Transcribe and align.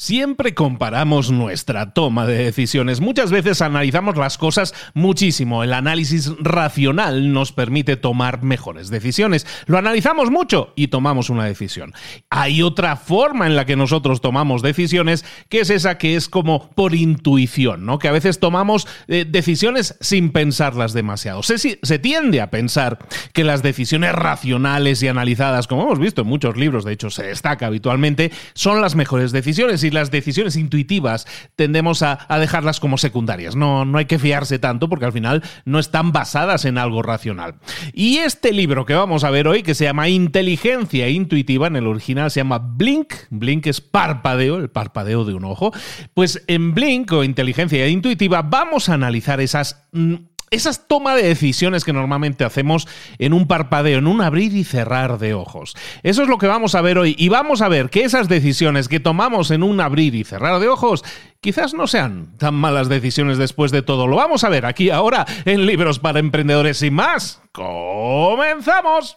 Siempre 0.00 0.54
comparamos 0.54 1.30
nuestra 1.30 1.92
toma 1.92 2.24
de 2.24 2.42
decisiones. 2.44 3.02
Muchas 3.02 3.30
veces 3.30 3.60
analizamos 3.60 4.16
las 4.16 4.38
cosas 4.38 4.72
muchísimo. 4.94 5.62
El 5.62 5.74
análisis 5.74 6.32
racional 6.38 7.34
nos 7.34 7.52
permite 7.52 7.98
tomar 7.98 8.42
mejores 8.42 8.88
decisiones. 8.88 9.46
Lo 9.66 9.76
analizamos 9.76 10.30
mucho 10.30 10.72
y 10.74 10.88
tomamos 10.88 11.28
una 11.28 11.44
decisión. 11.44 11.92
Hay 12.30 12.62
otra 12.62 12.96
forma 12.96 13.46
en 13.46 13.56
la 13.56 13.66
que 13.66 13.76
nosotros 13.76 14.22
tomamos 14.22 14.62
decisiones, 14.62 15.22
que 15.50 15.60
es 15.60 15.68
esa 15.68 15.98
que 15.98 16.16
es 16.16 16.30
como 16.30 16.70
por 16.70 16.94
intuición, 16.94 17.84
¿no? 17.84 17.98
Que 17.98 18.08
a 18.08 18.12
veces 18.12 18.38
tomamos 18.38 18.88
eh, 19.06 19.26
decisiones 19.28 19.98
sin 20.00 20.32
pensarlas 20.32 20.94
demasiado. 20.94 21.42
Se, 21.42 21.58
se 21.58 21.98
tiende 21.98 22.40
a 22.40 22.50
pensar 22.50 23.00
que 23.34 23.44
las 23.44 23.62
decisiones 23.62 24.12
racionales 24.12 25.02
y 25.02 25.08
analizadas, 25.08 25.66
como 25.66 25.82
hemos 25.82 25.98
visto 25.98 26.22
en 26.22 26.28
muchos 26.28 26.56
libros, 26.56 26.86
de 26.86 26.94
hecho 26.94 27.10
se 27.10 27.24
destaca 27.24 27.66
habitualmente, 27.66 28.32
son 28.54 28.80
las 28.80 28.94
mejores 28.94 29.30
decisiones 29.30 29.89
las 29.92 30.10
decisiones 30.10 30.56
intuitivas 30.56 31.26
tendemos 31.56 32.02
a, 32.02 32.26
dejarlas 32.38 32.80
como 32.80 32.98
secundarias. 32.98 33.56
No, 33.56 33.84
no 33.84 33.98
hay 33.98 34.06
que 34.06 34.18
fiarse 34.18 34.58
tanto 34.58 34.88
porque 34.88 35.04
al 35.04 35.12
final 35.12 35.42
no 35.64 35.78
están 35.78 36.12
basadas 36.12 36.64
en 36.64 36.78
algo 36.78 37.02
racional. 37.02 37.56
Y 37.92 38.18
este 38.18 38.52
libro 38.52 38.86
que 38.86 38.94
vamos 38.94 39.24
a 39.24 39.30
ver 39.30 39.46
hoy, 39.48 39.62
que 39.62 39.74
se 39.74 39.84
llama 39.84 40.08
Inteligencia 40.08 41.08
Intuitiva, 41.08 41.66
en 41.66 41.76
el 41.76 41.86
original 41.86 42.30
se 42.30 42.40
llama 42.40 42.58
Blink, 42.58 43.12
Blink 43.30 43.66
es 43.66 43.80
parpadeo, 43.80 44.56
el 44.56 44.70
parpadeo 44.70 45.24
de 45.24 45.34
un 45.34 45.44
ojo, 45.44 45.72
pues 46.14 46.42
en 46.46 46.74
Blink 46.74 47.12
o 47.12 47.24
Inteligencia 47.24 47.86
Intuitiva 47.88 48.42
vamos 48.42 48.88
a 48.88 48.94
analizar 48.94 49.40
esas 49.40 49.88
mm, 49.92 50.14
esas 50.50 50.88
toma 50.88 51.14
de 51.14 51.22
decisiones 51.22 51.84
que 51.84 51.92
normalmente 51.92 52.44
hacemos 52.44 52.88
en 53.18 53.32
un 53.32 53.46
parpadeo, 53.46 53.98
en 53.98 54.08
un 54.08 54.20
abrir 54.20 54.56
y 54.56 54.64
cerrar 54.64 55.18
de 55.18 55.32
ojos. 55.32 55.76
Eso 56.02 56.22
es 56.22 56.28
lo 56.28 56.38
que 56.38 56.48
vamos 56.48 56.74
a 56.74 56.80
ver 56.80 56.98
hoy 56.98 57.14
y 57.16 57.28
vamos 57.28 57.62
a 57.62 57.68
ver 57.68 57.88
que 57.88 58.02
esas 58.02 58.28
decisiones 58.28 58.88
que 58.88 58.98
tomamos 58.98 59.52
en 59.52 59.62
un 59.62 59.80
abrir 59.80 60.14
y 60.16 60.24
cerrar 60.24 60.58
de 60.58 60.68
ojos 60.68 61.04
quizás 61.40 61.72
no 61.72 61.86
sean 61.86 62.36
tan 62.36 62.54
malas 62.54 62.88
decisiones 62.88 63.38
después 63.38 63.70
de 63.70 63.82
todo. 63.82 64.08
Lo 64.08 64.16
vamos 64.16 64.42
a 64.42 64.48
ver 64.48 64.66
aquí 64.66 64.90
ahora 64.90 65.24
en 65.44 65.66
Libros 65.66 66.00
para 66.00 66.18
Emprendedores 66.18 66.82
y 66.82 66.90
más. 66.90 67.40
¡Comenzamos! 67.52 69.16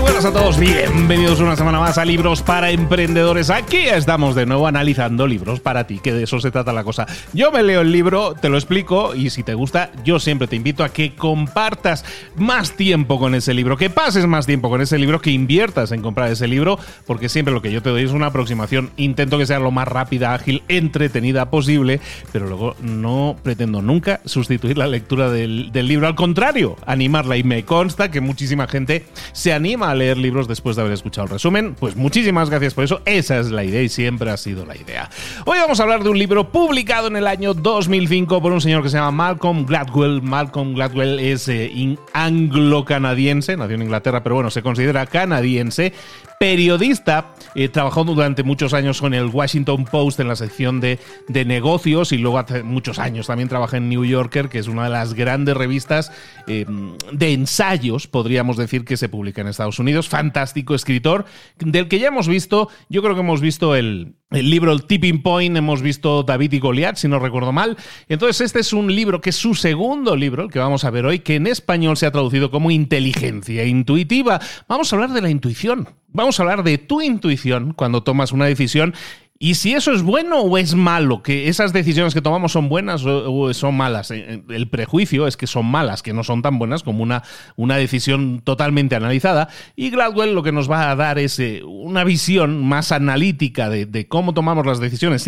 Buenas 0.00 0.24
a 0.24 0.32
todos, 0.32 0.58
bienvenidos 0.58 1.40
una 1.40 1.56
semana 1.56 1.80
más 1.80 1.98
a 1.98 2.04
Libros 2.04 2.42
para 2.42 2.70
Emprendedores. 2.70 3.50
Aquí 3.50 3.78
estamos 3.78 4.34
de 4.34 4.46
nuevo 4.46 4.66
analizando 4.66 5.26
libros 5.26 5.60
para 5.60 5.86
ti, 5.86 5.98
que 5.98 6.12
de 6.12 6.24
eso 6.24 6.40
se 6.40 6.50
trata 6.50 6.72
la 6.72 6.84
cosa. 6.84 7.06
Yo 7.32 7.52
me 7.52 7.62
leo 7.62 7.82
el 7.82 7.92
libro, 7.92 8.34
te 8.34 8.48
lo 8.48 8.56
explico 8.56 9.14
y 9.14 9.30
si 9.30 9.42
te 9.42 9.54
gusta, 9.54 9.90
yo 10.04 10.18
siempre 10.18 10.48
te 10.48 10.56
invito 10.56 10.82
a 10.82 10.88
que 10.88 11.14
compartas 11.14 12.04
más 12.36 12.72
tiempo 12.72 13.18
con 13.18 13.34
ese 13.34 13.54
libro, 13.54 13.76
que 13.76 13.90
pases 13.90 14.26
más 14.26 14.46
tiempo 14.46 14.70
con 14.70 14.80
ese 14.80 14.98
libro, 14.98 15.20
que 15.20 15.30
inviertas 15.30 15.92
en 15.92 16.02
comprar 16.02 16.30
ese 16.30 16.48
libro, 16.48 16.78
porque 17.06 17.28
siempre 17.28 17.54
lo 17.54 17.62
que 17.62 17.72
yo 17.72 17.82
te 17.82 17.90
doy 17.90 18.04
es 18.04 18.12
una 18.12 18.26
aproximación. 18.26 18.90
Intento 18.96 19.38
que 19.38 19.46
sea 19.46 19.58
lo 19.58 19.70
más 19.70 19.88
rápida, 19.88 20.34
ágil, 20.34 20.62
entretenida 20.68 21.50
posible, 21.50 22.00
pero 22.32 22.46
luego 22.46 22.76
no 22.80 23.36
pretendo 23.42 23.82
nunca 23.82 24.20
sustituir 24.24 24.78
la 24.78 24.86
lectura 24.86 25.30
del 25.30 25.70
libro. 25.72 26.06
Al 26.06 26.14
contrario, 26.14 26.76
animarla 26.86 27.36
y 27.36 27.42
me 27.42 27.64
consta 27.64 28.10
que 28.10 28.20
muchísima 28.20 28.66
gente 28.66 29.06
se 29.32 29.52
anima 29.52 29.87
a 29.88 29.94
leer 29.94 30.18
libros 30.18 30.46
después 30.48 30.76
de 30.76 30.82
haber 30.82 30.94
escuchado 30.94 31.26
el 31.26 31.32
resumen. 31.32 31.74
Pues 31.74 31.96
muchísimas 31.96 32.50
gracias 32.50 32.74
por 32.74 32.84
eso. 32.84 33.00
Esa 33.04 33.38
es 33.38 33.50
la 33.50 33.64
idea 33.64 33.82
y 33.82 33.88
siempre 33.88 34.30
ha 34.30 34.36
sido 34.36 34.64
la 34.64 34.76
idea. 34.76 35.10
Hoy 35.44 35.58
vamos 35.58 35.80
a 35.80 35.82
hablar 35.82 36.02
de 36.02 36.10
un 36.10 36.18
libro 36.18 36.50
publicado 36.50 37.08
en 37.08 37.16
el 37.16 37.26
año 37.26 37.54
2005 37.54 38.40
por 38.40 38.52
un 38.52 38.60
señor 38.60 38.82
que 38.82 38.88
se 38.90 38.96
llama 38.96 39.10
Malcolm 39.10 39.66
Gladwell. 39.66 40.22
Malcolm 40.22 40.74
Gladwell 40.74 41.18
es 41.20 41.48
eh, 41.48 41.96
anglo-canadiense, 42.12 43.56
nació 43.56 43.76
en 43.76 43.82
Inglaterra, 43.82 44.22
pero 44.22 44.36
bueno, 44.36 44.50
se 44.50 44.62
considera 44.62 45.06
canadiense, 45.06 45.92
periodista, 46.38 47.34
eh, 47.54 47.68
trabajó 47.68 48.04
durante 48.04 48.42
muchos 48.42 48.72
años 48.74 49.00
con 49.00 49.14
el 49.14 49.26
Washington 49.26 49.84
Post 49.84 50.20
en 50.20 50.28
la 50.28 50.36
sección 50.36 50.80
de, 50.80 50.98
de, 51.26 51.44
negocios 51.44 52.12
y 52.12 52.18
luego 52.18 52.38
hace 52.38 52.62
muchos 52.62 52.98
años 52.98 53.26
también 53.26 53.48
trabaja 53.48 53.76
en 53.76 53.88
New 53.88 54.04
Yorker, 54.04 54.48
que 54.48 54.58
es 54.58 54.68
una 54.68 54.84
de 54.84 54.90
las 54.90 55.14
grandes 55.14 55.56
revistas 55.56 56.12
eh, 56.46 56.66
de 57.12 57.32
ensayos, 57.32 58.06
podríamos 58.06 58.56
decir, 58.56 58.84
que 58.84 58.96
se 58.96 59.08
publica 59.08 59.40
en 59.40 59.48
Estados 59.48 59.78
Unidos. 59.78 60.08
Fantástico 60.08 60.74
escritor, 60.74 61.24
del 61.58 61.88
que 61.88 61.98
ya 61.98 62.08
hemos 62.08 62.28
visto, 62.28 62.68
yo 62.88 63.02
creo 63.02 63.14
que 63.14 63.20
hemos 63.20 63.40
visto 63.40 63.74
el, 63.74 64.14
el 64.30 64.50
libro 64.50 64.72
El 64.72 64.84
Tipping 64.84 65.22
Point, 65.22 65.56
hemos 65.56 65.80
visto 65.80 66.22
David 66.22 66.52
y 66.52 66.58
Goliat, 66.58 66.96
si 66.96 67.08
no 67.08 67.18
recuerdo 67.18 67.52
mal. 67.52 67.76
Entonces, 68.08 68.42
este 68.42 68.60
es 68.60 68.72
un 68.72 68.94
libro 68.94 69.20
que 69.20 69.30
es 69.30 69.36
su 69.36 69.54
segundo 69.54 70.16
libro, 70.16 70.44
el 70.44 70.50
que 70.50 70.58
vamos 70.58 70.84
a 70.84 70.90
ver 70.90 71.06
hoy, 71.06 71.20
que 71.20 71.36
en 71.36 71.46
español 71.46 71.96
se 71.96 72.06
ha 72.06 72.12
traducido 72.12 72.50
como 72.50 72.70
Inteligencia 72.70 73.64
Intuitiva. 73.64 74.40
Vamos 74.68 74.92
a 74.92 74.96
hablar 74.96 75.12
de 75.12 75.22
la 75.22 75.30
intuición. 75.30 75.88
A 76.36 76.42
hablar 76.42 76.62
de 76.62 76.78
tu 76.78 77.00
intuición 77.00 77.72
cuando 77.72 78.02
tomas 78.02 78.32
una 78.32 78.44
decisión 78.44 78.94
y 79.40 79.54
si 79.54 79.72
eso 79.72 79.92
es 79.92 80.02
bueno 80.02 80.40
o 80.40 80.58
es 80.58 80.74
malo, 80.74 81.22
que 81.22 81.48
esas 81.48 81.72
decisiones 81.72 82.12
que 82.12 82.20
tomamos 82.20 82.50
son 82.50 82.68
buenas 82.68 83.04
o, 83.06 83.54
son 83.54 83.76
malas. 83.76 84.10
Eh, 84.10 84.24
eh, 84.28 84.42
el 84.48 84.68
prejuicio 84.68 85.28
es 85.28 85.36
que 85.36 85.46
son 85.46 85.64
malas, 85.66 86.02
que 86.02 86.12
no 86.12 86.24
son 86.24 86.42
tan 86.42 86.58
buenas 86.58 86.82
como 86.82 87.04
una, 87.04 87.22
una 87.54 87.76
decisión 87.76 88.40
totalmente 88.42 88.96
analizada. 88.96 89.48
Y 89.76 89.90
Gladwell 89.90 90.34
lo 90.34 90.42
que 90.42 90.50
nos 90.50 90.68
va 90.68 90.90
a 90.90 90.96
dar 90.96 91.20
es 91.20 91.38
eh, 91.38 91.62
una 91.64 92.02
visión 92.02 92.64
más 92.64 92.90
analítica 92.90 93.70
de, 93.70 94.08
cómo 94.08 94.34
tomamos 94.34 94.66
las 94.66 94.80
decisiones 94.80 95.24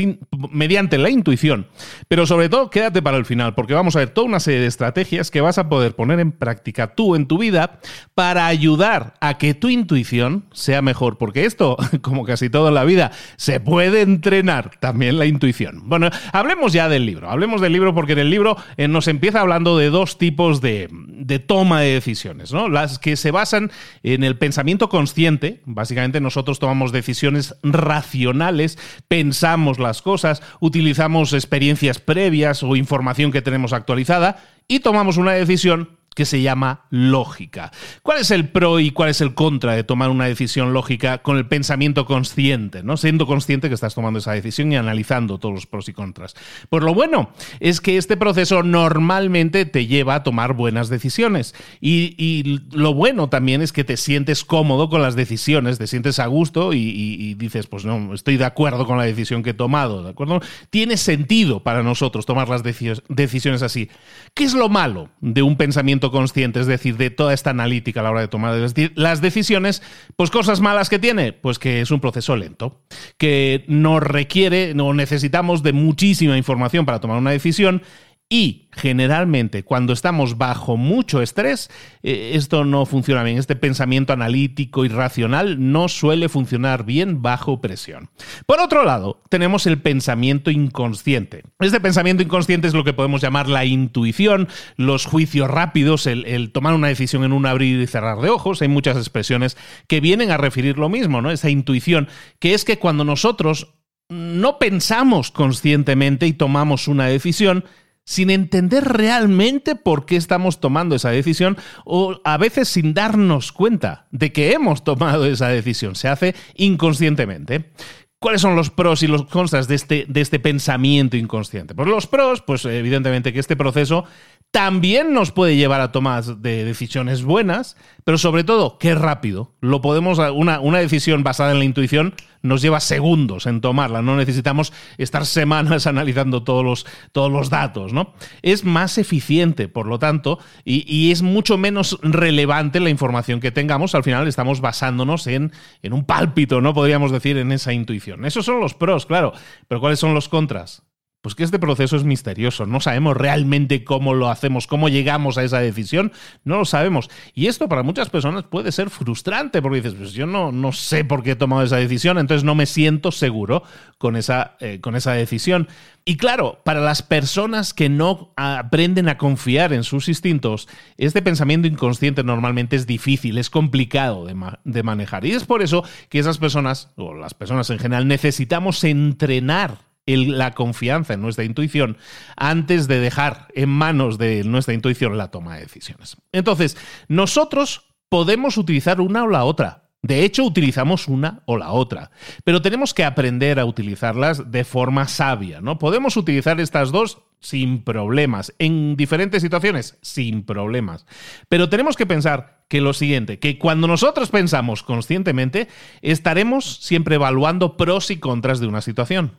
mediante 0.50 0.98
la 0.98 1.10
intuición. 1.10 1.68
Pero 2.08 2.26
sobre 2.26 2.48
todo, 2.48 2.68
quédate 2.68 3.02
para 3.02 3.16
el 3.16 3.26
final, 3.26 3.54
porque 3.54 3.74
vamos 3.74 3.94
a 3.94 4.00
ver 4.00 4.10
toda 4.10 4.26
una 4.26 4.40
serie 4.40 4.60
de 4.60 4.66
estrategias 4.66 5.30
que 5.30 5.40
vas 5.40 5.58
a 5.58 5.68
poder 5.68 5.94
poner 5.94 6.18
en 6.18 6.32
práctica 6.32 6.96
tú 6.96 7.14
en 7.14 7.26
tu 7.26 7.38
vida 7.38 7.78
para 8.16 8.48
ayudar 8.48 9.14
a 9.20 9.38
que 9.38 9.54
tu 9.54 9.68
intuición 9.68 10.46
sea 10.52 10.82
mejor. 10.82 11.16
Porque 11.16 11.44
esto, 11.44 11.76
como 12.02 12.24
casi 12.24 12.50
todo 12.50 12.68
en 12.68 12.74
la 12.74 12.84
vida, 12.84 13.12
se 13.36 13.60
puede 13.60 13.99
entrenar 14.02 14.72
también 14.80 15.18
la 15.18 15.26
intuición. 15.26 15.82
Bueno, 15.88 16.10
hablemos 16.32 16.72
ya 16.72 16.88
del 16.88 17.06
libro. 17.06 17.30
Hablemos 17.30 17.60
del 17.60 17.72
libro 17.72 17.94
porque 17.94 18.12
en 18.12 18.20
el 18.20 18.30
libro 18.30 18.56
eh, 18.76 18.88
nos 18.88 19.08
empieza 19.08 19.40
hablando 19.40 19.78
de 19.78 19.90
dos 19.90 20.18
tipos 20.18 20.60
de, 20.60 20.88
de, 20.90 21.38
toma 21.38 21.80
de 21.80 21.94
decisiones, 21.94 22.52
¿no? 22.52 22.68
Las 22.68 22.98
que 22.98 23.16
se 23.16 23.30
basan 23.30 23.70
en 24.02 24.24
el 24.24 24.36
pensamiento 24.36 24.88
consciente. 24.88 25.60
Básicamente 25.64 26.20
nosotros 26.20 26.58
tomamos 26.58 26.92
decisiones 26.92 27.54
racionales, 27.62 28.78
pensamos 29.08 29.78
las 29.78 30.02
cosas, 30.02 30.42
utilizamos 30.60 31.32
experiencias 31.32 31.98
previas 31.98 32.62
o 32.62 32.76
información 32.76 33.32
que 33.32 33.42
tenemos 33.42 33.72
actualizada 33.72 34.36
y 34.68 34.80
tomamos 34.80 35.16
una 35.16 35.32
decisión 35.32 35.99
que 36.14 36.24
se 36.24 36.42
llama 36.42 36.86
lógica. 36.90 37.70
¿Cuál 38.02 38.18
es 38.18 38.32
el 38.32 38.48
pro 38.48 38.80
y 38.80 38.90
cuál 38.90 39.10
es 39.10 39.20
el 39.20 39.34
contra 39.34 39.74
de 39.74 39.84
tomar 39.84 40.10
una 40.10 40.26
decisión 40.26 40.72
lógica 40.72 41.18
con 41.18 41.36
el 41.36 41.46
pensamiento 41.46 42.04
consciente, 42.04 42.82
¿no? 42.82 42.96
Siendo 42.96 43.26
consciente 43.26 43.68
que 43.68 43.74
estás 43.74 43.94
tomando 43.94 44.18
esa 44.18 44.32
decisión 44.32 44.72
y 44.72 44.76
analizando 44.76 45.38
todos 45.38 45.54
los 45.54 45.66
pros 45.66 45.88
y 45.88 45.92
contras. 45.92 46.34
Pues 46.68 46.82
lo 46.82 46.94
bueno 46.94 47.30
es 47.60 47.80
que 47.80 47.96
este 47.96 48.16
proceso 48.16 48.64
normalmente 48.64 49.66
te 49.66 49.86
lleva 49.86 50.16
a 50.16 50.22
tomar 50.24 50.54
buenas 50.54 50.88
decisiones. 50.88 51.54
Y, 51.80 52.60
lo 52.72 52.94
bueno 52.94 53.28
también 53.28 53.62
es 53.62 53.72
que 53.72 53.84
te 53.84 53.96
sientes 53.96 54.44
cómodo 54.44 54.88
con 54.88 55.02
las 55.02 55.14
decisiones, 55.14 55.78
te 55.78 55.86
sientes 55.86 56.18
a 56.18 56.26
gusto 56.26 56.72
y, 56.72 57.34
dices, 57.34 57.66
pues 57.66 57.84
no, 57.84 58.14
estoy 58.14 58.36
de 58.36 58.44
acuerdo 58.44 58.86
con 58.86 58.98
la 58.98 59.04
decisión 59.04 59.42
que 59.42 59.50
he 59.50 59.54
tomado, 59.54 60.02
¿de 60.02 60.10
acuerdo? 60.10 60.40
Tiene 60.70 60.96
sentido 60.96 61.62
para 61.62 61.82
nosotros 61.82 62.26
tomar 62.26 62.48
las 62.48 62.62
decisiones 62.62 63.62
así. 63.62 63.88
¿Qué 64.34 64.44
es 64.44 64.54
lo 64.54 64.68
malo 64.68 65.10
de 65.20 65.42
un 65.42 65.56
pensamiento 65.56 65.99
consciente, 66.00 66.60
es 66.60 66.66
decir, 66.66 66.96
de 66.96 67.10
toda 67.10 67.34
esta 67.34 67.50
analítica 67.50 68.00
a 68.00 68.02
la 68.02 68.10
hora 68.10 68.20
de 68.22 68.28
tomar 68.28 68.58
las 68.94 69.20
decisiones, 69.20 69.82
pues 70.16 70.30
cosas 70.30 70.60
malas 70.60 70.88
que 70.88 70.98
tiene, 70.98 71.32
pues 71.32 71.58
que 71.58 71.80
es 71.80 71.90
un 71.90 72.00
proceso 72.00 72.36
lento, 72.36 72.80
que 73.18 73.64
no 73.68 74.00
requiere, 74.00 74.72
no 74.74 74.94
necesitamos 74.94 75.62
de 75.62 75.72
muchísima 75.72 76.38
información 76.38 76.86
para 76.86 77.00
tomar 77.00 77.18
una 77.18 77.32
decisión 77.32 77.82
y 78.32 78.68
generalmente 78.70 79.64
cuando 79.64 79.92
estamos 79.92 80.38
bajo 80.38 80.76
mucho 80.76 81.20
estrés, 81.20 81.68
eh, 82.04 82.30
esto 82.34 82.64
no 82.64 82.86
funciona 82.86 83.24
bien. 83.24 83.38
Este 83.38 83.56
pensamiento 83.56 84.12
analítico 84.12 84.84
y 84.84 84.88
racional 84.88 85.72
no 85.72 85.88
suele 85.88 86.28
funcionar 86.28 86.84
bien 86.84 87.22
bajo 87.22 87.60
presión. 87.60 88.08
Por 88.46 88.60
otro 88.60 88.84
lado, 88.84 89.20
tenemos 89.28 89.66
el 89.66 89.82
pensamiento 89.82 90.52
inconsciente. 90.52 91.42
Este 91.58 91.80
pensamiento 91.80 92.22
inconsciente 92.22 92.68
es 92.68 92.74
lo 92.74 92.84
que 92.84 92.92
podemos 92.92 93.20
llamar 93.20 93.48
la 93.48 93.64
intuición, 93.64 94.46
los 94.76 95.06
juicios 95.06 95.50
rápidos, 95.50 96.06
el, 96.06 96.24
el 96.24 96.52
tomar 96.52 96.74
una 96.74 96.86
decisión 96.86 97.24
en 97.24 97.32
un 97.32 97.46
abrir 97.46 97.80
y 97.80 97.86
cerrar 97.88 98.20
de 98.20 98.30
ojos. 98.30 98.62
Hay 98.62 98.68
muchas 98.68 98.96
expresiones 98.96 99.56
que 99.88 100.00
vienen 100.00 100.30
a 100.30 100.36
referir 100.36 100.78
lo 100.78 100.88
mismo, 100.88 101.20
¿no? 101.20 101.32
Esa 101.32 101.50
intuición, 101.50 102.06
que 102.38 102.54
es 102.54 102.64
que 102.64 102.78
cuando 102.78 103.04
nosotros 103.04 103.74
no 104.08 104.60
pensamos 104.60 105.32
conscientemente 105.32 106.28
y 106.28 106.32
tomamos 106.32 106.86
una 106.86 107.06
decisión, 107.06 107.64
sin 108.04 108.30
entender 108.30 108.84
realmente 108.84 109.76
por 109.76 110.06
qué 110.06 110.16
estamos 110.16 110.60
tomando 110.60 110.96
esa 110.96 111.10
decisión 111.10 111.56
o 111.84 112.20
a 112.24 112.36
veces 112.38 112.68
sin 112.68 112.94
darnos 112.94 113.52
cuenta 113.52 114.06
de 114.10 114.32
que 114.32 114.52
hemos 114.52 114.84
tomado 114.84 115.26
esa 115.26 115.48
decisión. 115.48 115.94
Se 115.94 116.08
hace 116.08 116.34
inconscientemente. 116.54 117.70
¿Cuáles 118.18 118.42
son 118.42 118.54
los 118.54 118.68
pros 118.68 119.02
y 119.02 119.06
los 119.06 119.24
contras 119.24 119.66
de 119.66 119.74
este, 119.74 120.04
de 120.06 120.20
este 120.20 120.38
pensamiento 120.38 121.16
inconsciente? 121.16 121.74
Pues 121.74 121.88
los 121.88 122.06
pros, 122.06 122.42
pues 122.42 122.66
evidentemente 122.66 123.32
que 123.32 123.40
este 123.40 123.56
proceso 123.56 124.04
también 124.50 125.12
nos 125.12 125.30
puede 125.30 125.56
llevar 125.56 125.80
a 125.80 125.92
tomar 125.92 126.24
de 126.24 126.64
decisiones 126.64 127.22
buenas, 127.22 127.76
pero 128.02 128.18
sobre 128.18 128.42
todo, 128.42 128.78
qué 128.78 128.96
rápido. 128.96 129.54
Lo 129.60 129.80
podemos, 129.80 130.18
una, 130.18 130.78
decisión 130.80 131.22
basada 131.22 131.52
en 131.52 131.60
la 131.60 131.64
intuición 131.64 132.14
nos 132.42 132.60
lleva 132.62 132.80
segundos 132.80 133.46
en 133.46 133.60
tomarla, 133.60 134.02
no 134.02 134.16
necesitamos 134.16 134.72
estar 134.98 135.26
semanas 135.26 135.86
analizando 135.86 136.42
todos 136.42 136.84
los, 137.14 137.50
datos, 137.50 137.92
¿no? 137.92 138.14
Es 138.42 138.64
más 138.64 138.98
eficiente, 138.98 139.68
por 139.68 139.86
lo 139.86 139.98
tanto, 140.00 140.38
y, 140.64 140.84
y, 140.92 141.12
es 141.12 141.22
mucho 141.22 141.56
menos 141.56 141.98
relevante 142.02 142.80
la 142.80 142.90
información 142.90 143.38
que 143.38 143.52
tengamos. 143.52 143.94
Al 143.94 144.02
final 144.02 144.26
estamos 144.26 144.60
basándonos 144.60 145.28
en, 145.28 145.52
en 145.82 145.92
un 145.92 146.04
pálpito, 146.04 146.60
¿no? 146.60 146.74
Podríamos 146.74 147.12
decir, 147.12 147.36
en 147.36 147.52
esa 147.52 147.72
intuición. 147.72 148.24
Esos 148.24 148.46
son 148.46 148.58
los 148.58 148.74
pros, 148.74 149.06
claro, 149.06 149.32
pero 149.68 149.80
¿cuáles 149.80 150.00
son 150.00 150.14
los 150.14 150.28
contras? 150.28 150.82
Pues 151.22 151.34
que 151.34 151.44
este 151.44 151.58
proceso 151.58 151.96
es 151.96 152.04
misterioso, 152.04 152.64
no 152.64 152.80
sabemos 152.80 153.14
realmente 153.14 153.84
cómo 153.84 154.14
lo 154.14 154.30
hacemos, 154.30 154.66
cómo 154.66 154.88
llegamos 154.88 155.36
a 155.36 155.44
esa 155.44 155.60
decisión, 155.60 156.12
no 156.44 156.56
lo 156.56 156.64
sabemos. 156.64 157.10
Y 157.34 157.48
esto 157.48 157.68
para 157.68 157.82
muchas 157.82 158.08
personas 158.08 158.44
puede 158.44 158.72
ser 158.72 158.88
frustrante 158.88 159.60
porque 159.60 159.82
dices, 159.82 159.94
pues 159.94 160.12
yo 160.14 160.24
no, 160.24 160.50
no 160.50 160.72
sé 160.72 161.04
por 161.04 161.22
qué 161.22 161.32
he 161.32 161.36
tomado 161.36 161.62
esa 161.62 161.76
decisión, 161.76 162.16
entonces 162.16 162.42
no 162.42 162.54
me 162.54 162.64
siento 162.64 163.12
seguro 163.12 163.64
con 163.98 164.16
esa, 164.16 164.56
eh, 164.60 164.80
con 164.80 164.96
esa 164.96 165.12
decisión. 165.12 165.68
Y 166.06 166.16
claro, 166.16 166.62
para 166.64 166.80
las 166.80 167.02
personas 167.02 167.74
que 167.74 167.90
no 167.90 168.32
aprenden 168.36 169.10
a 169.10 169.18
confiar 169.18 169.74
en 169.74 169.84
sus 169.84 170.08
instintos, 170.08 170.68
este 170.96 171.20
pensamiento 171.20 171.68
inconsciente 171.68 172.24
normalmente 172.24 172.76
es 172.76 172.86
difícil, 172.86 173.36
es 173.36 173.50
complicado 173.50 174.24
de, 174.24 174.34
de 174.64 174.82
manejar. 174.82 175.26
Y 175.26 175.32
es 175.32 175.44
por 175.44 175.60
eso 175.60 175.84
que 176.08 176.18
esas 176.18 176.38
personas, 176.38 176.94
o 176.96 177.14
las 177.14 177.34
personas 177.34 177.68
en 177.68 177.78
general, 177.78 178.08
necesitamos 178.08 178.82
entrenar 178.84 179.89
la 180.06 180.52
confianza 180.52 181.14
en 181.14 181.22
nuestra 181.22 181.44
intuición 181.44 181.96
antes 182.36 182.88
de 182.88 183.00
dejar 183.00 183.48
en 183.54 183.68
manos 183.68 184.18
de 184.18 184.44
nuestra 184.44 184.74
intuición 184.74 185.16
la 185.16 185.30
toma 185.30 185.56
de 185.56 185.62
decisiones. 185.62 186.16
Entonces, 186.32 186.76
nosotros 187.08 187.94
podemos 188.08 188.58
utilizar 188.58 189.00
una 189.00 189.24
o 189.24 189.28
la 189.28 189.44
otra. 189.44 189.90
De 190.02 190.24
hecho, 190.24 190.44
utilizamos 190.44 191.08
una 191.08 191.42
o 191.44 191.58
la 191.58 191.72
otra, 191.72 192.10
pero 192.42 192.62
tenemos 192.62 192.94
que 192.94 193.04
aprender 193.04 193.60
a 193.60 193.66
utilizarlas 193.66 194.50
de 194.50 194.64
forma 194.64 195.06
sabia, 195.06 195.60
¿no? 195.60 195.78
Podemos 195.78 196.16
utilizar 196.16 196.58
estas 196.58 196.90
dos 196.90 197.18
sin 197.38 197.82
problemas, 197.84 198.54
en 198.58 198.96
diferentes 198.96 199.42
situaciones, 199.42 199.98
sin 200.00 200.44
problemas. 200.44 201.04
Pero 201.48 201.68
tenemos 201.68 201.96
que 201.96 202.06
pensar 202.06 202.64
que 202.68 202.80
lo 202.80 202.94
siguiente, 202.94 203.38
que 203.38 203.58
cuando 203.58 203.88
nosotros 203.88 204.30
pensamos 204.30 204.82
conscientemente, 204.82 205.68
estaremos 206.00 206.78
siempre 206.80 207.16
evaluando 207.16 207.76
pros 207.76 208.10
y 208.10 208.18
contras 208.18 208.60
de 208.60 208.68
una 208.68 208.80
situación. 208.80 209.32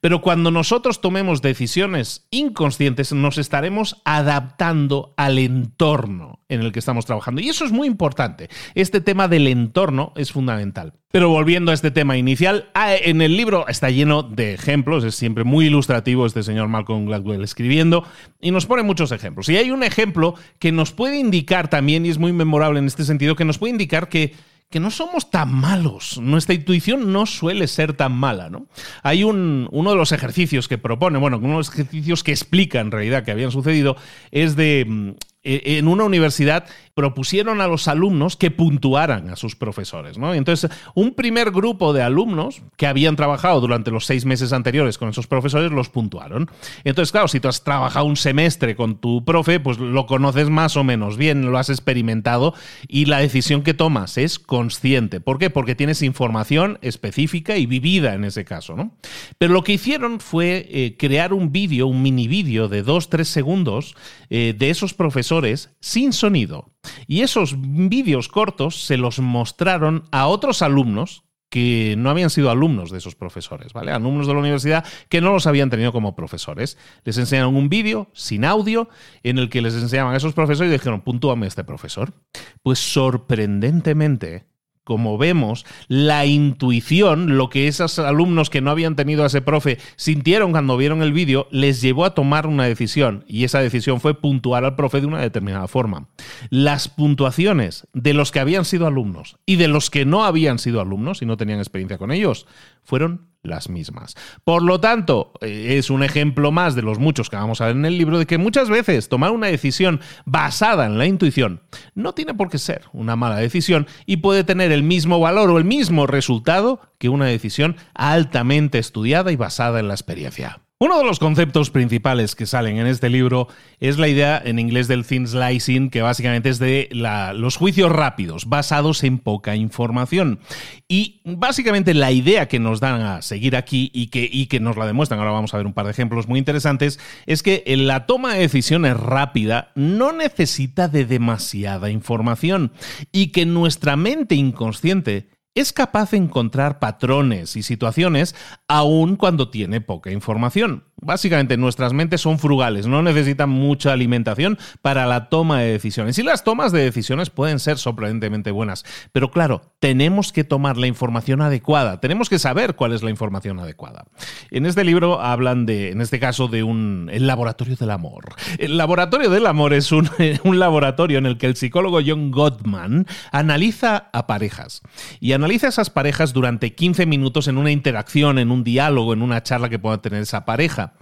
Pero 0.00 0.20
cuando 0.20 0.50
nosotros 0.50 1.00
tomemos 1.00 1.42
decisiones 1.42 2.26
inconscientes, 2.30 3.12
nos 3.12 3.38
estaremos 3.38 4.00
adaptando 4.04 5.14
al 5.16 5.38
entorno 5.38 6.40
en 6.48 6.60
el 6.60 6.72
que 6.72 6.78
estamos 6.78 7.06
trabajando. 7.06 7.40
Y 7.40 7.48
eso 7.48 7.64
es 7.64 7.72
muy 7.72 7.86
importante. 7.86 8.48
Este 8.74 9.00
tema 9.00 9.28
del 9.28 9.46
entorno 9.46 10.12
es 10.16 10.32
fundamental. 10.32 10.94
Pero 11.12 11.28
volviendo 11.28 11.70
a 11.70 11.74
este 11.74 11.90
tema 11.90 12.16
inicial, 12.16 12.70
ah, 12.74 12.94
en 12.94 13.20
el 13.20 13.36
libro 13.36 13.68
está 13.68 13.90
lleno 13.90 14.22
de 14.22 14.54
ejemplos, 14.54 15.04
es 15.04 15.14
siempre 15.14 15.44
muy 15.44 15.66
ilustrativo 15.66 16.24
este 16.24 16.42
señor 16.42 16.68
Malcolm 16.68 17.04
Gladwell 17.04 17.42
escribiendo, 17.42 18.04
y 18.40 18.50
nos 18.50 18.64
pone 18.64 18.82
muchos 18.82 19.12
ejemplos. 19.12 19.48
Y 19.50 19.58
hay 19.58 19.70
un 19.70 19.82
ejemplo 19.82 20.34
que 20.58 20.72
nos 20.72 20.92
puede 20.92 21.18
indicar 21.18 21.68
también, 21.68 22.06
y 22.06 22.08
es 22.08 22.18
muy 22.18 22.32
memorable 22.32 22.78
en 22.78 22.86
este 22.86 23.04
sentido, 23.04 23.36
que 23.36 23.44
nos 23.44 23.58
puede 23.58 23.72
indicar 23.72 24.08
que 24.08 24.34
que 24.72 24.80
no 24.80 24.90
somos 24.90 25.30
tan 25.30 25.54
malos. 25.54 26.18
Nuestra 26.20 26.54
intuición 26.54 27.12
no 27.12 27.26
suele 27.26 27.68
ser 27.68 27.92
tan 27.92 28.12
mala, 28.12 28.50
¿no? 28.50 28.66
Hay 29.04 29.22
un, 29.22 29.68
uno 29.70 29.90
de 29.90 29.96
los 29.96 30.10
ejercicios 30.10 30.66
que 30.66 30.78
propone, 30.78 31.18
bueno, 31.18 31.36
uno 31.36 31.50
de 31.50 31.58
los 31.58 31.68
ejercicios 31.68 32.24
que 32.24 32.32
explica 32.32 32.80
en 32.80 32.90
realidad 32.90 33.22
que 33.22 33.30
habían 33.30 33.52
sucedido, 33.52 33.96
es 34.32 34.56
de 34.56 34.84
mm, 34.88 35.10
en 35.44 35.88
una 35.88 36.04
universidad 36.04 36.66
propusieron 36.94 37.60
a 37.60 37.66
los 37.66 37.88
alumnos 37.88 38.36
que 38.36 38.50
puntuaran 38.50 39.30
a 39.30 39.36
sus 39.36 39.56
profesores. 39.56 40.18
¿no? 40.18 40.34
Entonces, 40.34 40.70
un 40.94 41.14
primer 41.14 41.50
grupo 41.50 41.92
de 41.92 42.02
alumnos 42.02 42.62
que 42.76 42.86
habían 42.86 43.16
trabajado 43.16 43.60
durante 43.60 43.90
los 43.90 44.04
seis 44.04 44.26
meses 44.26 44.52
anteriores 44.52 44.98
con 44.98 45.08
esos 45.08 45.26
profesores 45.26 45.72
los 45.72 45.88
puntuaron. 45.88 46.50
Entonces, 46.84 47.12
claro, 47.12 47.28
si 47.28 47.40
tú 47.40 47.48
has 47.48 47.64
trabajado 47.64 48.04
un 48.04 48.16
semestre 48.16 48.76
con 48.76 48.96
tu 48.96 49.24
profe, 49.24 49.58
pues 49.58 49.78
lo 49.78 50.06
conoces 50.06 50.50
más 50.50 50.76
o 50.76 50.84
menos 50.84 51.16
bien, 51.16 51.50
lo 51.50 51.58
has 51.58 51.70
experimentado 51.70 52.54
y 52.86 53.06
la 53.06 53.18
decisión 53.18 53.62
que 53.62 53.74
tomas 53.74 54.18
es 54.18 54.38
consciente. 54.38 55.20
¿Por 55.20 55.38
qué? 55.38 55.48
Porque 55.48 55.74
tienes 55.74 56.02
información 56.02 56.78
específica 56.82 57.56
y 57.56 57.64
vivida 57.64 58.14
en 58.14 58.24
ese 58.24 58.44
caso. 58.44 58.76
¿no? 58.76 58.94
Pero 59.38 59.54
lo 59.54 59.64
que 59.64 59.72
hicieron 59.72 60.20
fue 60.20 60.66
eh, 60.70 60.96
crear 60.98 61.32
un 61.32 61.52
vídeo, 61.52 61.86
un 61.86 62.02
mini 62.02 62.28
vídeo 62.28 62.68
de 62.68 62.82
dos, 62.82 63.08
tres 63.08 63.28
segundos 63.28 63.94
eh, 64.28 64.54
de 64.56 64.68
esos 64.68 64.92
profesores 64.92 65.31
sin 65.80 66.12
sonido. 66.12 66.72
Y 67.06 67.20
esos 67.22 67.56
vídeos 67.58 68.28
cortos 68.28 68.84
se 68.84 68.96
los 68.96 69.18
mostraron 69.18 70.04
a 70.10 70.26
otros 70.26 70.62
alumnos 70.62 71.24
que 71.48 71.96
no 71.98 72.08
habían 72.08 72.30
sido 72.30 72.50
alumnos 72.50 72.90
de 72.90 72.96
esos 72.96 73.14
profesores, 73.14 73.74
¿vale? 73.74 73.92
Alumnos 73.92 74.26
de 74.26 74.32
la 74.32 74.40
universidad 74.40 74.86
que 75.10 75.20
no 75.20 75.32
los 75.32 75.46
habían 75.46 75.68
tenido 75.68 75.92
como 75.92 76.16
profesores. 76.16 76.78
Les 77.04 77.18
enseñaron 77.18 77.56
un 77.56 77.68
vídeo 77.68 78.08
sin 78.14 78.46
audio 78.46 78.88
en 79.22 79.38
el 79.38 79.50
que 79.50 79.60
les 79.60 79.74
enseñaban 79.74 80.14
a 80.14 80.16
esos 80.16 80.32
profesores 80.32 80.70
y 80.70 80.72
dijeron, 80.72 81.02
puntúame 81.02 81.46
este 81.46 81.62
profesor. 81.62 82.14
Pues 82.62 82.78
sorprendentemente, 82.78 84.46
como 84.84 85.18
vemos, 85.18 85.64
la 85.88 86.26
intuición, 86.26 87.36
lo 87.36 87.48
que 87.48 87.68
esos 87.68 87.98
alumnos 87.98 88.50
que 88.50 88.60
no 88.60 88.70
habían 88.70 88.96
tenido 88.96 89.22
a 89.22 89.26
ese 89.26 89.42
profe 89.42 89.78
sintieron 89.96 90.52
cuando 90.52 90.76
vieron 90.76 91.02
el 91.02 91.12
vídeo, 91.12 91.46
les 91.50 91.80
llevó 91.80 92.04
a 92.04 92.14
tomar 92.14 92.46
una 92.46 92.64
decisión 92.64 93.24
y 93.28 93.44
esa 93.44 93.60
decisión 93.60 94.00
fue 94.00 94.14
puntuar 94.14 94.64
al 94.64 94.76
profe 94.76 95.00
de 95.00 95.06
una 95.06 95.20
determinada 95.20 95.68
forma. 95.68 96.08
Las 96.50 96.88
puntuaciones 96.88 97.86
de 97.92 98.14
los 98.14 98.32
que 98.32 98.40
habían 98.40 98.64
sido 98.64 98.86
alumnos 98.86 99.36
y 99.46 99.56
de 99.56 99.68
los 99.68 99.90
que 99.90 100.04
no 100.04 100.24
habían 100.24 100.58
sido 100.58 100.80
alumnos 100.80 101.22
y 101.22 101.26
no 101.26 101.36
tenían 101.36 101.58
experiencia 101.58 101.98
con 101.98 102.10
ellos 102.10 102.46
fueron 102.82 103.31
las 103.42 103.68
mismas. 103.68 104.14
Por 104.44 104.62
lo 104.62 104.80
tanto, 104.80 105.32
eh, 105.40 105.76
es 105.78 105.90
un 105.90 106.02
ejemplo 106.02 106.52
más 106.52 106.74
de 106.74 106.82
los 106.82 106.98
muchos 106.98 107.28
que 107.28 107.36
vamos 107.36 107.60
a 107.60 107.66
ver 107.66 107.76
en 107.76 107.84
el 107.84 107.98
libro 107.98 108.18
de 108.18 108.26
que 108.26 108.38
muchas 108.38 108.68
veces 108.68 109.08
tomar 109.08 109.30
una 109.30 109.48
decisión 109.48 110.00
basada 110.24 110.86
en 110.86 110.98
la 110.98 111.06
intuición 111.06 111.62
no 111.94 112.14
tiene 112.14 112.34
por 112.34 112.48
qué 112.48 112.58
ser 112.58 112.84
una 112.92 113.16
mala 113.16 113.36
decisión 113.36 113.86
y 114.06 114.18
puede 114.18 114.44
tener 114.44 114.72
el 114.72 114.82
mismo 114.82 115.18
valor 115.20 115.50
o 115.50 115.58
el 115.58 115.64
mismo 115.64 116.06
resultado 116.06 116.80
que 116.98 117.08
una 117.08 117.26
decisión 117.26 117.76
altamente 117.94 118.78
estudiada 118.78 119.32
y 119.32 119.36
basada 119.36 119.80
en 119.80 119.88
la 119.88 119.94
experiencia. 119.94 120.60
Uno 120.84 120.98
de 120.98 121.04
los 121.04 121.20
conceptos 121.20 121.70
principales 121.70 122.34
que 122.34 122.44
salen 122.44 122.76
en 122.76 122.88
este 122.88 123.08
libro 123.08 123.46
es 123.78 123.98
la 123.98 124.08
idea 124.08 124.42
en 124.44 124.58
inglés 124.58 124.88
del 124.88 125.06
thin 125.06 125.28
slicing, 125.28 125.90
que 125.90 126.02
básicamente 126.02 126.48
es 126.48 126.58
de 126.58 126.88
los 126.90 127.56
juicios 127.56 127.92
rápidos, 127.92 128.48
basados 128.48 129.04
en 129.04 129.18
poca 129.18 129.54
información. 129.54 130.40
Y 130.88 131.20
básicamente 131.24 131.94
la 131.94 132.10
idea 132.10 132.48
que 132.48 132.58
nos 132.58 132.80
dan 132.80 133.00
a 133.00 133.22
seguir 133.22 133.54
aquí 133.54 133.92
y 133.94 134.08
que, 134.08 134.28
y 134.28 134.46
que 134.46 134.58
nos 134.58 134.76
la 134.76 134.86
demuestran, 134.86 135.20
ahora 135.20 135.30
vamos 135.30 135.54
a 135.54 135.58
ver 135.58 135.66
un 135.66 135.72
par 135.72 135.84
de 135.84 135.92
ejemplos 135.92 136.26
muy 136.26 136.40
interesantes, 136.40 136.98
es 137.26 137.44
que 137.44 137.62
la 137.76 138.06
toma 138.06 138.34
de 138.34 138.40
decisiones 138.40 138.96
rápida 138.96 139.70
no 139.76 140.10
necesita 140.10 140.88
de 140.88 141.04
demasiada 141.04 141.90
información 141.90 142.72
y 143.12 143.28
que 143.28 143.46
nuestra 143.46 143.94
mente 143.94 144.34
inconsciente 144.34 145.28
es 145.54 145.72
capaz 145.72 146.12
de 146.12 146.16
encontrar 146.16 146.78
patrones 146.78 147.56
y 147.56 147.62
situaciones 147.62 148.34
aun 148.68 149.16
cuando 149.16 149.50
tiene 149.50 149.80
poca 149.80 150.10
información. 150.10 150.84
Básicamente 151.04 151.56
nuestras 151.56 151.92
mentes 151.92 152.20
son 152.20 152.38
frugales, 152.38 152.86
no 152.86 153.02
necesitan 153.02 153.50
mucha 153.50 153.92
alimentación 153.92 154.56
para 154.82 155.04
la 155.04 155.28
toma 155.28 155.60
de 155.60 155.72
decisiones. 155.72 156.16
Y 156.18 156.22
las 156.22 156.44
tomas 156.44 156.70
de 156.70 156.84
decisiones 156.84 157.28
pueden 157.28 157.58
ser 157.58 157.76
sorprendentemente 157.76 158.52
buenas. 158.52 158.84
Pero 159.10 159.32
claro, 159.32 159.62
tenemos 159.80 160.32
que 160.32 160.44
tomar 160.44 160.76
la 160.76 160.86
información 160.86 161.42
adecuada, 161.42 162.00
tenemos 162.00 162.30
que 162.30 162.38
saber 162.38 162.76
cuál 162.76 162.92
es 162.92 163.02
la 163.02 163.10
información 163.10 163.58
adecuada. 163.58 164.04
En 164.52 164.64
este 164.64 164.84
libro 164.84 165.20
hablan 165.20 165.66
de, 165.66 165.90
en 165.90 166.00
este 166.00 166.20
caso, 166.20 166.46
de 166.46 166.62
un 166.62 167.10
laboratorio 167.12 167.74
del 167.74 167.90
amor. 167.90 168.34
El 168.58 168.76
laboratorio 168.76 169.28
del 169.28 169.46
amor 169.46 169.74
es 169.74 169.90
un, 169.90 170.08
un 170.44 170.58
laboratorio 170.60 171.18
en 171.18 171.26
el 171.26 171.36
que 171.36 171.46
el 171.46 171.56
psicólogo 171.56 171.98
John 172.06 172.30
Gottman 172.30 173.06
analiza 173.32 174.08
a 174.12 174.28
parejas. 174.28 174.82
Y 175.18 175.32
analiza 175.42 175.66
esas 175.66 175.90
parejas 175.90 176.32
durante 176.32 176.72
15 176.72 177.04
minutos 177.04 177.48
en 177.48 177.58
una 177.58 177.72
interacción, 177.72 178.38
en 178.38 178.52
un 178.52 178.62
diálogo, 178.62 179.12
en 179.12 179.22
una 179.22 179.42
charla 179.42 179.68
que 179.68 179.80
pueda 179.80 180.00
tener 180.00 180.22
esa 180.22 180.44
pareja. 180.44 180.94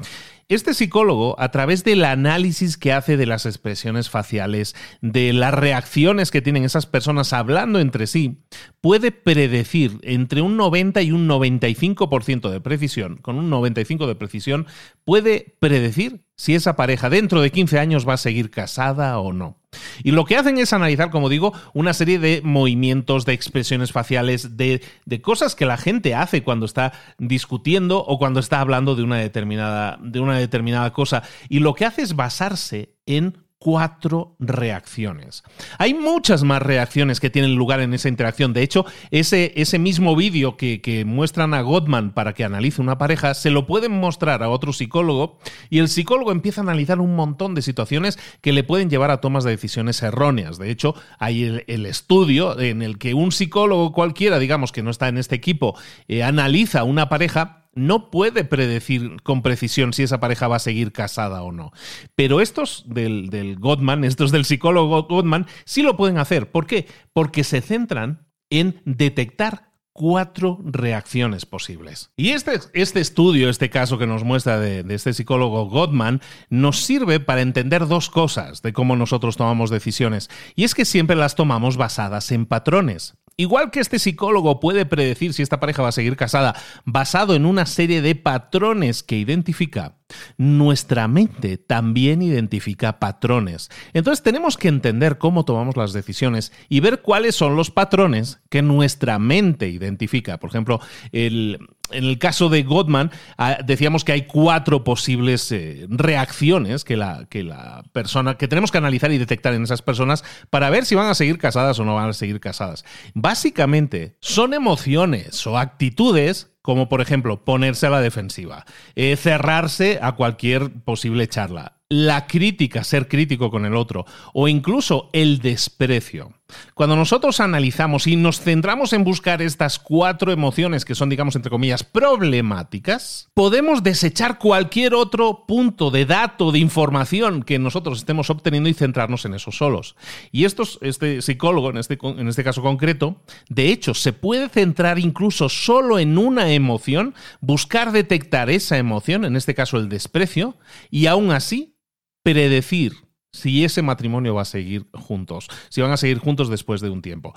Este 0.48 0.72
psicólogo, 0.72 1.38
a 1.38 1.50
través 1.50 1.84
del 1.84 2.04
análisis 2.04 2.78
que 2.78 2.94
hace 2.94 3.18
de 3.18 3.26
las 3.26 3.44
expresiones 3.44 4.08
faciales, 4.08 4.74
de 5.02 5.34
las 5.34 5.52
reacciones 5.52 6.30
que 6.30 6.40
tienen 6.40 6.64
esas 6.64 6.86
personas 6.86 7.34
hablando 7.34 7.80
entre 7.80 8.06
sí, 8.06 8.42
puede 8.80 9.12
predecir 9.12 9.98
entre 10.02 10.40
un 10.40 10.56
90 10.56 11.02
y 11.02 11.12
un 11.12 11.28
95% 11.28 12.48
de 12.48 12.60
precisión, 12.62 13.18
con 13.18 13.36
un 13.36 13.50
95% 13.50 14.06
de 14.06 14.14
precisión, 14.14 14.66
puede 15.04 15.54
predecir 15.60 16.24
si 16.34 16.54
esa 16.54 16.76
pareja 16.76 17.10
dentro 17.10 17.42
de 17.42 17.52
15 17.52 17.78
años 17.78 18.08
va 18.08 18.14
a 18.14 18.16
seguir 18.16 18.50
casada 18.50 19.18
o 19.18 19.34
no. 19.34 19.59
Y 20.02 20.10
lo 20.10 20.24
que 20.24 20.36
hacen 20.36 20.58
es 20.58 20.72
analizar, 20.72 21.10
como 21.10 21.28
digo, 21.28 21.52
una 21.74 21.94
serie 21.94 22.18
de 22.18 22.40
movimientos, 22.42 23.24
de 23.24 23.32
expresiones 23.32 23.92
faciales, 23.92 24.56
de, 24.56 24.82
de, 25.04 25.20
cosas 25.20 25.54
que 25.54 25.66
la 25.66 25.76
gente 25.76 26.14
hace 26.14 26.42
cuando 26.42 26.66
está 26.66 26.92
discutiendo 27.18 28.04
o 28.04 28.18
cuando 28.18 28.40
está 28.40 28.60
hablando 28.60 28.96
de 28.96 29.02
una 29.02 29.18
determinada, 29.18 29.98
de 30.02 30.20
una 30.20 30.38
determinada 30.38 30.92
cosa. 30.92 31.22
Y 31.48 31.60
lo 31.60 31.74
que 31.74 31.84
hace 31.84 32.02
es 32.02 32.16
basarse 32.16 32.94
en 33.06 33.38
cuatro 33.60 34.36
reacciones. 34.38 35.44
Hay 35.76 35.92
muchas 35.92 36.44
más 36.44 36.62
reacciones 36.62 37.20
que 37.20 37.28
tienen 37.28 37.56
lugar 37.56 37.80
en 37.80 37.92
esa 37.92 38.08
interacción. 38.08 38.54
De 38.54 38.62
hecho, 38.62 38.86
ese, 39.10 39.52
ese 39.54 39.78
mismo 39.78 40.16
vídeo 40.16 40.56
que, 40.56 40.80
muestran 41.06 41.52
a 41.52 41.60
Gottman 41.60 42.12
para 42.12 42.32
que 42.32 42.42
analice 42.42 42.80
una 42.80 42.96
pareja, 42.96 43.34
se 43.34 43.50
lo 43.50 43.66
pueden 43.66 43.92
mostrar 43.92 44.42
a 44.42 44.48
otro 44.48 44.72
psicólogo 44.72 45.38
y 45.68 45.78
el 45.78 45.88
psicólogo 45.88 46.32
empieza 46.32 46.62
a 46.62 46.64
analizar 46.64 47.00
un 47.00 47.14
montón 47.14 47.54
de 47.54 47.60
situaciones 47.60 48.18
que 48.40 48.54
le 48.54 48.64
pueden 48.64 48.88
llevar 48.88 49.10
a 49.10 49.20
tomas 49.20 49.44
de 49.44 49.50
decisiones 49.50 50.02
erróneas. 50.02 50.58
De 50.58 50.70
hecho, 50.70 50.94
hay 51.18 51.62
el, 51.66 51.84
estudio 51.84 52.58
en 52.58 52.80
el 52.80 52.96
que 52.96 53.12
un 53.12 53.30
psicólogo 53.30 53.92
cualquiera, 53.92 54.38
digamos 54.38 54.72
que 54.72 54.82
no 54.82 54.90
está 54.90 55.08
en 55.08 55.18
este 55.18 55.36
equipo, 55.36 55.76
eh, 56.08 56.22
analiza 56.22 56.84
una 56.84 57.10
pareja 57.10 57.59
no 57.80 58.10
puede 58.10 58.44
predecir 58.44 59.22
con 59.22 59.42
precisión 59.42 59.92
si 59.92 60.02
esa 60.02 60.20
pareja 60.20 60.48
va 60.48 60.56
a 60.56 60.60
seguir 60.60 60.92
casada 60.92 61.42
o 61.42 61.52
no. 61.52 61.72
Pero 62.14 62.40
estos 62.40 62.84
del, 62.86 63.30
del 63.30 63.56
Gottman, 63.58 64.04
estos 64.04 64.30
del 64.30 64.44
psicólogo 64.44 65.04
Gottman, 65.04 65.46
sí 65.64 65.82
lo 65.82 65.96
pueden 65.96 66.18
hacer. 66.18 66.50
¿Por 66.50 66.66
qué? 66.66 66.86
Porque 67.12 67.44
se 67.44 67.60
centran 67.60 68.26
en 68.50 68.82
detectar 68.84 69.70
cuatro 69.92 70.60
reacciones 70.64 71.46
posibles. 71.46 72.10
Y 72.16 72.30
este, 72.30 72.58
este, 72.74 73.00
estudio, 73.00 73.50
este 73.50 73.70
caso 73.70 73.98
que 73.98 74.06
nos 74.06 74.24
muestra 74.24 74.58
de, 74.58 74.82
de, 74.82 74.94
este 74.94 75.12
psicólogo 75.12 75.66
Gottman, 75.66 76.20
nos 76.48 76.80
sirve 76.84 77.20
para 77.20 77.42
entender 77.42 77.86
dos 77.86 78.08
cosas 78.08 78.62
de 78.62 78.72
cómo 78.72 78.96
nosotros 78.96 79.36
tomamos 79.36 79.70
decisiones. 79.70 80.30
Y 80.54 80.64
es 80.64 80.74
que 80.74 80.84
siempre 80.84 81.16
las 81.16 81.34
tomamos 81.34 81.76
basadas 81.76 82.30
en 82.32 82.46
patrones. 82.46 83.14
Igual 83.40 83.70
que 83.70 83.80
este 83.80 83.98
psicólogo 83.98 84.60
puede 84.60 84.84
predecir 84.84 85.32
si 85.32 85.40
esta 85.40 85.60
pareja 85.60 85.80
va 85.80 85.88
a 85.88 85.92
seguir 85.92 86.14
casada 86.14 86.54
basado 86.84 87.34
en 87.34 87.46
una 87.46 87.64
serie 87.64 88.02
de 88.02 88.14
patrones 88.14 89.02
que 89.02 89.16
identifica, 89.16 89.96
nuestra 90.36 91.08
mente 91.08 91.58
también 91.58 92.22
identifica 92.22 92.98
patrones. 92.98 93.70
Entonces 93.92 94.22
tenemos 94.22 94.56
que 94.56 94.68
entender 94.68 95.18
cómo 95.18 95.44
tomamos 95.44 95.76
las 95.76 95.92
decisiones 95.92 96.52
y 96.68 96.80
ver 96.80 97.02
cuáles 97.02 97.34
son 97.34 97.56
los 97.56 97.70
patrones 97.70 98.40
que 98.48 98.62
nuestra 98.62 99.18
mente 99.18 99.68
identifica. 99.68 100.38
Por 100.38 100.50
ejemplo, 100.50 100.80
el, 101.12 101.58
en 101.90 102.04
el 102.04 102.18
caso 102.18 102.48
de 102.48 102.62
Gottman, 102.62 103.10
ah, 103.38 103.58
decíamos 103.64 104.04
que 104.04 104.12
hay 104.12 104.26
cuatro 104.26 104.84
posibles 104.84 105.50
eh, 105.52 105.86
reacciones 105.88 106.84
que 106.84 106.96
la, 106.96 107.26
que 107.28 107.42
la 107.42 107.84
persona, 107.92 108.36
que 108.36 108.48
tenemos 108.48 108.70
que 108.70 108.78
analizar 108.78 109.12
y 109.12 109.18
detectar 109.18 109.54
en 109.54 109.62
esas 109.62 109.82
personas 109.82 110.24
para 110.50 110.70
ver 110.70 110.84
si 110.84 110.94
van 110.94 111.08
a 111.08 111.14
seguir 111.14 111.38
casadas 111.38 111.78
o 111.78 111.84
no 111.84 111.94
van 111.94 112.10
a 112.10 112.12
seguir 112.12 112.40
casadas. 112.40 112.84
Básicamente, 113.14 114.16
son 114.20 114.54
emociones 114.54 115.46
o 115.46 115.58
actitudes 115.58 116.50
como 116.62 116.88
por 116.88 117.00
ejemplo 117.00 117.44
ponerse 117.44 117.86
a 117.86 117.90
la 117.90 118.00
defensiva, 118.00 118.64
eh, 118.94 119.16
cerrarse 119.16 119.98
a 120.02 120.12
cualquier 120.12 120.70
posible 120.84 121.28
charla, 121.28 121.79
la 121.92 122.28
crítica, 122.28 122.84
ser 122.84 123.08
crítico 123.08 123.50
con 123.50 123.66
el 123.66 123.74
otro, 123.74 124.06
o 124.32 124.46
incluso 124.46 125.10
el 125.12 125.40
desprecio. 125.40 126.32
Cuando 126.74 126.94
nosotros 126.94 127.40
analizamos 127.40 128.06
y 128.06 128.14
nos 128.14 128.40
centramos 128.40 128.92
en 128.92 129.02
buscar 129.02 129.42
estas 129.42 129.80
cuatro 129.80 130.30
emociones 130.30 130.84
que 130.84 130.94
son, 130.94 131.08
digamos, 131.08 131.34
entre 131.34 131.50
comillas, 131.50 131.82
problemáticas, 131.82 133.28
podemos 133.34 133.82
desechar 133.82 134.38
cualquier 134.38 134.94
otro 134.94 135.46
punto 135.46 135.90
de 135.90 136.06
dato, 136.06 136.52
de 136.52 136.60
información 136.60 137.42
que 137.42 137.58
nosotros 137.58 137.98
estemos 137.98 138.30
obteniendo 138.30 138.68
y 138.68 138.74
centrarnos 138.74 139.24
en 139.24 139.34
eso 139.34 139.50
solos. 139.50 139.96
Y 140.30 140.44
estos, 140.44 140.78
este 140.82 141.22
psicólogo, 141.22 141.70
en 141.70 141.78
este, 141.78 141.98
en 142.02 142.28
este 142.28 142.44
caso 142.44 142.62
concreto, 142.62 143.20
de 143.48 143.68
hecho, 143.68 143.94
se 143.94 144.12
puede 144.12 144.48
centrar 144.48 145.00
incluso 145.00 145.48
solo 145.48 145.98
en 145.98 146.18
una 146.18 146.52
emoción, 146.52 147.14
buscar 147.40 147.90
detectar 147.90 148.48
esa 148.48 148.78
emoción, 148.78 149.24
en 149.24 149.34
este 149.34 149.54
caso 149.54 149.76
el 149.76 149.88
desprecio, 149.88 150.56
y 150.90 151.06
aún 151.06 151.32
así 151.32 151.74
predecir 152.22 152.94
si 153.32 153.64
ese 153.64 153.82
matrimonio 153.82 154.34
va 154.34 154.42
a 154.42 154.46
seguir 154.46 154.86
juntos, 154.92 155.48
si 155.68 155.80
van 155.80 155.92
a 155.92 155.96
seguir 155.96 156.18
juntos 156.18 156.48
después 156.48 156.80
de 156.80 156.90
un 156.90 157.02
tiempo. 157.02 157.32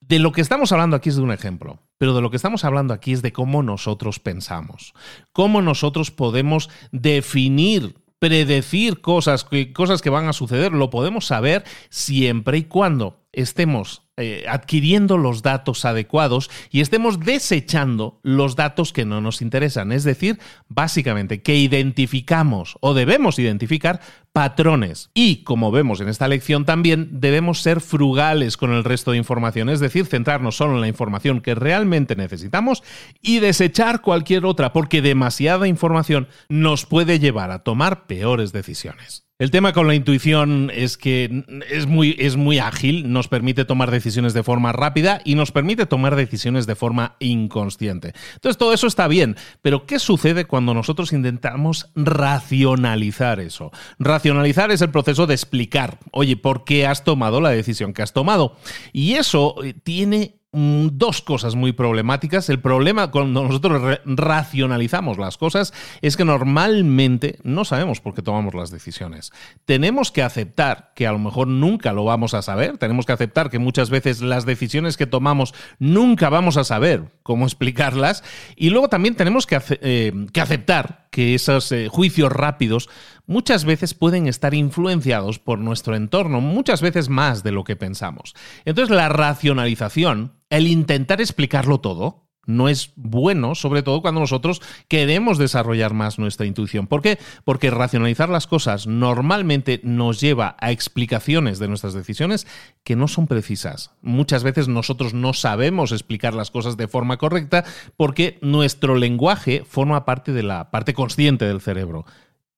De 0.00 0.18
lo 0.18 0.32
que 0.32 0.40
estamos 0.40 0.72
hablando 0.72 0.96
aquí 0.96 1.08
es 1.08 1.16
de 1.16 1.22
un 1.22 1.32
ejemplo, 1.32 1.80
pero 1.96 2.14
de 2.14 2.20
lo 2.20 2.30
que 2.30 2.36
estamos 2.36 2.64
hablando 2.64 2.94
aquí 2.94 3.12
es 3.12 3.22
de 3.22 3.32
cómo 3.32 3.62
nosotros 3.62 4.18
pensamos, 4.20 4.92
cómo 5.32 5.62
nosotros 5.62 6.10
podemos 6.10 6.68
definir 6.92 7.94
predecir 8.18 9.00
cosas, 9.00 9.46
cosas 9.74 10.02
que 10.02 10.10
van 10.10 10.26
a 10.26 10.32
suceder, 10.32 10.72
lo 10.72 10.90
podemos 10.90 11.26
saber 11.26 11.64
siempre 11.88 12.58
y 12.58 12.64
cuando 12.64 13.24
estemos 13.32 14.07
eh, 14.20 14.44
adquiriendo 14.48 15.16
los 15.16 15.42
datos 15.42 15.84
adecuados 15.84 16.50
y 16.70 16.80
estemos 16.80 17.20
desechando 17.20 18.18
los 18.24 18.56
datos 18.56 18.92
que 18.92 19.04
no 19.04 19.20
nos 19.20 19.40
interesan. 19.42 19.92
Es 19.92 20.02
decir, 20.02 20.40
básicamente 20.68 21.40
que 21.40 21.54
identificamos 21.54 22.76
o 22.80 22.94
debemos 22.94 23.38
identificar 23.38 24.00
patrones. 24.32 25.10
Y 25.14 25.44
como 25.44 25.70
vemos 25.70 26.00
en 26.00 26.08
esta 26.08 26.26
lección 26.26 26.64
también, 26.64 27.20
debemos 27.20 27.62
ser 27.62 27.80
frugales 27.80 28.56
con 28.56 28.72
el 28.72 28.82
resto 28.82 29.12
de 29.12 29.18
información, 29.18 29.68
es 29.68 29.78
decir, 29.78 30.06
centrarnos 30.06 30.56
solo 30.56 30.74
en 30.74 30.80
la 30.80 30.88
información 30.88 31.40
que 31.40 31.54
realmente 31.54 32.16
necesitamos 32.16 32.82
y 33.22 33.38
desechar 33.38 34.00
cualquier 34.00 34.44
otra, 34.44 34.72
porque 34.72 35.00
demasiada 35.00 35.68
información 35.68 36.26
nos 36.48 36.86
puede 36.86 37.20
llevar 37.20 37.52
a 37.52 37.60
tomar 37.60 38.08
peores 38.08 38.52
decisiones. 38.52 39.27
El 39.40 39.52
tema 39.52 39.72
con 39.72 39.86
la 39.86 39.94
intuición 39.94 40.68
es 40.74 40.98
que 40.98 41.44
es 41.70 41.86
muy, 41.86 42.16
es 42.18 42.34
muy 42.34 42.58
ágil, 42.58 43.12
nos 43.12 43.28
permite 43.28 43.64
tomar 43.64 43.88
decisiones 43.92 44.34
de 44.34 44.42
forma 44.42 44.72
rápida 44.72 45.20
y 45.24 45.36
nos 45.36 45.52
permite 45.52 45.86
tomar 45.86 46.16
decisiones 46.16 46.66
de 46.66 46.74
forma 46.74 47.14
inconsciente. 47.20 48.14
Entonces 48.34 48.58
todo 48.58 48.72
eso 48.72 48.88
está 48.88 49.06
bien, 49.06 49.36
pero 49.62 49.86
¿qué 49.86 50.00
sucede 50.00 50.46
cuando 50.46 50.74
nosotros 50.74 51.12
intentamos 51.12 51.88
racionalizar 51.94 53.38
eso? 53.38 53.70
Racionalizar 54.00 54.72
es 54.72 54.82
el 54.82 54.90
proceso 54.90 55.28
de 55.28 55.34
explicar, 55.34 56.00
oye, 56.10 56.36
¿por 56.36 56.64
qué 56.64 56.88
has 56.88 57.04
tomado 57.04 57.40
la 57.40 57.50
decisión 57.50 57.92
que 57.92 58.02
has 58.02 58.12
tomado? 58.12 58.56
Y 58.92 59.12
eso 59.12 59.62
eh, 59.62 59.72
tiene 59.72 60.37
dos 60.52 61.20
cosas 61.20 61.54
muy 61.54 61.72
problemáticas. 61.72 62.48
El 62.48 62.60
problema 62.60 63.10
cuando 63.10 63.42
nosotros 63.44 64.00
racionalizamos 64.06 65.18
las 65.18 65.36
cosas 65.36 65.74
es 66.00 66.16
que 66.16 66.24
normalmente 66.24 67.38
no 67.42 67.64
sabemos 67.64 68.00
por 68.00 68.14
qué 68.14 68.22
tomamos 68.22 68.54
las 68.54 68.70
decisiones. 68.70 69.30
Tenemos 69.66 70.10
que 70.10 70.22
aceptar 70.22 70.92
que 70.94 71.06
a 71.06 71.12
lo 71.12 71.18
mejor 71.18 71.48
nunca 71.48 71.92
lo 71.92 72.04
vamos 72.04 72.32
a 72.32 72.42
saber, 72.42 72.78
tenemos 72.78 73.04
que 73.04 73.12
aceptar 73.12 73.50
que 73.50 73.58
muchas 73.58 73.90
veces 73.90 74.22
las 74.22 74.46
decisiones 74.46 74.96
que 74.96 75.06
tomamos 75.06 75.54
nunca 75.78 76.30
vamos 76.30 76.56
a 76.56 76.64
saber 76.64 77.12
cómo 77.22 77.44
explicarlas 77.46 78.24
y 78.56 78.70
luego 78.70 78.88
también 78.88 79.16
tenemos 79.16 79.46
que, 79.46 79.60
eh, 79.82 80.12
aceptar 80.40 81.07
que 81.18 81.34
esos 81.34 81.72
eh, 81.72 81.88
juicios 81.88 82.30
rápidos 82.30 82.88
muchas 83.26 83.64
veces 83.64 83.92
pueden 83.92 84.28
estar 84.28 84.54
influenciados 84.54 85.40
por 85.40 85.58
nuestro 85.58 85.96
entorno, 85.96 86.40
muchas 86.40 86.80
veces 86.80 87.08
más 87.08 87.42
de 87.42 87.50
lo 87.50 87.64
que 87.64 87.74
pensamos. 87.74 88.36
Entonces 88.64 88.94
la 88.94 89.08
racionalización, 89.08 90.34
el 90.48 90.68
intentar 90.68 91.20
explicarlo 91.20 91.80
todo, 91.80 92.27
no 92.48 92.68
es 92.68 92.92
bueno, 92.96 93.54
sobre 93.54 93.82
todo 93.82 94.00
cuando 94.00 94.20
nosotros 94.20 94.62
queremos 94.88 95.38
desarrollar 95.38 95.92
más 95.92 96.18
nuestra 96.18 96.46
intuición. 96.46 96.86
¿Por 96.86 97.02
qué? 97.02 97.18
Porque 97.44 97.70
racionalizar 97.70 98.30
las 98.30 98.46
cosas 98.46 98.86
normalmente 98.86 99.80
nos 99.84 100.20
lleva 100.20 100.56
a 100.58 100.72
explicaciones 100.72 101.58
de 101.58 101.68
nuestras 101.68 101.92
decisiones 101.92 102.46
que 102.84 102.96
no 102.96 103.06
son 103.06 103.26
precisas. 103.26 103.92
Muchas 104.00 104.42
veces 104.42 104.66
nosotros 104.66 105.12
no 105.12 105.34
sabemos 105.34 105.92
explicar 105.92 106.32
las 106.32 106.50
cosas 106.50 106.78
de 106.78 106.88
forma 106.88 107.18
correcta 107.18 107.64
porque 107.96 108.38
nuestro 108.40 108.96
lenguaje 108.96 109.62
forma 109.68 110.06
parte 110.06 110.32
de 110.32 110.42
la 110.42 110.70
parte 110.70 110.94
consciente 110.94 111.44
del 111.44 111.60
cerebro 111.60 112.06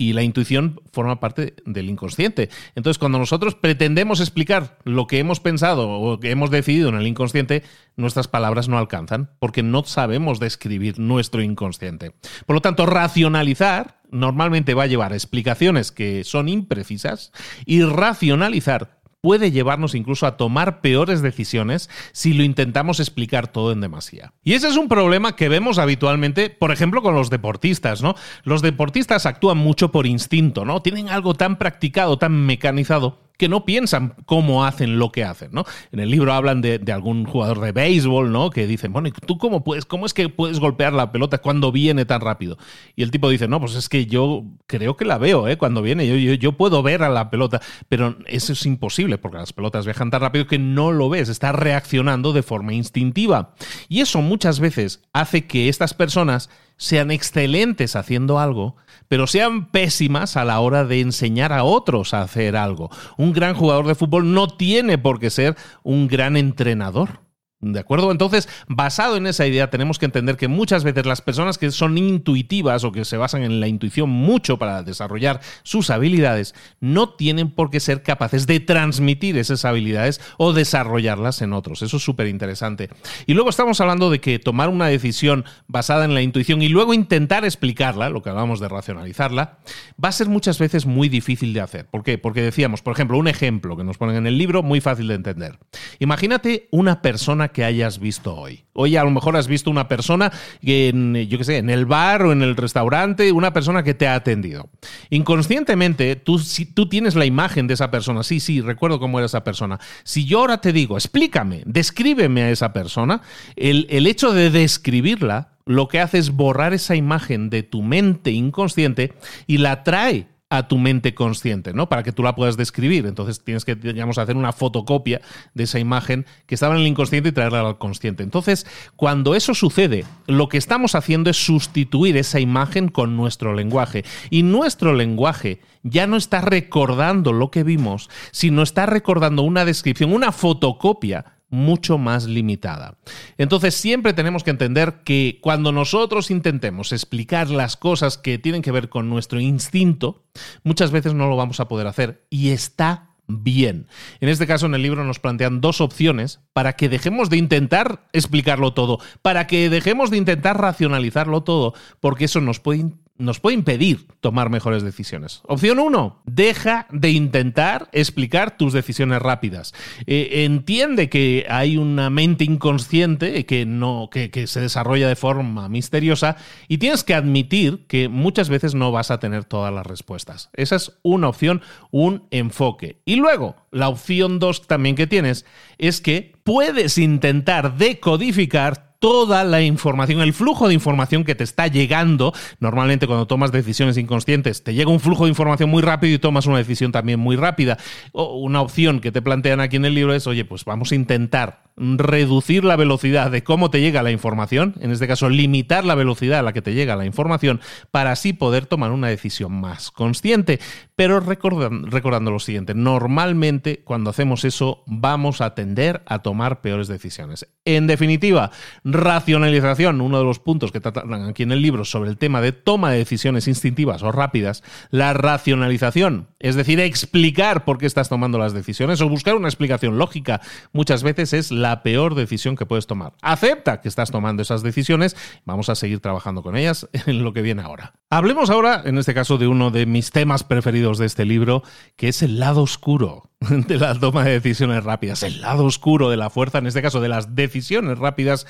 y 0.00 0.14
la 0.14 0.22
intuición 0.22 0.80
forma 0.92 1.20
parte 1.20 1.52
del 1.66 1.90
inconsciente. 1.90 2.48
Entonces, 2.74 2.98
cuando 2.98 3.18
nosotros 3.18 3.54
pretendemos 3.54 4.20
explicar 4.20 4.78
lo 4.84 5.06
que 5.06 5.18
hemos 5.18 5.40
pensado 5.40 5.90
o 5.90 6.18
que 6.18 6.30
hemos 6.30 6.50
decidido 6.50 6.88
en 6.88 6.94
el 6.94 7.06
inconsciente, 7.06 7.64
nuestras 7.96 8.26
palabras 8.26 8.66
no 8.66 8.78
alcanzan, 8.78 9.28
porque 9.38 9.62
no 9.62 9.84
sabemos 9.84 10.40
describir 10.40 10.98
nuestro 10.98 11.42
inconsciente. 11.42 12.14
Por 12.46 12.54
lo 12.54 12.62
tanto, 12.62 12.86
racionalizar 12.86 14.00
normalmente 14.10 14.72
va 14.72 14.84
a 14.84 14.86
llevar 14.86 15.12
explicaciones 15.12 15.92
que 15.92 16.24
son 16.24 16.48
imprecisas 16.48 17.30
y 17.66 17.82
racionalizar 17.82 18.99
puede 19.20 19.50
llevarnos 19.50 19.94
incluso 19.94 20.26
a 20.26 20.36
tomar 20.36 20.80
peores 20.80 21.22
decisiones 21.22 21.90
si 22.12 22.32
lo 22.32 22.42
intentamos 22.42 23.00
explicar 23.00 23.48
todo 23.48 23.72
en 23.72 23.80
demasía. 23.80 24.32
Y 24.42 24.54
ese 24.54 24.68
es 24.68 24.76
un 24.76 24.88
problema 24.88 25.36
que 25.36 25.48
vemos 25.48 25.78
habitualmente, 25.78 26.50
por 26.50 26.72
ejemplo, 26.72 27.02
con 27.02 27.14
los 27.14 27.30
deportistas, 27.30 28.02
¿no? 28.02 28.14
Los 28.44 28.62
deportistas 28.62 29.26
actúan 29.26 29.58
mucho 29.58 29.92
por 29.92 30.06
instinto, 30.06 30.64
¿no? 30.64 30.82
Tienen 30.82 31.08
algo 31.08 31.34
tan 31.34 31.58
practicado, 31.58 32.18
tan 32.18 32.46
mecanizado 32.46 33.29
que 33.40 33.48
no 33.48 33.64
piensan 33.64 34.12
cómo 34.26 34.66
hacen 34.66 34.98
lo 34.98 35.12
que 35.12 35.24
hacen, 35.24 35.48
¿no? 35.52 35.64
En 35.92 36.00
el 36.00 36.10
libro 36.10 36.34
hablan 36.34 36.60
de, 36.60 36.78
algún 36.92 37.24
jugador 37.24 37.60
de 37.60 37.72
béisbol, 37.72 38.30
¿no? 38.30 38.50
Que 38.50 38.66
dicen, 38.66 38.92
bueno, 38.92 39.08
¿tú 39.26 39.38
cómo 39.38 39.64
puedes, 39.64 39.86
cómo 39.86 40.04
es 40.04 40.12
que 40.12 40.28
puedes 40.28 40.60
golpear 40.60 40.92
la 40.92 41.10
pelota 41.10 41.38
cuando 41.38 41.72
viene 41.72 42.04
tan 42.04 42.20
rápido? 42.20 42.58
Y 42.96 43.02
el 43.02 43.10
tipo 43.10 43.30
dice, 43.30 43.48
no, 43.48 43.58
pues 43.58 43.76
es 43.76 43.88
que 43.88 44.04
yo 44.04 44.44
creo 44.66 44.98
que 44.98 45.06
la 45.06 45.16
veo, 45.16 45.48
¿eh? 45.48 45.56
Cuando 45.56 45.80
viene, 45.80 46.06
yo, 46.06 46.34
yo, 46.34 46.52
puedo 46.52 46.82
ver 46.82 47.02
a 47.02 47.08
la 47.08 47.30
pelota, 47.30 47.62
pero 47.88 48.18
eso 48.26 48.52
es 48.52 48.66
imposible 48.66 49.16
porque 49.16 49.38
las 49.38 49.54
pelotas 49.54 49.86
viajan 49.86 50.10
tan 50.10 50.20
rápido 50.20 50.46
que 50.46 50.58
no 50.58 50.92
lo 50.92 51.08
ves, 51.08 51.30
está 51.30 51.52
reaccionando 51.52 52.34
de 52.34 52.42
forma 52.42 52.74
instintiva. 52.74 53.54
Y 53.88 54.00
eso 54.00 54.20
muchas 54.20 54.60
veces 54.60 55.00
hace 55.14 55.46
que 55.46 55.70
estas 55.70 55.94
personas 55.94 56.50
sean 56.80 57.10
excelentes 57.10 57.94
haciendo 57.94 58.38
algo, 58.38 58.74
pero 59.06 59.26
sean 59.26 59.66
pésimas 59.66 60.38
a 60.38 60.46
la 60.46 60.60
hora 60.60 60.86
de 60.86 61.00
enseñar 61.00 61.52
a 61.52 61.62
otros 61.62 62.14
a 62.14 62.22
hacer 62.22 62.56
algo. 62.56 62.88
Un 63.18 63.34
gran 63.34 63.54
jugador 63.54 63.86
de 63.86 63.94
fútbol 63.94 64.32
no 64.32 64.48
tiene 64.48 64.96
por 64.96 65.20
qué 65.20 65.28
ser 65.28 65.56
un 65.82 66.08
gran 66.08 66.38
entrenador. 66.38 67.20
¿De 67.62 67.78
acuerdo? 67.78 68.10
Entonces, 68.10 68.48
basado 68.68 69.18
en 69.18 69.26
esa 69.26 69.46
idea, 69.46 69.68
tenemos 69.68 69.98
que 69.98 70.06
entender 70.06 70.38
que 70.38 70.48
muchas 70.48 70.82
veces 70.82 71.04
las 71.04 71.20
personas 71.20 71.58
que 71.58 71.70
son 71.70 71.98
intuitivas 71.98 72.84
o 72.84 72.92
que 72.92 73.04
se 73.04 73.18
basan 73.18 73.42
en 73.42 73.60
la 73.60 73.68
intuición 73.68 74.08
mucho 74.08 74.58
para 74.58 74.82
desarrollar 74.82 75.40
sus 75.62 75.90
habilidades, 75.90 76.54
no 76.80 77.10
tienen 77.10 77.50
por 77.50 77.68
qué 77.68 77.78
ser 77.78 78.02
capaces 78.02 78.46
de 78.46 78.60
transmitir 78.60 79.36
esas 79.36 79.66
habilidades 79.66 80.22
o 80.38 80.54
desarrollarlas 80.54 81.42
en 81.42 81.52
otros. 81.52 81.82
Eso 81.82 81.98
es 81.98 82.02
súper 82.02 82.28
interesante. 82.28 82.88
Y 83.26 83.34
luego 83.34 83.50
estamos 83.50 83.78
hablando 83.82 84.08
de 84.08 84.20
que 84.20 84.38
tomar 84.38 84.70
una 84.70 84.86
decisión 84.86 85.44
basada 85.68 86.06
en 86.06 86.14
la 86.14 86.22
intuición 86.22 86.62
y 86.62 86.68
luego 86.68 86.94
intentar 86.94 87.44
explicarla, 87.44 88.08
lo 88.08 88.22
que 88.22 88.30
hablamos 88.30 88.60
de 88.60 88.68
racionalizarla, 88.68 89.58
va 90.02 90.08
a 90.08 90.12
ser 90.12 90.30
muchas 90.30 90.58
veces 90.58 90.86
muy 90.86 91.10
difícil 91.10 91.52
de 91.52 91.60
hacer. 91.60 91.86
¿Por 91.86 92.04
qué? 92.04 92.16
Porque 92.16 92.40
decíamos, 92.40 92.80
por 92.80 92.94
ejemplo, 92.94 93.18
un 93.18 93.28
ejemplo 93.28 93.76
que 93.76 93.84
nos 93.84 93.98
ponen 93.98 94.16
en 94.16 94.26
el 94.26 94.38
libro, 94.38 94.62
muy 94.62 94.80
fácil 94.80 95.08
de 95.08 95.14
entender. 95.14 95.58
Imagínate 95.98 96.68
una 96.70 97.02
persona 97.02 97.49
que 97.52 97.64
hayas 97.64 97.98
visto 97.98 98.34
hoy. 98.34 98.64
Hoy 98.72 98.96
a 98.96 99.04
lo 99.04 99.10
mejor 99.10 99.36
has 99.36 99.46
visto 99.46 99.70
una 99.70 99.88
persona 99.88 100.32
en, 100.62 101.14
yo 101.14 101.38
qué 101.38 101.44
sé, 101.44 101.56
en 101.58 101.70
el 101.70 101.86
bar 101.86 102.22
o 102.22 102.32
en 102.32 102.42
el 102.42 102.56
restaurante, 102.56 103.32
una 103.32 103.52
persona 103.52 103.82
que 103.82 103.94
te 103.94 104.06
ha 104.08 104.14
atendido. 104.14 104.68
Inconscientemente, 105.10 106.16
tú, 106.16 106.38
si 106.38 106.66
tú 106.66 106.88
tienes 106.88 107.14
la 107.14 107.26
imagen 107.26 107.66
de 107.66 107.74
esa 107.74 107.90
persona, 107.90 108.22
sí, 108.22 108.40
sí, 108.40 108.60
recuerdo 108.60 109.00
cómo 109.00 109.18
era 109.18 109.26
esa 109.26 109.44
persona. 109.44 109.78
Si 110.04 110.24
yo 110.24 110.40
ahora 110.40 110.60
te 110.60 110.72
digo, 110.72 110.96
explícame, 110.96 111.62
descríbeme 111.66 112.42
a 112.42 112.50
esa 112.50 112.72
persona, 112.72 113.22
el, 113.56 113.86
el 113.90 114.06
hecho 114.06 114.32
de 114.32 114.50
describirla 114.50 115.50
lo 115.66 115.88
que 115.88 116.00
hace 116.00 116.18
es 116.18 116.30
borrar 116.30 116.74
esa 116.74 116.96
imagen 116.96 117.48
de 117.48 117.62
tu 117.62 117.82
mente 117.82 118.32
inconsciente 118.32 119.12
y 119.46 119.58
la 119.58 119.84
trae 119.84 120.26
a 120.50 120.66
tu 120.66 120.78
mente 120.78 121.14
consciente, 121.14 121.72
¿no? 121.72 121.88
Para 121.88 122.02
que 122.02 122.10
tú 122.10 122.24
la 122.24 122.34
puedas 122.34 122.56
describir. 122.56 123.06
Entonces 123.06 123.42
tienes 123.42 123.64
que, 123.64 123.76
digamos, 123.76 124.18
hacer 124.18 124.36
una 124.36 124.52
fotocopia 124.52 125.20
de 125.54 125.64
esa 125.64 125.78
imagen 125.78 126.26
que 126.46 126.56
estaba 126.56 126.74
en 126.74 126.80
el 126.80 126.88
inconsciente 126.88 127.28
y 127.28 127.32
traerla 127.32 127.60
al 127.60 127.78
consciente. 127.78 128.24
Entonces, 128.24 128.66
cuando 128.96 129.36
eso 129.36 129.54
sucede, 129.54 130.04
lo 130.26 130.48
que 130.48 130.58
estamos 130.58 130.96
haciendo 130.96 131.30
es 131.30 131.36
sustituir 131.36 132.16
esa 132.16 132.40
imagen 132.40 132.88
con 132.88 133.16
nuestro 133.16 133.54
lenguaje. 133.54 134.04
Y 134.28 134.42
nuestro 134.42 134.92
lenguaje 134.92 135.60
ya 135.84 136.08
no 136.08 136.16
está 136.16 136.40
recordando 136.40 137.32
lo 137.32 137.52
que 137.52 137.62
vimos, 137.62 138.10
sino 138.32 138.62
está 138.62 138.86
recordando 138.86 139.42
una 139.42 139.64
descripción, 139.64 140.12
una 140.12 140.32
fotocopia 140.32 141.39
mucho 141.50 141.98
más 141.98 142.26
limitada. 142.26 142.96
Entonces 143.36 143.74
siempre 143.74 144.14
tenemos 144.14 144.44
que 144.44 144.50
entender 144.50 145.02
que 145.04 145.38
cuando 145.42 145.72
nosotros 145.72 146.30
intentemos 146.30 146.92
explicar 146.92 147.50
las 147.50 147.76
cosas 147.76 148.16
que 148.16 148.38
tienen 148.38 148.62
que 148.62 148.72
ver 148.72 148.88
con 148.88 149.10
nuestro 149.10 149.40
instinto, 149.40 150.24
muchas 150.62 150.90
veces 150.90 151.14
no 151.14 151.28
lo 151.28 151.36
vamos 151.36 151.60
a 151.60 151.68
poder 151.68 151.86
hacer 151.86 152.26
y 152.30 152.50
está 152.50 153.10
bien. 153.26 153.86
En 154.20 154.28
este 154.28 154.46
caso, 154.46 154.66
en 154.66 154.74
el 154.74 154.82
libro 154.82 155.04
nos 155.04 155.18
plantean 155.18 155.60
dos 155.60 155.80
opciones 155.80 156.40
para 156.52 156.74
que 156.74 156.88
dejemos 156.88 157.30
de 157.30 157.36
intentar 157.36 158.06
explicarlo 158.12 158.74
todo, 158.74 158.98
para 159.22 159.46
que 159.46 159.70
dejemos 159.70 160.10
de 160.10 160.16
intentar 160.16 160.60
racionalizarlo 160.60 161.42
todo, 161.42 161.74
porque 162.00 162.24
eso 162.24 162.40
nos 162.40 162.60
puede 162.60 162.92
nos 163.20 163.38
puede 163.38 163.54
impedir 163.54 164.06
tomar 164.20 164.50
mejores 164.50 164.82
decisiones. 164.82 165.42
Opción 165.44 165.78
1, 165.78 166.22
deja 166.24 166.86
de 166.90 167.10
intentar 167.10 167.88
explicar 167.92 168.56
tus 168.56 168.72
decisiones 168.72 169.22
rápidas. 169.22 169.74
Eh, 170.06 170.44
entiende 170.44 171.08
que 171.08 171.46
hay 171.48 171.76
una 171.76 172.10
mente 172.10 172.44
inconsciente 172.44 173.46
que, 173.46 173.66
no, 173.66 174.08
que, 174.10 174.30
se 174.46 174.60
desarrolla 174.60 175.08
de 175.08 175.16
forma 175.16 175.68
misteriosa 175.68 176.36
y 176.66 176.78
tienes 176.78 177.04
que 177.04 177.14
admitir 177.14 177.86
que 177.86 178.08
muchas 178.08 178.48
veces 178.48 178.74
no 178.74 178.90
vas 178.90 179.10
a 179.10 179.20
tener 179.20 179.44
todas 179.44 179.72
las 179.72 179.86
respuestas. 179.86 180.50
Esa 180.54 180.76
es 180.76 180.98
una 181.02 181.28
opción, 181.28 181.62
un 181.90 182.26
enfoque. 182.30 183.00
Y 183.04 183.16
luego, 183.16 183.56
la 183.70 183.88
opción 183.88 184.38
2 184.38 184.66
también 184.66 184.96
que 184.96 185.06
tienes 185.06 185.44
es 185.78 186.00
que 186.00 186.32
puedes 186.42 186.98
intentar 186.98 187.76
decodificar 187.76 188.89
toda 189.00 189.44
la 189.44 189.62
información, 189.62 190.20
el 190.20 190.32
flujo 190.32 190.68
de 190.68 190.74
información 190.74 191.24
que 191.24 191.34
te 191.34 191.42
está 191.42 191.66
llegando. 191.66 192.32
Normalmente 192.60 193.06
cuando 193.06 193.26
tomas 193.26 193.50
decisiones 193.50 193.96
inconscientes 193.96 194.62
te 194.62 194.74
llega 194.74 194.90
un 194.90 195.00
flujo 195.00 195.24
de 195.24 195.30
información 195.30 195.70
muy 195.70 195.82
rápido 195.82 196.14
y 196.14 196.18
tomas 196.18 196.46
una 196.46 196.58
decisión 196.58 196.92
también 196.92 197.18
muy 197.18 197.34
rápida. 197.34 197.78
O 198.12 198.36
una 198.36 198.60
opción 198.60 199.00
que 199.00 199.10
te 199.10 199.22
plantean 199.22 199.60
aquí 199.60 199.76
en 199.76 199.86
el 199.86 199.94
libro 199.94 200.14
es, 200.14 200.26
oye, 200.26 200.44
pues 200.44 200.64
vamos 200.64 200.92
a 200.92 200.94
intentar 200.94 201.70
reducir 201.76 202.62
la 202.62 202.76
velocidad 202.76 203.30
de 203.30 203.42
cómo 203.42 203.70
te 203.70 203.80
llega 203.80 204.02
la 204.02 204.10
información, 204.10 204.74
en 204.80 204.90
este 204.90 205.08
caso 205.08 205.30
limitar 205.30 205.84
la 205.86 205.94
velocidad 205.94 206.40
a 206.40 206.42
la 206.42 206.52
que 206.52 206.60
te 206.60 206.74
llega 206.74 206.94
la 206.94 207.06
información, 207.06 207.60
para 207.90 208.12
así 208.12 208.34
poder 208.34 208.66
tomar 208.66 208.90
una 208.90 209.08
decisión 209.08 209.58
más 209.58 209.90
consciente. 209.90 210.60
Pero 210.94 211.20
recordando, 211.20 212.30
lo 212.30 212.38
siguiente, 212.38 212.74
normalmente 212.74 213.82
cuando 213.82 214.10
hacemos 214.10 214.44
eso 214.44 214.84
vamos 214.86 215.40
a 215.40 215.54
tender 215.54 216.02
a 216.04 216.18
tomar 216.18 216.60
peores 216.60 216.86
decisiones. 216.86 217.48
En 217.64 217.86
definitiva, 217.86 218.50
racionalización, 218.92 220.00
uno 220.00 220.18
de 220.18 220.24
los 220.24 220.38
puntos 220.38 220.72
que 220.72 220.80
tratan 220.80 221.12
aquí 221.24 221.42
en 221.42 221.52
el 221.52 221.62
libro 221.62 221.84
sobre 221.84 222.10
el 222.10 222.18
tema 222.18 222.40
de 222.40 222.52
toma 222.52 222.90
de 222.90 222.98
decisiones 222.98 223.48
instintivas 223.48 224.02
o 224.02 224.12
rápidas, 224.12 224.62
la 224.90 225.12
racionalización, 225.12 226.28
es 226.38 226.54
decir, 226.54 226.80
explicar 226.80 227.64
por 227.64 227.78
qué 227.78 227.86
estás 227.86 228.08
tomando 228.08 228.38
las 228.38 228.52
decisiones 228.52 229.00
o 229.00 229.08
buscar 229.08 229.34
una 229.34 229.48
explicación 229.48 229.98
lógica, 229.98 230.40
muchas 230.72 231.02
veces 231.02 231.32
es 231.32 231.50
la 231.50 231.82
peor 231.82 232.14
decisión 232.14 232.56
que 232.56 232.66
puedes 232.66 232.86
tomar. 232.86 233.12
Acepta 233.22 233.80
que 233.80 233.88
estás 233.88 234.10
tomando 234.10 234.42
esas 234.42 234.62
decisiones, 234.62 235.16
vamos 235.44 235.68
a 235.68 235.74
seguir 235.74 236.00
trabajando 236.00 236.42
con 236.42 236.56
ellas 236.56 236.88
en 237.06 237.22
lo 237.22 237.32
que 237.32 237.42
viene 237.42 237.62
ahora. 237.62 237.99
Hablemos 238.12 238.50
ahora, 238.50 238.82
en 238.84 238.98
este 238.98 239.14
caso, 239.14 239.38
de 239.38 239.46
uno 239.46 239.70
de 239.70 239.86
mis 239.86 240.10
temas 240.10 240.42
preferidos 240.42 240.98
de 240.98 241.06
este 241.06 241.24
libro, 241.24 241.62
que 241.94 242.08
es 242.08 242.22
el 242.22 242.40
lado 242.40 242.60
oscuro 242.60 243.30
de 243.38 243.78
la 243.78 243.94
toma 243.94 244.24
de 244.24 244.32
decisiones 244.32 244.82
rápidas, 244.82 245.22
el 245.22 245.40
lado 245.40 245.64
oscuro 245.64 246.10
de 246.10 246.16
la 246.16 246.28
fuerza, 246.28 246.58
en 246.58 246.66
este 246.66 246.82
caso 246.82 247.00
de 247.00 247.08
las 247.08 247.36
decisiones 247.36 248.00
rápidas, 248.00 248.48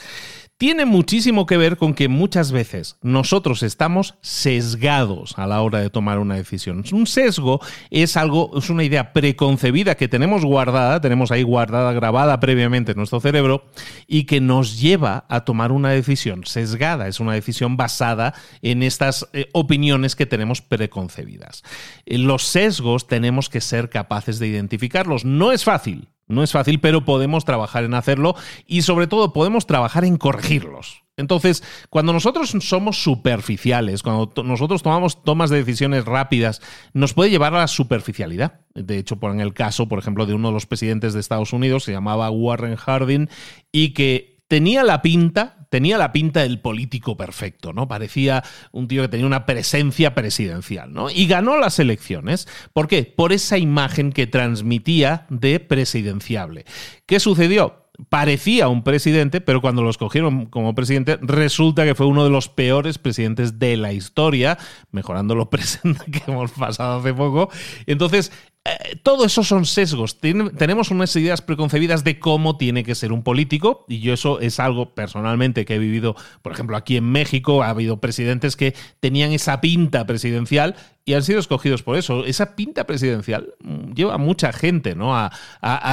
tiene 0.61 0.85
muchísimo 0.85 1.47
que 1.47 1.57
ver 1.57 1.79
con 1.79 1.95
que 1.95 2.09
muchas 2.09 2.53
veces 2.53 2.99
nosotros 3.01 3.63
estamos 3.63 4.17
sesgados 4.21 5.33
a 5.39 5.47
la 5.47 5.63
hora 5.63 5.79
de 5.79 5.89
tomar 5.89 6.19
una 6.19 6.35
decisión. 6.35 6.85
Un 6.93 7.07
sesgo 7.07 7.63
es 7.89 8.19
algo, 8.19 8.51
es 8.59 8.69
una 8.69 8.85
idea 8.85 9.15
preconcebida 9.15 9.95
que 9.95 10.07
tenemos 10.07 10.45
guardada, 10.45 11.01
tenemos 11.01 11.31
ahí 11.31 11.45
guardada, 11.45 11.95
grabada 11.95 12.41
previamente 12.41 12.93
en 12.93 12.99
nuestro 12.99 13.21
cerebro 13.21 13.65
y 14.07 14.25
que 14.25 14.43
nos 14.43 14.79
lleva 14.79 15.25
a 15.31 15.47
tomar 15.47 15.73
una 15.73 15.93
decisión 15.93 16.45
sesgada. 16.45 17.09
Es 17.09 17.21
una 17.21 17.33
decisión 17.33 17.79
basada 17.79 18.35
en 18.61 18.83
estas 18.83 19.31
eh, 19.33 19.49
opiniones 19.55 20.15
que 20.15 20.27
tenemos 20.27 20.61
preconcebidas. 20.61 21.63
Eh, 22.05 22.19
los 22.19 22.45
sesgos 22.45 23.07
tenemos 23.07 23.49
que 23.49 23.63
ser 23.63 23.89
capaces 23.89 24.39
de 24.39 24.49
identificarlos. 24.49 25.25
No 25.25 25.53
es 25.53 25.65
fácil, 25.65 26.11
no 26.31 26.43
es 26.43 26.53
fácil, 26.53 26.81
pero 26.81 27.05
podemos 27.05 27.45
trabajar 27.45 27.85
en 27.85 27.95
hacerlo 27.95 28.35
y 28.67 28.83
sobre 28.83 29.07
todo 29.07 29.33
podemos 29.33 29.67
trabajar 29.67 30.05
en 30.05 30.17
corregirlos. 30.17 31.03
Entonces, 31.17 31.63
cuando 31.91 32.13
nosotros 32.13 32.55
somos 32.61 33.03
superficiales, 33.03 34.03
cuando 34.03 34.33
nosotros 34.43 34.83
tomamos 34.83 35.23
tomas 35.23 35.51
de 35.51 35.59
decisiones 35.59 36.07
rápidas, 36.07 36.63
nos 36.95 37.13
puede 37.13 37.31
llevar 37.31 37.55
a 37.55 37.59
la 37.59 37.69
superficialidad. 37.69 38.61
De 38.75 38.99
hecho, 38.99 39.17
por 39.17 39.31
en 39.33 39.41
el 39.41 39.53
caso, 39.53 39.87
por 39.87 39.99
ejemplo, 39.99 40.25
de 40.25 40.35
uno 40.35 40.49
de 40.49 40.55
los 40.55 40.67
presidentes 40.67 41.13
de 41.13 41.21
Estados 41.21 41.53
Unidos, 41.53 41.85
se 41.85 41.93
llamaba 41.93 42.31
Warren 42.31 42.77
Harding, 42.77 43.29
y 43.71 43.91
que 43.91 44.30
tenía 44.51 44.83
la 44.83 45.01
pinta, 45.01 45.65
tenía 45.71 45.97
la 45.97 46.11
pinta 46.11 46.41
del 46.41 46.59
político 46.59 47.17
perfecto, 47.17 47.73
¿no? 47.73 47.87
Parecía 47.87 48.43
un 48.73 48.89
tío 48.89 49.03
que 49.03 49.09
tenía 49.09 49.25
una 49.25 49.47
presencia 49.47 50.13
presidencial, 50.13 50.93
¿no? 50.93 51.09
Y 51.09 51.29
ganó 51.29 51.57
las 51.57 51.79
elecciones. 51.79 52.49
¿Por 52.73 52.89
qué? 52.89 53.05
Por 53.05 53.33
esa 53.33 53.59
imagen 53.59 54.11
que 54.11 54.27
transmitía 54.27 55.27
de 55.31 55.61
presidenciable. 55.61 56.65
¿Qué 57.07 57.21
sucedió? 57.21 57.81
parecía 58.09 58.69
un 58.69 58.83
presidente, 58.83 59.41
pero 59.41 59.61
cuando 59.61 59.83
lo 59.83 59.91
escogieron 59.91 60.47
como 60.47 60.75
presidente, 60.75 61.19
resulta 61.21 61.85
que 61.85 61.95
fue 61.95 62.07
uno 62.07 62.25
de 62.25 62.31
los 62.31 62.49
peores 62.49 62.99
presidentes 62.99 63.59
de 63.59 63.77
la 63.77 63.93
historia, 63.93 64.59
mejorando 64.91 65.35
lo 65.35 65.51
presente 65.51 66.11
que 66.11 66.31
hemos 66.31 66.53
pasado 66.53 67.01
hace 67.01 67.13
poco. 67.13 67.51
Entonces, 67.87 68.33
eh, 68.67 68.97
todo 69.03 69.25
eso 69.25 69.43
son 69.43 69.65
sesgos. 69.65 70.19
tenemos 70.21 70.91
unas 70.91 71.17
ideas 71.17 71.41
preconcebidas 71.41 72.05
de 72.05 72.19
cómo 72.19 72.59
tiene 72.59 72.85
que 72.85 72.95
ser 72.95 73.11
un 73.11 73.23
político, 73.23 73.87
y 73.89 74.01
yo 74.01 74.13
eso 74.13 74.39
es 74.41 74.61
algo 74.61 74.95
personalmente 74.95 75.65
que 75.65 75.77
he 75.77 75.79
vivido, 75.79 76.15
por 76.43 76.53
ejemplo, 76.53 76.77
aquí 76.77 76.99
en 76.99 77.11
México 77.11 77.63
ha 77.63 77.71
habido 77.71 78.01
presidentes 78.01 78.57
que 78.57 78.75
tenían 79.01 79.33
esa 79.33 79.63
pinta 79.63 80.07
presidencial 80.07 80.77
y 81.11 81.15
han 81.15 81.25
sido 81.25 81.41
escogidos 81.41 81.83
por 81.83 81.97
eso. 81.97 82.25
Esa 82.25 82.55
pinta 82.55 82.87
presidencial 82.87 83.53
mm, 83.65 83.95
lleva 83.95 84.15
a 84.15 84.19
mucha 84.19 84.53
gente 84.53 84.95
¿no? 84.95 85.17
a, 85.17 85.31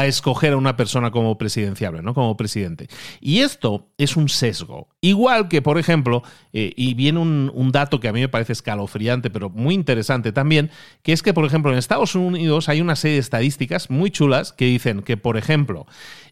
escoger 0.06 0.54
a 0.54 0.58
una 0.58 0.78
persona 0.78 1.10
como 1.10 1.40
presidenciable, 1.40 2.04
¿no? 2.04 2.14
como 2.14 2.38
presidente. 2.38 2.88
Y 3.20 3.40
esto 3.40 3.88
es 3.98 4.16
un 4.16 4.30
sesgo. 4.30 4.90
Igual 5.02 5.48
que, 5.48 5.64
por 5.64 5.80
ejemplo, 5.80 6.22
eh, 6.54 6.72
y 6.76 6.94
viene 6.94 7.20
un 7.20 7.72
dato 7.72 8.00
que 8.00 8.10
a 8.10 8.14
mí 8.14 8.20
me 8.20 8.30
parece 8.30 8.54
escalofriante, 8.54 9.32
pero 9.32 9.50
muy 9.50 9.74
interesante 9.74 10.32
también, 10.32 10.70
que 11.02 11.14
es 11.14 11.24
que, 11.24 11.34
por 11.34 11.46
ejemplo, 11.46 11.72
en 11.72 11.80
Estados 11.80 12.14
Unidos 12.14 12.70
hay 12.70 12.80
una 12.80 12.96
serie 12.96 13.16
de 13.16 13.22
estadísticas 13.22 13.90
muy 13.90 14.12
chulas 14.12 14.54
que 14.54 14.66
dicen 14.66 15.02
que, 15.02 15.18
por 15.18 15.36
ejemplo, 15.38 15.88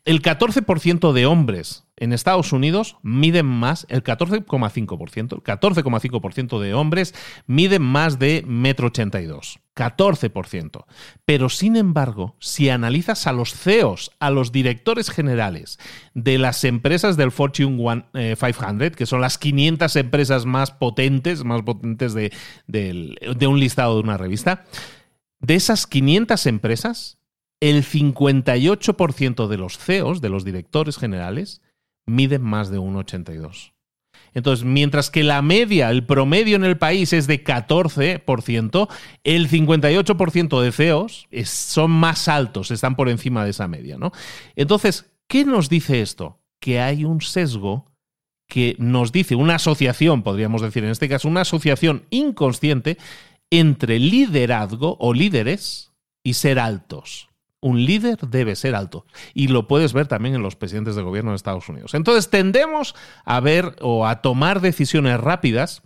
el 0.05 0.21
14% 0.21 1.11
de 1.13 1.25
hombres 1.25 1.85
en 1.97 2.13
Estados 2.13 2.53
Unidos 2.53 2.97
miden 3.01 3.45
más, 3.45 3.87
el 3.89 4.03
14,5%, 4.03 5.33
el 5.33 5.43
14,5% 5.43 6.59
de 6.59 6.73
hombres 6.73 7.15
miden 7.47 7.81
más 7.81 8.19
de 8.19 8.45
1,82 8.45 9.59
14%. 9.75 10.85
Pero 11.25 11.49
sin 11.49 11.75
embargo, 11.75 12.35
si 12.39 12.69
analizas 12.69 13.27
a 13.27 13.33
los 13.33 13.53
CEOs, 13.53 14.11
a 14.19 14.29
los 14.29 14.51
directores 14.51 15.09
generales 15.09 15.79
de 16.13 16.37
las 16.37 16.63
empresas 16.63 17.17
del 17.17 17.31
Fortune 17.31 17.75
500, 17.75 18.81
eh, 18.81 18.91
que 18.95 19.05
son 19.05 19.21
las 19.21 19.37
500 19.37 19.95
empresas 19.97 20.45
más 20.45 20.71
potentes, 20.71 21.43
más 21.43 21.61
potentes 21.63 22.13
de, 22.13 22.31
de 22.67 23.47
un 23.47 23.59
listado 23.59 23.95
de 23.95 24.01
una 24.01 24.17
revista, 24.17 24.63
de 25.41 25.55
esas 25.55 25.87
500 25.87 26.45
empresas, 26.45 27.19
el 27.61 27.83
58% 27.83 29.47
de 29.47 29.57
los 29.57 29.77
CEOs, 29.77 30.21
de 30.21 30.29
los 30.29 30.43
directores 30.43 30.97
generales, 30.97 31.61
miden 32.05 32.41
más 32.41 32.69
de 32.69 32.79
1,82. 32.79 33.73
Entonces, 34.33 34.65
mientras 34.65 35.09
que 35.09 35.23
la 35.23 35.41
media, 35.41 35.89
el 35.89 36.05
promedio 36.05 36.57
en 36.57 36.65
el 36.65 36.77
país 36.77 37.13
es 37.13 37.25
de 37.25 37.43
14%, 37.43 38.89
el 39.23 39.49
58% 39.49 40.61
de 40.61 40.71
CEOs 40.71 41.27
son 41.45 41.91
más 41.91 42.27
altos, 42.27 42.69
están 42.71 42.95
por 42.95 43.09
encima 43.09 43.45
de 43.45 43.51
esa 43.51 43.67
media. 43.67 43.97
¿no? 43.97 44.11
Entonces, 44.55 45.11
¿qué 45.27 45.45
nos 45.45 45.69
dice 45.69 46.01
esto? 46.01 46.39
Que 46.59 46.81
hay 46.81 47.05
un 47.05 47.21
sesgo 47.21 47.91
que 48.47 48.75
nos 48.77 49.11
dice 49.11 49.35
una 49.35 49.55
asociación, 49.55 50.21
podríamos 50.21 50.61
decir 50.61 50.83
en 50.83 50.91
este 50.91 51.09
caso, 51.09 51.27
una 51.27 51.41
asociación 51.41 52.03
inconsciente 52.09 52.97
entre 53.49 53.99
liderazgo 53.99 54.97
o 54.99 55.13
líderes 55.13 55.93
y 56.23 56.33
ser 56.33 56.59
altos 56.59 57.29
un 57.65 57.83
líder 57.83 58.19
debe 58.27 58.55
ser 58.55 58.75
alto. 58.75 59.07
Y 59.33 59.47
lo 59.47 59.67
puedes 59.67 59.91
ver 59.91 60.07
también 60.07 60.35
en 60.35 60.43
los 60.43 60.55
presidentes 60.55 60.95
de 60.95 61.01
gobierno 61.01 61.31
de 61.31 61.37
Estados 61.37 61.67
Unidos. 61.67 61.95
Entonces 61.95 62.29
tendemos 62.29 62.93
a 63.25 63.39
ver 63.39 63.75
o 63.81 64.05
a 64.05 64.21
tomar 64.21 64.61
decisiones 64.61 65.19
rápidas, 65.19 65.81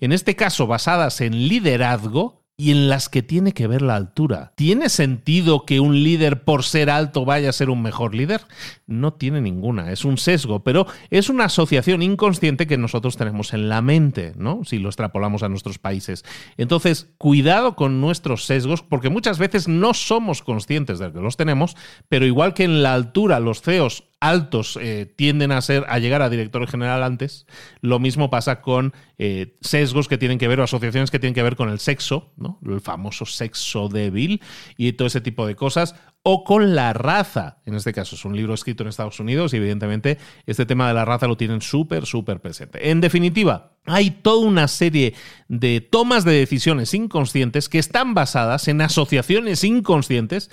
en 0.00 0.10
este 0.10 0.34
caso 0.34 0.66
basadas 0.66 1.20
en 1.20 1.46
liderazgo, 1.46 2.39
y 2.60 2.72
en 2.72 2.90
las 2.90 3.08
que 3.08 3.22
tiene 3.22 3.52
que 3.52 3.66
ver 3.66 3.80
la 3.80 3.96
altura. 3.96 4.52
¿Tiene 4.54 4.90
sentido 4.90 5.64
que 5.64 5.80
un 5.80 6.02
líder 6.04 6.44
por 6.44 6.62
ser 6.62 6.90
alto 6.90 7.24
vaya 7.24 7.48
a 7.48 7.54
ser 7.54 7.70
un 7.70 7.80
mejor 7.80 8.14
líder? 8.14 8.42
No 8.86 9.14
tiene 9.14 9.40
ninguna, 9.40 9.90
es 9.92 10.04
un 10.04 10.18
sesgo, 10.18 10.62
pero 10.62 10.86
es 11.08 11.30
una 11.30 11.44
asociación 11.44 12.02
inconsciente 12.02 12.66
que 12.66 12.76
nosotros 12.76 13.16
tenemos 13.16 13.54
en 13.54 13.70
la 13.70 13.80
mente, 13.80 14.34
¿no? 14.36 14.60
Si 14.66 14.78
lo 14.78 14.90
extrapolamos 14.90 15.42
a 15.42 15.48
nuestros 15.48 15.78
países. 15.78 16.22
Entonces, 16.58 17.08
cuidado 17.16 17.76
con 17.76 18.02
nuestros 18.02 18.44
sesgos, 18.44 18.82
porque 18.82 19.08
muchas 19.08 19.38
veces 19.38 19.66
no 19.66 19.94
somos 19.94 20.42
conscientes 20.42 20.98
de 20.98 21.10
que 21.12 21.20
los 21.20 21.38
tenemos, 21.38 21.78
pero 22.10 22.26
igual 22.26 22.52
que 22.52 22.64
en 22.64 22.82
la 22.82 22.92
altura 22.92 23.40
los 23.40 23.62
CEOs 23.62 24.09
altos 24.20 24.78
eh, 24.80 25.12
tienden 25.16 25.50
a 25.50 25.62
ser 25.62 25.84
a 25.88 25.98
llegar 25.98 26.20
a 26.22 26.28
director 26.28 26.66
general 26.68 27.02
antes. 27.02 27.46
Lo 27.80 27.98
mismo 27.98 28.30
pasa 28.30 28.60
con 28.60 28.92
eh, 29.18 29.56
sesgos 29.62 30.08
que 30.08 30.18
tienen 30.18 30.38
que 30.38 30.46
ver 30.46 30.60
o 30.60 30.64
asociaciones 30.64 31.10
que 31.10 31.18
tienen 31.18 31.34
que 31.34 31.42
ver 31.42 31.56
con 31.56 31.70
el 31.70 31.80
sexo, 31.80 32.32
¿no? 32.36 32.58
El 32.64 32.80
famoso 32.80 33.24
sexo 33.24 33.88
débil 33.88 34.42
y 34.76 34.92
todo 34.92 35.08
ese 35.08 35.22
tipo 35.22 35.46
de 35.46 35.56
cosas. 35.56 35.94
O 36.22 36.44
con 36.44 36.74
la 36.74 36.92
raza. 36.92 37.62
En 37.64 37.74
este 37.74 37.94
caso 37.94 38.14
es 38.14 38.26
un 38.26 38.36
libro 38.36 38.52
escrito 38.52 38.82
en 38.82 38.90
Estados 38.90 39.20
Unidos 39.20 39.54
y 39.54 39.56
evidentemente 39.56 40.18
este 40.44 40.66
tema 40.66 40.86
de 40.86 40.92
la 40.92 41.06
raza 41.06 41.26
lo 41.26 41.38
tienen 41.38 41.62
súper, 41.62 42.04
súper 42.04 42.40
presente. 42.40 42.90
En 42.90 43.00
definitiva, 43.00 43.72
hay 43.86 44.10
toda 44.10 44.46
una 44.46 44.68
serie 44.68 45.14
de 45.48 45.80
tomas 45.80 46.24
de 46.24 46.32
decisiones 46.32 46.92
inconscientes 46.92 47.70
que 47.70 47.78
están 47.78 48.12
basadas 48.12 48.68
en 48.68 48.82
asociaciones 48.82 49.64
inconscientes 49.64 50.50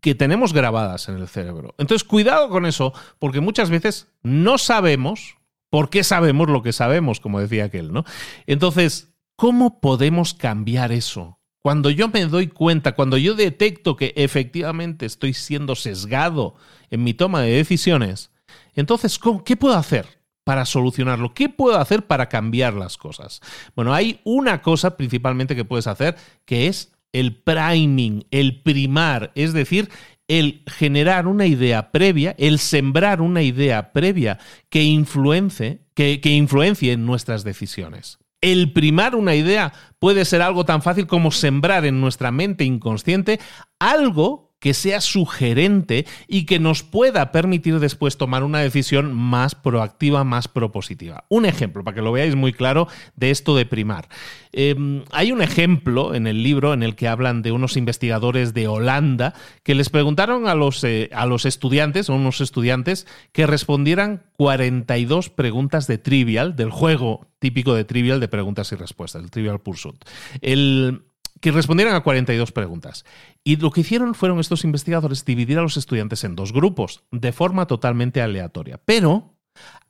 que 0.00 0.14
tenemos 0.14 0.52
grabadas 0.52 1.08
en 1.08 1.16
el 1.16 1.28
cerebro. 1.28 1.74
Entonces, 1.78 2.06
cuidado 2.06 2.48
con 2.48 2.66
eso, 2.66 2.92
porque 3.18 3.40
muchas 3.40 3.70
veces 3.70 4.08
no 4.22 4.58
sabemos 4.58 5.36
por 5.70 5.88
qué 5.88 6.02
sabemos 6.04 6.48
lo 6.48 6.62
que 6.62 6.72
sabemos, 6.72 7.20
como 7.20 7.40
decía 7.40 7.64
aquel, 7.64 7.92
¿no? 7.92 8.04
Entonces, 8.46 9.12
¿cómo 9.36 9.80
podemos 9.80 10.34
cambiar 10.34 10.92
eso? 10.92 11.38
Cuando 11.62 11.90
yo 11.90 12.08
me 12.08 12.24
doy 12.26 12.48
cuenta, 12.48 12.94
cuando 12.94 13.18
yo 13.18 13.34
detecto 13.34 13.96
que 13.96 14.12
efectivamente 14.16 15.06
estoy 15.06 15.34
siendo 15.34 15.76
sesgado 15.76 16.56
en 16.90 17.04
mi 17.04 17.14
toma 17.14 17.42
de 17.42 17.50
decisiones, 17.50 18.30
entonces, 18.74 19.18
¿qué 19.44 19.56
puedo 19.56 19.76
hacer 19.76 20.20
para 20.42 20.64
solucionarlo? 20.64 21.34
¿Qué 21.34 21.48
puedo 21.48 21.78
hacer 21.78 22.06
para 22.06 22.28
cambiar 22.28 22.74
las 22.74 22.96
cosas? 22.96 23.40
Bueno, 23.76 23.92
hay 23.94 24.20
una 24.24 24.62
cosa 24.62 24.96
principalmente 24.96 25.54
que 25.54 25.64
puedes 25.64 25.86
hacer, 25.86 26.16
que 26.46 26.66
es 26.66 26.92
el 27.12 27.36
priming, 27.36 28.26
el 28.30 28.62
primar, 28.62 29.32
es 29.34 29.52
decir, 29.52 29.88
el 30.28 30.62
generar 30.66 31.26
una 31.26 31.46
idea 31.46 31.90
previa, 31.90 32.36
el 32.38 32.58
sembrar 32.58 33.20
una 33.20 33.42
idea 33.42 33.92
previa 33.92 34.38
que 34.68 34.84
influencie, 34.84 35.82
que, 35.94 36.20
que 36.20 36.30
influencie 36.30 36.92
en 36.92 37.04
nuestras 37.04 37.42
decisiones. 37.42 38.18
El 38.40 38.72
primar 38.72 39.16
una 39.16 39.34
idea 39.34 39.72
puede 39.98 40.24
ser 40.24 40.40
algo 40.40 40.64
tan 40.64 40.82
fácil 40.82 41.06
como 41.06 41.30
sembrar 41.30 41.84
en 41.84 42.00
nuestra 42.00 42.30
mente 42.30 42.64
inconsciente 42.64 43.40
algo 43.78 44.49
que 44.60 44.74
sea 44.74 45.00
sugerente 45.00 46.06
y 46.28 46.44
que 46.44 46.60
nos 46.60 46.82
pueda 46.82 47.32
permitir 47.32 47.80
después 47.80 48.16
tomar 48.16 48.44
una 48.44 48.60
decisión 48.60 49.12
más 49.14 49.54
proactiva, 49.54 50.22
más 50.22 50.48
propositiva. 50.48 51.24
Un 51.28 51.46
ejemplo, 51.46 51.82
para 51.82 51.94
que 51.94 52.02
lo 52.02 52.12
veáis 52.12 52.36
muy 52.36 52.52
claro, 52.52 52.86
de 53.16 53.30
esto 53.30 53.56
de 53.56 53.66
primar. 53.66 54.08
Em, 54.52 55.04
hay 55.12 55.32
un 55.32 55.42
ejemplo 55.42 56.14
en 56.14 56.26
el 56.26 56.42
libro 56.42 56.74
en 56.74 56.82
el 56.82 56.94
que 56.94 57.08
hablan 57.08 57.42
de 57.42 57.52
unos 57.52 57.76
investigadores 57.76 58.52
de 58.52 58.68
Holanda 58.68 59.34
que 59.62 59.74
les 59.74 59.88
preguntaron 59.88 60.46
a 60.46 60.54
los, 60.54 60.84
eh, 60.84 61.08
a 61.12 61.24
los 61.26 61.46
estudiantes, 61.46 62.10
a 62.10 62.12
unos 62.12 62.40
estudiantes, 62.40 63.06
que 63.32 63.46
respondieran 63.46 64.22
42 64.36 65.30
preguntas 65.30 65.86
de 65.86 65.98
trivial, 65.98 66.54
del 66.56 66.70
juego 66.70 67.28
típico 67.38 67.74
de 67.74 67.84
trivial 67.84 68.20
de 68.20 68.28
preguntas 68.28 68.70
y 68.72 68.76
respuestas, 68.76 69.22
el 69.22 69.30
trivial 69.30 69.60
pursuit. 69.60 70.04
El, 70.42 71.02
que 71.40 71.52
respondieran 71.52 71.94
a 71.94 72.02
42 72.02 72.52
preguntas. 72.52 73.04
Y 73.42 73.56
lo 73.56 73.70
que 73.70 73.80
hicieron 73.80 74.14
fueron 74.14 74.38
estos 74.38 74.64
investigadores 74.64 75.24
dividir 75.24 75.58
a 75.58 75.62
los 75.62 75.76
estudiantes 75.76 76.24
en 76.24 76.36
dos 76.36 76.52
grupos, 76.52 77.02
de 77.10 77.32
forma 77.32 77.66
totalmente 77.66 78.22
aleatoria. 78.22 78.80
Pero 78.84 79.34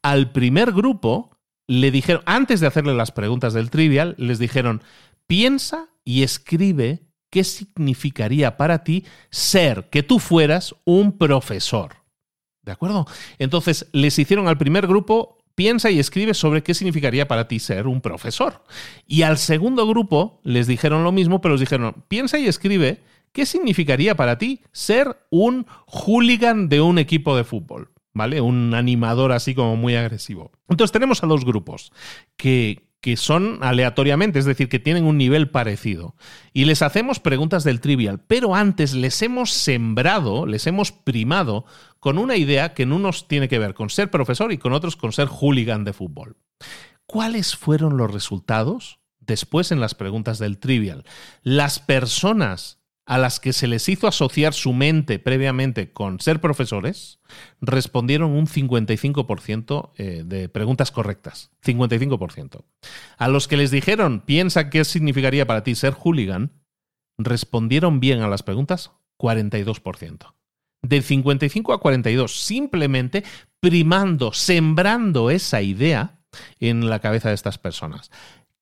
al 0.03 0.33
primer 0.33 0.73
grupo 0.73 1.37
le 1.67 1.91
dijeron, 1.91 2.23
antes 2.27 2.61
de 2.61 2.67
hacerle 2.67 2.95
las 2.95 3.13
preguntas 3.13 3.53
del 3.53 3.71
trivial, 3.71 4.15
les 4.19 4.39
dijeron, 4.39 4.83
piensa 5.27 5.89
y 6.05 6.23
escribe 6.23 7.03
qué 7.31 7.45
significaría 7.45 8.57
para 8.57 8.83
ti 8.83 9.05
ser, 9.31 9.89
que 9.91 10.03
tú 10.03 10.19
fueras 10.19 10.75
un 10.85 11.17
profesor. 11.17 11.97
¿De 12.63 12.73
acuerdo? 12.73 13.07
Entonces 13.39 13.89
les 13.93 14.19
hicieron 14.19 14.49
al 14.49 14.59
primer 14.59 14.87
grupo 14.87 15.39
piensa 15.55 15.91
y 15.91 15.99
escribe 15.99 16.35
sobre 16.35 16.63
qué 16.63 16.75
significaría 16.75 17.29
para 17.29 17.49
ti 17.49 17.59
ser 17.59 17.87
un 17.87 18.01
profesor. 18.01 18.63
Y 19.07 19.23
al 19.23 19.39
segundo 19.39 19.87
grupo 19.87 20.41
les 20.45 20.67
dijeron 20.67 21.05
lo 21.05 21.13
mismo, 21.13 21.41
pero 21.41 21.55
les 21.55 21.61
dijeron, 21.61 22.05
piensa 22.09 22.39
y 22.39 22.47
escribe 22.47 23.01
qué 23.33 23.47
significaría 23.47 24.15
para 24.15 24.39
ti 24.39 24.61
ser 24.73 25.17
un 25.31 25.67
hooligan 25.87 26.69
de 26.69 26.81
un 26.81 26.99
equipo 26.99 27.37
de 27.37 27.45
fútbol. 27.45 27.91
¿Vale? 28.13 28.41
Un 28.41 28.75
animador 28.75 29.31
así 29.31 29.55
como 29.55 29.77
muy 29.77 29.95
agresivo. 29.95 30.51
Entonces 30.69 30.91
tenemos 30.91 31.23
a 31.23 31.29
dos 31.29 31.45
grupos 31.45 31.93
que 32.37 32.90
que 33.01 33.17
son 33.17 33.59
aleatoriamente, 33.63 34.39
es 34.39 34.45
decir, 34.45 34.69
que 34.69 34.79
tienen 34.79 35.05
un 35.05 35.17
nivel 35.17 35.51
parecido. 35.51 36.17
Y 36.53 36.67
les 36.67 36.83
hacemos 36.83 37.19
preguntas 37.19 37.65
del 37.65 37.81
trivial, 37.81 38.21
pero 38.27 38.55
antes 38.55 38.95
les 38.95 39.23
hemos 39.23 39.53
sembrado, 39.53 40.47
les 40.47 40.67
hemos 40.67 40.93
primado 40.93 41.65
con 41.99 42.19
una 42.19 42.37
idea 42.37 42.75
que 42.75 42.83
en 42.83 42.93
unos 42.93 43.27
tiene 43.27 43.49
que 43.49 43.59
ver 43.59 43.75
con 43.75 43.89
ser 43.89 44.11
profesor 44.11 44.53
y 44.53 44.59
con 44.59 44.73
otros 44.73 44.97
con 44.97 45.13
ser 45.13 45.29
hooligan 45.29 45.85
de 45.85 45.93
fútbol. 45.93 46.37
¿Cuáles 47.07 47.57
fueron 47.57 47.97
los 47.97 48.13
resultados? 48.13 48.99
Después 49.19 49.73
en 49.73 49.81
las 49.81 49.95
preguntas 49.95 50.39
del 50.39 50.59
trivial. 50.59 51.05
Las 51.43 51.79
personas 51.79 52.80
a 53.11 53.19
las 53.19 53.41
que 53.41 53.53
se 53.53 53.67
les 53.67 53.89
hizo 53.89 54.07
asociar 54.07 54.55
su 54.55 54.73
mente 54.73 55.19
previamente 55.19 55.93
con 55.93 56.21
ser 56.21 56.41
profesores, 56.41 57.19
respondieron 57.61 58.31
un 58.31 58.47
55% 58.47 59.91
eh, 59.97 60.23
de 60.25 60.49
preguntas 60.49 60.93
correctas. 60.93 61.51
55%. 61.65 62.63
A 63.19 63.27
los 63.27 63.49
que 63.49 63.57
les 63.57 63.73
dijeron, 63.73 64.21
piensa 64.21 64.71
qué 64.71 64.85
significaría 64.85 65.45
para 65.45 65.65
ti 65.65 65.75
ser 65.75 65.95
hooligan, 65.95 66.53
respondieron 67.19 67.99
bien 67.99 68.23
a 68.23 68.29
las 68.29 68.45
preguntas 68.45 68.93
42%. 69.19 70.33
De 70.83 71.03
55 71.03 71.73
a 71.73 71.81
42, 71.81 72.41
simplemente 72.41 73.25
primando, 73.59 74.33
sembrando 74.33 75.31
esa 75.31 75.63
idea 75.63 76.21
en 76.61 76.89
la 76.89 77.01
cabeza 77.01 77.31
de 77.31 77.35
estas 77.35 77.59
personas. 77.59 78.13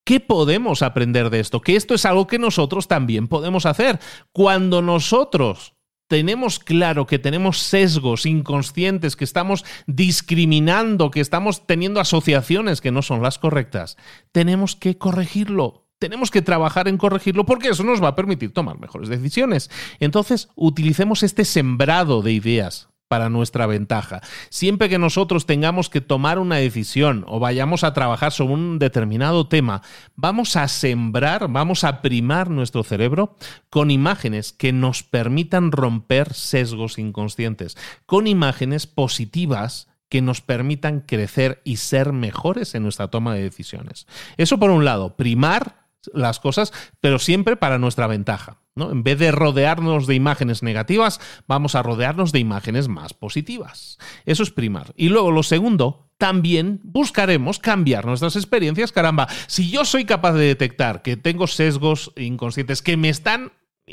¿Qué 0.08 0.20
podemos 0.20 0.80
aprender 0.80 1.28
de 1.28 1.38
esto? 1.38 1.60
Que 1.60 1.76
esto 1.76 1.92
es 1.92 2.06
algo 2.06 2.26
que 2.26 2.38
nosotros 2.38 2.88
también 2.88 3.28
podemos 3.28 3.66
hacer. 3.66 4.00
Cuando 4.32 4.80
nosotros 4.80 5.74
tenemos 6.06 6.58
claro 6.58 7.06
que 7.06 7.18
tenemos 7.18 7.58
sesgos 7.58 8.24
inconscientes, 8.24 9.16
que 9.16 9.24
estamos 9.24 9.66
discriminando, 9.86 11.10
que 11.10 11.20
estamos 11.20 11.66
teniendo 11.66 12.00
asociaciones 12.00 12.80
que 12.80 12.90
no 12.90 13.02
son 13.02 13.20
las 13.20 13.38
correctas, 13.38 13.98
tenemos 14.32 14.76
que 14.76 14.96
corregirlo. 14.96 15.90
Tenemos 15.98 16.30
que 16.30 16.40
trabajar 16.40 16.88
en 16.88 16.96
corregirlo 16.96 17.44
porque 17.44 17.68
eso 17.68 17.84
nos 17.84 18.02
va 18.02 18.08
a 18.08 18.16
permitir 18.16 18.54
tomar 18.54 18.78
mejores 18.78 19.10
decisiones. 19.10 19.70
Entonces, 20.00 20.48
utilicemos 20.54 21.22
este 21.22 21.44
sembrado 21.44 22.22
de 22.22 22.32
ideas 22.32 22.88
para 23.08 23.30
nuestra 23.30 23.66
ventaja. 23.66 24.20
Siempre 24.50 24.88
que 24.88 24.98
nosotros 24.98 25.46
tengamos 25.46 25.88
que 25.88 26.00
tomar 26.00 26.38
una 26.38 26.56
decisión 26.56 27.24
o 27.26 27.40
vayamos 27.40 27.82
a 27.82 27.92
trabajar 27.92 28.32
sobre 28.32 28.54
un 28.54 28.78
determinado 28.78 29.48
tema, 29.48 29.82
vamos 30.14 30.56
a 30.56 30.68
sembrar, 30.68 31.48
vamos 31.48 31.84
a 31.84 32.02
primar 32.02 32.50
nuestro 32.50 32.84
cerebro 32.84 33.36
con 33.70 33.90
imágenes 33.90 34.52
que 34.52 34.72
nos 34.72 35.02
permitan 35.02 35.72
romper 35.72 36.34
sesgos 36.34 36.98
inconscientes, 36.98 37.76
con 38.06 38.26
imágenes 38.26 38.86
positivas 38.86 39.88
que 40.08 40.22
nos 40.22 40.40
permitan 40.40 41.00
crecer 41.00 41.60
y 41.64 41.76
ser 41.76 42.12
mejores 42.12 42.74
en 42.74 42.82
nuestra 42.82 43.08
toma 43.08 43.34
de 43.34 43.42
decisiones. 43.42 44.06
Eso 44.36 44.58
por 44.58 44.70
un 44.70 44.84
lado, 44.84 45.16
primar 45.16 45.87
las 46.14 46.40
cosas, 46.40 46.72
pero 47.00 47.18
siempre 47.18 47.56
para 47.56 47.78
nuestra 47.78 48.06
ventaja. 48.06 48.58
¿no? 48.74 48.90
En 48.90 49.02
vez 49.02 49.18
de 49.18 49.32
rodearnos 49.32 50.06
de 50.06 50.14
imágenes 50.14 50.62
negativas, 50.62 51.20
vamos 51.46 51.74
a 51.74 51.82
rodearnos 51.82 52.32
de 52.32 52.38
imágenes 52.38 52.88
más 52.88 53.14
positivas. 53.14 53.98
Eso 54.24 54.42
es 54.42 54.50
primar. 54.50 54.92
Y 54.96 55.08
luego 55.08 55.32
lo 55.32 55.42
segundo, 55.42 56.08
también 56.18 56.80
buscaremos 56.82 57.58
cambiar 57.58 58.04
nuestras 58.04 58.36
experiencias. 58.36 58.92
Caramba, 58.92 59.28
si 59.46 59.70
yo 59.70 59.84
soy 59.84 60.04
capaz 60.04 60.32
de 60.32 60.46
detectar 60.46 61.02
que 61.02 61.16
tengo 61.16 61.46
sesgos 61.46 62.12
inconscientes 62.16 62.82
que 62.82 62.96
me 62.96 63.08
están 63.08 63.52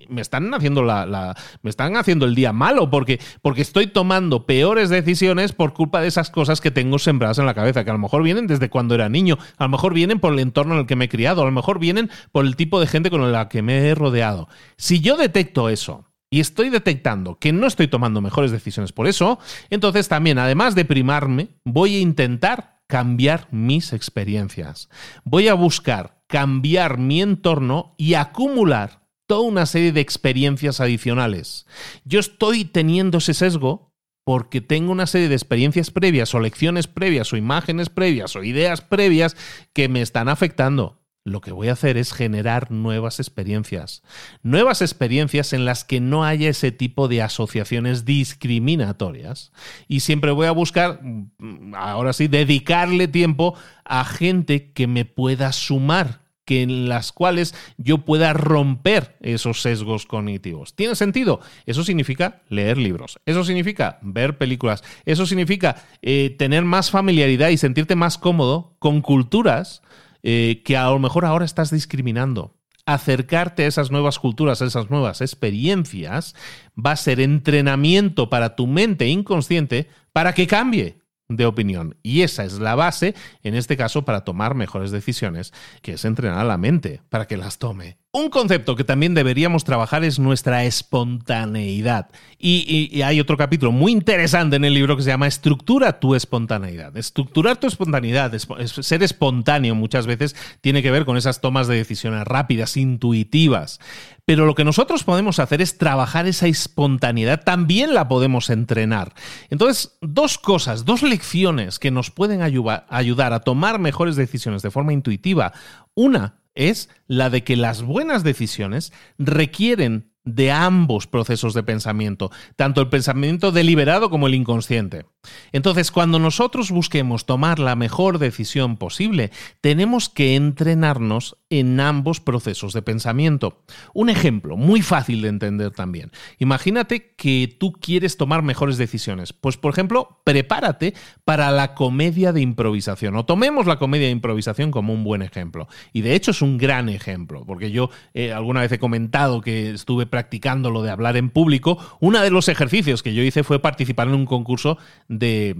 me 0.09 0.21
están 0.21 0.53
haciendo 0.53 0.83
la, 0.83 1.35
me 1.61 1.69
están 1.69 1.95
haciendo 1.95 2.25
el 2.25 2.35
día 2.35 2.53
malo 2.53 2.89
porque, 2.89 3.19
porque 3.41 3.61
estoy 3.61 3.87
tomando 3.87 4.45
peores 4.45 4.89
decisiones 4.89 5.53
por 5.53 5.73
culpa 5.73 6.01
de 6.01 6.07
esas 6.07 6.29
cosas 6.29 6.61
que 6.61 6.71
tengo 6.71 6.99
sembradas 6.99 7.39
en 7.39 7.45
la 7.45 7.53
cabeza, 7.53 7.83
que 7.83 7.89
a 7.89 7.93
lo 7.93 7.99
mejor 7.99 8.23
vienen 8.23 8.47
desde 8.47 8.69
cuando 8.69 8.95
era 8.95 9.09
niño, 9.09 9.37
a 9.57 9.63
lo 9.63 9.69
mejor 9.69 9.93
vienen 9.93 10.19
por 10.19 10.33
el 10.33 10.39
entorno 10.39 10.73
en 10.73 10.81
el 10.81 10.85
que 10.85 10.95
me 10.95 11.05
he 11.05 11.09
criado, 11.09 11.41
a 11.41 11.45
lo 11.45 11.51
mejor 11.51 11.79
vienen 11.79 12.09
por 12.31 12.45
el 12.45 12.55
tipo 12.55 12.79
de 12.79 12.87
gente 12.87 13.09
con 13.09 13.31
la 13.31 13.49
que 13.49 13.61
me 13.61 13.77
he 13.77 13.95
rodeado. 13.95 14.47
Si 14.77 14.99
yo 14.99 15.17
detecto 15.17 15.69
eso 15.69 16.05
y 16.29 16.39
estoy 16.39 16.69
detectando 16.69 17.39
que 17.39 17.53
no 17.53 17.67
estoy 17.67 17.87
tomando 17.87 18.21
mejores 18.21 18.51
decisiones 18.51 18.91
por 18.91 19.07
eso, 19.07 19.39
entonces 19.69 20.07
también, 20.07 20.37
además 20.39 20.75
de 20.75 20.85
primarme, 20.85 21.49
voy 21.63 21.95
a 21.95 21.99
intentar 21.99 22.75
cambiar 22.87 23.47
mis 23.51 23.93
experiencias. 23.93 24.89
Voy 25.23 25.47
a 25.47 25.53
buscar 25.53 26.21
cambiar 26.27 26.97
mi 26.97 27.21
entorno 27.21 27.95
y 27.97 28.15
acumular 28.15 29.04
toda 29.27 29.41
una 29.41 29.65
serie 29.65 29.91
de 29.91 30.01
experiencias 30.01 30.79
adicionales. 30.79 31.65
Yo 32.03 32.19
estoy 32.19 32.65
teniendo 32.65 33.17
ese 33.19 33.33
sesgo 33.33 33.93
porque 34.23 34.59
tengo 34.59 34.91
una 34.91 35.05
serie 35.05 35.29
de 35.29 35.35
experiencias 35.35 35.91
previas 35.91 36.33
o 36.33 36.39
lecciones 36.39 36.87
previas 36.87 37.31
o 37.31 37.37
imágenes 37.37 37.89
previas 37.89 38.35
o 38.35 38.43
ideas 38.43 38.81
previas 38.81 39.37
que 39.71 39.87
me 39.87 40.01
están 40.01 40.29
afectando. 40.29 41.01
lo 41.27 41.41
que 41.41 41.51
voy 41.51 41.69
a 41.69 41.73
hacer 41.73 41.97
es 41.97 42.13
generar 42.13 42.69
nuevas 42.69 43.19
experiencias. 43.19 44.03
Nuevas 44.43 44.83
experiencias 44.83 45.53
en 45.53 45.65
las 45.65 45.83
que 45.83 45.99
no 45.99 46.23
haya 46.23 46.49
ese 46.49 46.71
tipo 46.71 47.07
de 47.07 47.23
asociaciones 47.23 48.05
discriminatorias. 48.05 49.51
Y 49.87 50.01
siempre 50.01 50.29
voy 50.29 50.45
a 50.45 50.51
buscar, 50.51 50.99
mm, 51.01 51.73
ahora 51.73 52.13
sí, 52.13 52.27
dedicarle 52.27 53.07
tiempo 53.07 53.55
a 53.85 54.05
gente 54.05 54.71
que 54.71 54.85
me 54.85 55.03
pueda 55.03 55.51
sumar, 55.51 56.24
que 56.45 56.61
en 56.61 56.87
las 56.87 57.11
cuales 57.11 57.55
yo 57.77 57.99
pueda 57.99 58.33
romper 58.33 59.17
esos 59.21 59.61
sesgos 59.61 60.05
cognitivos. 60.05 60.75
¿Tiene 60.75 60.95
sentido? 60.95 61.41
Eso 61.65 61.83
significa 61.83 62.41
leer 62.49 62.77
libros, 62.77 63.19
eso 63.25 63.43
significa 63.43 63.99
ver 64.01 64.37
películas, 64.37 64.83
eso 65.05 65.25
significa 65.25 65.83
eh, 66.01 66.35
tener 66.37 66.63
más 66.63 66.91
familiaridad 66.91 67.49
y 67.49 67.57
sentirte 67.57 67.95
más 67.95 68.17
cómodo 68.17 68.75
con 68.79 69.01
culturas 69.01 69.81
eh, 70.23 70.61
que 70.63 70.77
a 70.77 70.89
lo 70.89 70.99
mejor 70.99 71.25
ahora 71.25 71.45
estás 71.45 71.71
discriminando. 71.71 72.55
Acercarte 72.87 73.63
a 73.63 73.67
esas 73.67 73.89
nuevas 73.89 74.19
culturas, 74.19 74.61
a 74.61 74.65
esas 74.65 74.91
nuevas 74.91 75.21
experiencias, 75.21 76.35
va 76.77 76.91
a 76.91 76.95
ser 76.95 77.19
entrenamiento 77.19 78.29
para 78.29 78.55
tu 78.55 78.67
mente 78.67 79.07
inconsciente 79.07 79.89
para 80.13 80.33
que 80.33 80.45
cambie 80.45 80.99
de 81.27 81.45
opinión. 81.45 81.97
Y 82.03 82.21
esa 82.21 82.43
es 82.43 82.59
la 82.59 82.75
base, 82.75 83.15
en 83.43 83.55
este 83.55 83.77
caso, 83.77 84.05
para 84.05 84.23
tomar 84.23 84.55
mejores 84.55 84.91
decisiones, 84.91 85.53
que 85.81 85.93
es 85.93 86.05
entrenar 86.05 86.39
a 86.39 86.43
la 86.43 86.57
mente 86.57 87.01
para 87.09 87.25
que 87.25 87.37
las 87.37 87.57
tome 87.57 87.97
un 88.15 88.29
concepto 88.29 88.77
que 88.77 88.85
también 88.85 89.13
deberíamos 89.13 89.65
trabajar 89.65 90.05
es 90.05 90.19
nuestra 90.19 90.63
espontaneidad. 90.63 92.07
Y, 92.39 93.01
hay 93.01 93.19
otro 93.19 93.35
capítulo 93.35 93.73
muy 93.73 93.91
interesante 93.91 94.55
en 94.55 94.63
el 94.63 94.73
libro 94.73 94.95
que 94.95 95.03
se 95.03 95.09
llama 95.09 95.27
Estructura 95.27 95.99
tu 95.99 96.15
espontaneidad. 96.15 96.95
Estructurar 96.95 97.57
tu 97.57 97.67
espontaneidad, 97.67 98.31
ser 98.37 99.03
espontáneo 99.03 99.75
muchas 99.75 100.07
veces 100.07 100.33
tiene 100.61 100.81
que 100.81 100.91
ver 100.91 101.03
con 101.03 101.17
esas 101.17 101.41
tomas 101.41 101.67
de 101.67 101.75
decisiones 101.75 102.23
rápidas, 102.23 102.77
intuitivas. 102.77 103.81
Pero 104.23 104.45
lo 104.45 104.55
que 104.55 104.63
nosotros 104.63 105.03
podemos 105.03 105.39
hacer 105.39 105.61
es 105.61 105.77
trabajar 105.77 106.25
esa 106.25 106.47
espontaneidad, 106.47 107.43
también 107.43 107.93
la 107.93 108.07
podemos 108.07 108.49
entrenar. 108.49 109.13
Entonces, 109.49 109.97
dos 109.99 110.37
cosas, 110.37 110.85
dos 110.85 111.03
lecciones 111.03 111.79
que 111.79 111.91
nos 111.91 112.11
pueden 112.11 112.41
ayudar 112.41 113.33
a 113.33 113.39
tomar 113.41 113.77
mejores 113.77 114.15
decisiones 114.15 114.61
de 114.61 114.71
forma 114.71 114.93
intuitiva. 114.93 115.51
Una, 115.95 116.35
es 116.55 116.89
la 117.07 117.29
de 117.29 117.43
que 117.43 117.55
las 117.55 117.83
buenas 117.83 118.23
decisiones 118.23 118.91
requieren 119.17 120.11
de 120.25 120.51
ambos 120.51 121.07
procesos 121.07 121.53
de 121.53 121.63
pensamiento, 121.63 122.31
tanto 122.55 122.81
el 122.81 122.89
pensamiento 122.89 123.51
deliberado 123.51 124.09
como 124.09 124.27
el 124.27 124.35
inconsciente. 124.35 125.05
Entonces, 125.51 125.91
cuando 125.91 126.19
nosotros 126.19 126.71
busquemos 126.71 127.25
tomar 127.25 127.59
la 127.59 127.75
mejor 127.75 128.19
decisión 128.19 128.77
posible, 128.77 129.31
tenemos 129.61 130.09
que 130.09 130.35
entrenarnos 130.35 131.37
en 131.49 131.79
ambos 131.79 132.19
procesos 132.19 132.73
de 132.73 132.81
pensamiento. 132.81 133.63
Un 133.93 134.09
ejemplo 134.09 134.57
muy 134.57 134.81
fácil 134.81 135.21
de 135.21 135.29
entender 135.29 135.71
también. 135.71 136.11
Imagínate 136.39 137.13
que 137.15 137.55
tú 137.59 137.71
quieres 137.71 138.17
tomar 138.17 138.41
mejores 138.41 138.77
decisiones. 138.77 139.33
Pues, 139.33 139.57
por 139.57 139.71
ejemplo, 139.71 140.21
prepárate 140.23 140.93
para 141.23 141.51
la 141.51 141.73
comedia 141.75 142.33
de 142.33 142.41
improvisación. 142.41 143.15
O 143.15 143.25
tomemos 143.25 143.67
la 143.67 143.77
comedia 143.77 144.07
de 144.07 144.11
improvisación 144.11 144.71
como 144.71 144.93
un 144.93 145.03
buen 145.03 145.21
ejemplo. 145.21 145.67
Y 145.93 146.01
de 146.01 146.15
hecho 146.15 146.31
es 146.31 146.41
un 146.41 146.57
gran 146.57 146.89
ejemplo, 146.89 147.43
porque 147.45 147.71
yo 147.71 147.89
eh, 148.13 148.33
alguna 148.33 148.61
vez 148.61 148.71
he 148.71 148.79
comentado 148.79 149.41
que 149.41 149.71
estuve 149.71 150.05
practicando 150.15 150.71
lo 150.71 150.81
de 150.81 150.91
hablar 150.91 151.17
en 151.17 151.29
público. 151.29 151.77
Uno 151.99 152.21
de 152.21 152.31
los 152.31 152.47
ejercicios 152.47 153.03
que 153.03 153.13
yo 153.13 153.21
hice 153.21 153.43
fue 153.43 153.59
participar 153.59 154.07
en 154.07 154.13
un 154.13 154.25
concurso 154.25 154.77
de, 155.09 155.57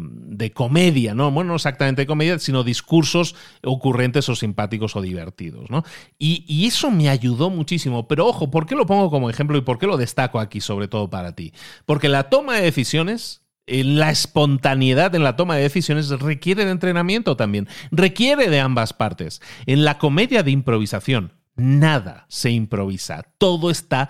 comedia, 0.53 1.13
¿no? 1.13 1.29
Bueno, 1.29 1.49
no 1.49 1.55
exactamente 1.57 2.03
de 2.03 2.07
comedia, 2.07 2.39
sino 2.39 2.63
discursos 2.63 3.35
ocurrentes 3.63 4.29
o 4.29 4.35
simpáticos 4.37 4.95
o 4.95 5.01
divertidos, 5.01 5.69
¿no? 5.69 5.83
Y, 6.17 6.45
y 6.47 6.67
eso 6.67 6.89
me 6.89 7.09
ayudó 7.09 7.49
muchísimo. 7.49 8.07
Pero 8.07 8.27
ojo, 8.27 8.49
¿por 8.49 8.65
qué 8.65 8.75
lo 8.75 8.85
pongo 8.85 9.09
como 9.09 9.29
ejemplo 9.29 9.57
y 9.57 9.61
por 9.61 9.77
qué 9.77 9.87
lo 9.87 9.97
destaco 9.97 10.39
aquí, 10.39 10.61
sobre 10.61 10.87
todo 10.87 11.09
para 11.09 11.35
ti? 11.35 11.51
Porque 11.85 12.07
la 12.07 12.29
toma 12.29 12.55
de 12.55 12.61
decisiones 12.61 13.41
la 13.67 14.09
espontaneidad 14.09 15.15
en 15.15 15.23
la 15.23 15.35
toma 15.35 15.55
de 15.55 15.63
decisiones 15.63 16.09
requiere 16.11 16.63
de 16.63 16.71
entrenamiento 16.71 17.35
también, 17.35 17.67
requiere 17.91 18.47
de 18.47 18.61
ambas 18.61 18.93
partes. 18.93 19.41
En 19.65 19.83
la 19.83 19.97
comedia 19.97 20.43
de 20.43 20.51
improvisación, 20.51 21.33
nada 21.55 22.25
se 22.29 22.51
improvisa, 22.51 23.23
todo 23.37 23.71
está 23.71 24.09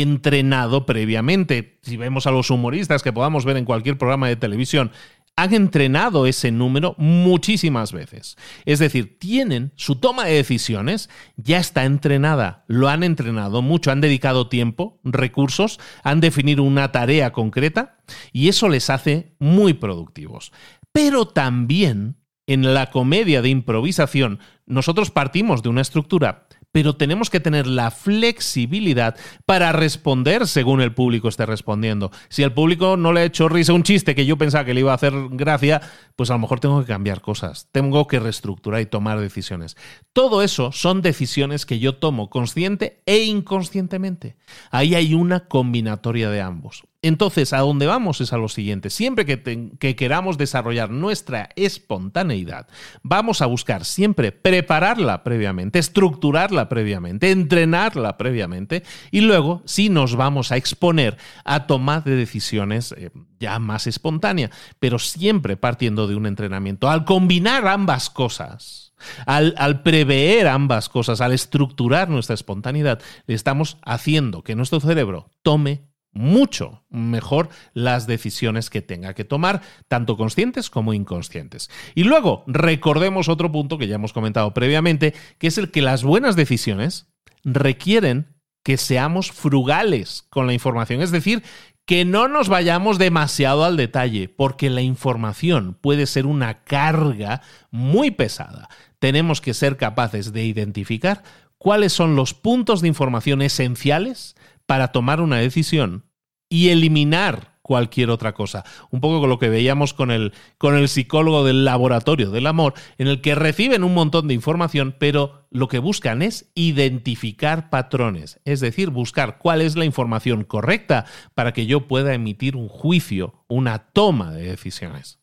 entrenado 0.00 0.86
previamente. 0.86 1.78
Si 1.82 1.98
vemos 1.98 2.26
a 2.26 2.30
los 2.30 2.50
humoristas 2.50 3.02
que 3.02 3.12
podamos 3.12 3.44
ver 3.44 3.58
en 3.58 3.66
cualquier 3.66 3.98
programa 3.98 4.28
de 4.28 4.36
televisión, 4.36 4.90
han 5.36 5.54
entrenado 5.54 6.26
ese 6.26 6.50
número 6.50 6.94
muchísimas 6.98 7.92
veces. 7.92 8.36
Es 8.64 8.78
decir, 8.78 9.18
tienen 9.18 9.72
su 9.76 9.96
toma 9.96 10.24
de 10.26 10.34
decisiones, 10.34 11.10
ya 11.36 11.58
está 11.58 11.84
entrenada, 11.84 12.64
lo 12.68 12.88
han 12.88 13.02
entrenado 13.02 13.62
mucho, 13.62 13.90
han 13.90 14.00
dedicado 14.00 14.48
tiempo, 14.48 15.00
recursos, 15.04 15.80
han 16.02 16.20
definido 16.20 16.62
una 16.62 16.92
tarea 16.92 17.32
concreta 17.32 17.98
y 18.32 18.48
eso 18.48 18.68
les 18.68 18.90
hace 18.90 19.34
muy 19.38 19.74
productivos. 19.74 20.52
Pero 20.92 21.26
también 21.26 22.16
en 22.46 22.74
la 22.74 22.90
comedia 22.90 23.40
de 23.40 23.48
improvisación, 23.48 24.38
nosotros 24.66 25.10
partimos 25.10 25.62
de 25.62 25.68
una 25.70 25.80
estructura 25.80 26.46
pero 26.72 26.96
tenemos 26.96 27.30
que 27.30 27.40
tener 27.40 27.66
la 27.66 27.90
flexibilidad 27.90 29.16
para 29.46 29.72
responder 29.72 30.46
según 30.46 30.80
el 30.80 30.94
público 30.94 31.28
esté 31.28 31.46
respondiendo. 31.46 32.10
Si 32.28 32.42
al 32.42 32.54
público 32.54 32.96
no 32.96 33.12
le 33.12 33.20
ha 33.20 33.24
hecho 33.24 33.48
risa 33.48 33.74
un 33.74 33.82
chiste 33.82 34.14
que 34.14 34.26
yo 34.26 34.38
pensaba 34.38 34.64
que 34.64 34.74
le 34.74 34.80
iba 34.80 34.92
a 34.92 34.96
hacer 34.96 35.12
gracia, 35.30 35.82
pues 36.16 36.30
a 36.30 36.34
lo 36.34 36.40
mejor 36.40 36.60
tengo 36.60 36.80
que 36.80 36.86
cambiar 36.86 37.20
cosas, 37.20 37.68
tengo 37.70 38.06
que 38.06 38.18
reestructurar 38.18 38.80
y 38.80 38.86
tomar 38.86 39.20
decisiones. 39.20 39.76
Todo 40.12 40.42
eso 40.42 40.72
son 40.72 41.02
decisiones 41.02 41.66
que 41.66 41.78
yo 41.78 41.96
tomo 41.96 42.30
consciente 42.30 43.02
e 43.06 43.18
inconscientemente. 43.24 44.36
Ahí 44.70 44.94
hay 44.94 45.14
una 45.14 45.46
combinatoria 45.48 46.30
de 46.30 46.40
ambos. 46.40 46.84
Entonces, 47.04 47.52
a 47.52 47.58
dónde 47.58 47.88
vamos 47.88 48.20
es 48.20 48.32
a 48.32 48.36
lo 48.36 48.48
siguiente. 48.48 48.88
Siempre 48.88 49.26
que, 49.26 49.96
queramos 49.96 50.38
desarrollar 50.38 50.90
nuestra 50.90 51.48
espontaneidad, 51.56 52.68
vamos 53.02 53.42
a 53.42 53.46
buscar 53.46 53.84
siempre 53.84 54.30
prepararla 54.30 55.24
previamente, 55.24 55.80
estructurarla 55.80 56.68
previamente, 56.68 57.32
entrenarla 57.32 58.16
previamente 58.16 58.84
y 59.10 59.22
luego 59.22 59.62
sí 59.64 59.88
nos 59.88 60.14
vamos 60.14 60.52
a 60.52 60.56
exponer 60.56 61.18
a 61.44 61.66
tomar 61.66 62.04
de 62.04 62.14
decisiones 62.14 62.94
eh, 62.96 63.10
ya 63.40 63.58
más 63.58 63.88
espontánea, 63.88 64.52
pero 64.78 65.00
siempre 65.00 65.56
partiendo 65.56 66.06
de 66.06 66.14
un 66.14 66.26
entrenamiento. 66.26 66.88
Al 66.88 67.04
combinar 67.04 67.66
ambas 67.66 68.10
cosas, 68.10 68.94
al, 69.26 69.56
al, 69.58 69.82
prever 69.82 70.46
ambas 70.46 70.88
cosas, 70.88 71.20
al 71.20 71.32
estructurar 71.32 72.08
nuestra 72.08 72.34
espontaneidad, 72.34 73.02
le 73.26 73.34
estamos 73.34 73.78
haciendo 73.82 74.44
que 74.44 74.54
nuestro 74.54 74.78
cerebro 74.78 75.28
tome 75.42 75.91
mucho 76.12 76.84
mejor 76.90 77.48
las 77.72 78.06
decisiones 78.06 78.70
que 78.70 78.82
tenga 78.82 79.14
que 79.14 79.24
tomar, 79.24 79.62
tanto 79.88 80.16
conscientes 80.16 80.70
como 80.70 80.94
inconscientes. 80.94 81.70
Y 81.94 82.04
luego, 82.04 82.44
recordemos 82.46 83.28
otro 83.28 83.50
punto 83.50 83.78
que 83.78 83.88
ya 83.88 83.94
hemos 83.96 84.12
comentado 84.12 84.52
previamente, 84.54 85.14
que 85.38 85.46
es 85.46 85.58
el 85.58 85.70
que 85.70 85.82
las 85.82 86.04
buenas 86.04 86.36
decisiones 86.36 87.06
requieren 87.44 88.28
que 88.62 88.76
seamos 88.76 89.32
frugales 89.32 90.24
con 90.30 90.46
la 90.46 90.52
información, 90.52 91.02
es 91.02 91.10
decir, 91.10 91.42
que 91.84 92.04
no 92.04 92.28
nos 92.28 92.48
vayamos 92.48 92.98
demasiado 92.98 93.64
al 93.64 93.76
detalle, 93.76 94.28
porque 94.28 94.70
la 94.70 94.82
información 94.82 95.76
puede 95.80 96.06
ser 96.06 96.26
una 96.26 96.62
carga 96.62 97.42
muy 97.70 98.12
pesada. 98.12 98.68
Tenemos 99.00 99.40
que 99.40 99.52
ser 99.52 99.76
capaces 99.76 100.32
de 100.32 100.44
identificar 100.44 101.24
cuáles 101.58 101.92
son 101.92 102.14
los 102.14 102.34
puntos 102.34 102.82
de 102.82 102.88
información 102.88 103.42
esenciales 103.42 104.36
para 104.66 104.88
tomar 104.88 105.20
una 105.20 105.38
decisión 105.38 106.06
y 106.48 106.68
eliminar 106.68 107.52
cualquier 107.62 108.10
otra 108.10 108.34
cosa. 108.34 108.64
Un 108.90 109.00
poco 109.00 109.20
con 109.20 109.30
lo 109.30 109.38
que 109.38 109.48
veíamos 109.48 109.94
con 109.94 110.10
el, 110.10 110.32
con 110.58 110.76
el 110.76 110.88
psicólogo 110.88 111.44
del 111.44 111.64
laboratorio 111.64 112.30
del 112.30 112.46
amor, 112.46 112.74
en 112.98 113.08
el 113.08 113.20
que 113.20 113.34
reciben 113.34 113.84
un 113.84 113.94
montón 113.94 114.28
de 114.28 114.34
información, 114.34 114.94
pero 114.98 115.46
lo 115.50 115.68
que 115.68 115.78
buscan 115.78 116.20
es 116.20 116.50
identificar 116.54 117.70
patrones, 117.70 118.40
es 118.44 118.60
decir, 118.60 118.90
buscar 118.90 119.38
cuál 119.38 119.62
es 119.62 119.76
la 119.76 119.84
información 119.84 120.44
correcta 120.44 121.06
para 121.34 121.52
que 121.52 121.66
yo 121.66 121.86
pueda 121.88 122.12
emitir 122.12 122.56
un 122.56 122.68
juicio, 122.68 123.44
una 123.48 123.90
toma 123.92 124.32
de 124.32 124.44
decisiones. 124.44 125.21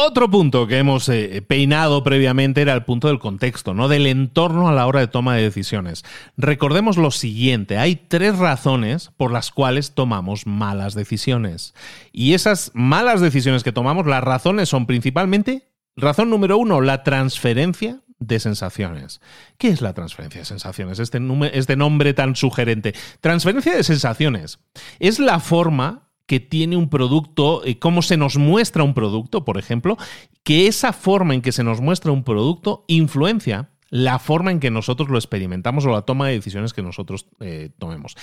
Otro 0.00 0.30
punto 0.30 0.68
que 0.68 0.78
hemos 0.78 1.08
eh, 1.08 1.42
peinado 1.44 2.04
previamente 2.04 2.62
era 2.62 2.72
el 2.72 2.84
punto 2.84 3.08
del 3.08 3.18
contexto, 3.18 3.74
¿no? 3.74 3.88
Del 3.88 4.06
entorno 4.06 4.68
a 4.68 4.72
la 4.72 4.86
hora 4.86 5.00
de 5.00 5.08
toma 5.08 5.34
de 5.34 5.42
decisiones. 5.42 6.04
Recordemos 6.36 6.96
lo 6.96 7.10
siguiente, 7.10 7.78
hay 7.78 7.96
tres 7.96 8.38
razones 8.38 9.10
por 9.16 9.32
las 9.32 9.50
cuales 9.50 9.94
tomamos 9.94 10.46
malas 10.46 10.94
decisiones. 10.94 11.74
Y 12.12 12.34
esas 12.34 12.70
malas 12.74 13.20
decisiones 13.20 13.64
que 13.64 13.72
tomamos, 13.72 14.06
las 14.06 14.22
razones 14.22 14.68
son 14.68 14.86
principalmente, 14.86 15.66
razón 15.96 16.30
número 16.30 16.58
uno, 16.58 16.80
la 16.80 17.02
transferencia 17.02 17.98
de 18.20 18.38
sensaciones. 18.38 19.20
¿Qué 19.58 19.66
es 19.66 19.80
la 19.80 19.94
transferencia 19.94 20.42
de 20.42 20.44
sensaciones? 20.44 21.00
Este, 21.00 21.20
este 21.54 21.74
nombre 21.74 22.14
tan 22.14 22.36
sugerente. 22.36 22.94
Transferencia 23.20 23.74
de 23.74 23.82
sensaciones 23.82 24.60
es 25.00 25.18
la 25.18 25.40
forma 25.40 26.07
que 26.28 26.38
tiene 26.38 26.76
un 26.76 26.90
producto, 26.90 27.64
eh, 27.64 27.78
cómo 27.78 28.02
se 28.02 28.18
nos 28.18 28.36
muestra 28.36 28.84
un 28.84 28.94
producto, 28.94 29.44
por 29.44 29.58
ejemplo, 29.58 29.96
que 30.44 30.68
esa 30.68 30.92
forma 30.92 31.34
en 31.34 31.42
que 31.42 31.52
se 31.52 31.64
nos 31.64 31.80
muestra 31.80 32.12
un 32.12 32.22
producto 32.22 32.84
influencia 32.86 33.70
la 33.90 34.18
forma 34.18 34.50
en 34.50 34.60
que 34.60 34.70
nosotros 34.70 35.08
lo 35.08 35.16
experimentamos 35.16 35.86
o 35.86 35.90
la 35.90 36.02
toma 36.02 36.28
de 36.28 36.34
decisiones 36.34 36.74
que 36.74 36.82
nosotros 36.82 37.26
eh, 37.40 37.70
tomemos. 37.78 38.14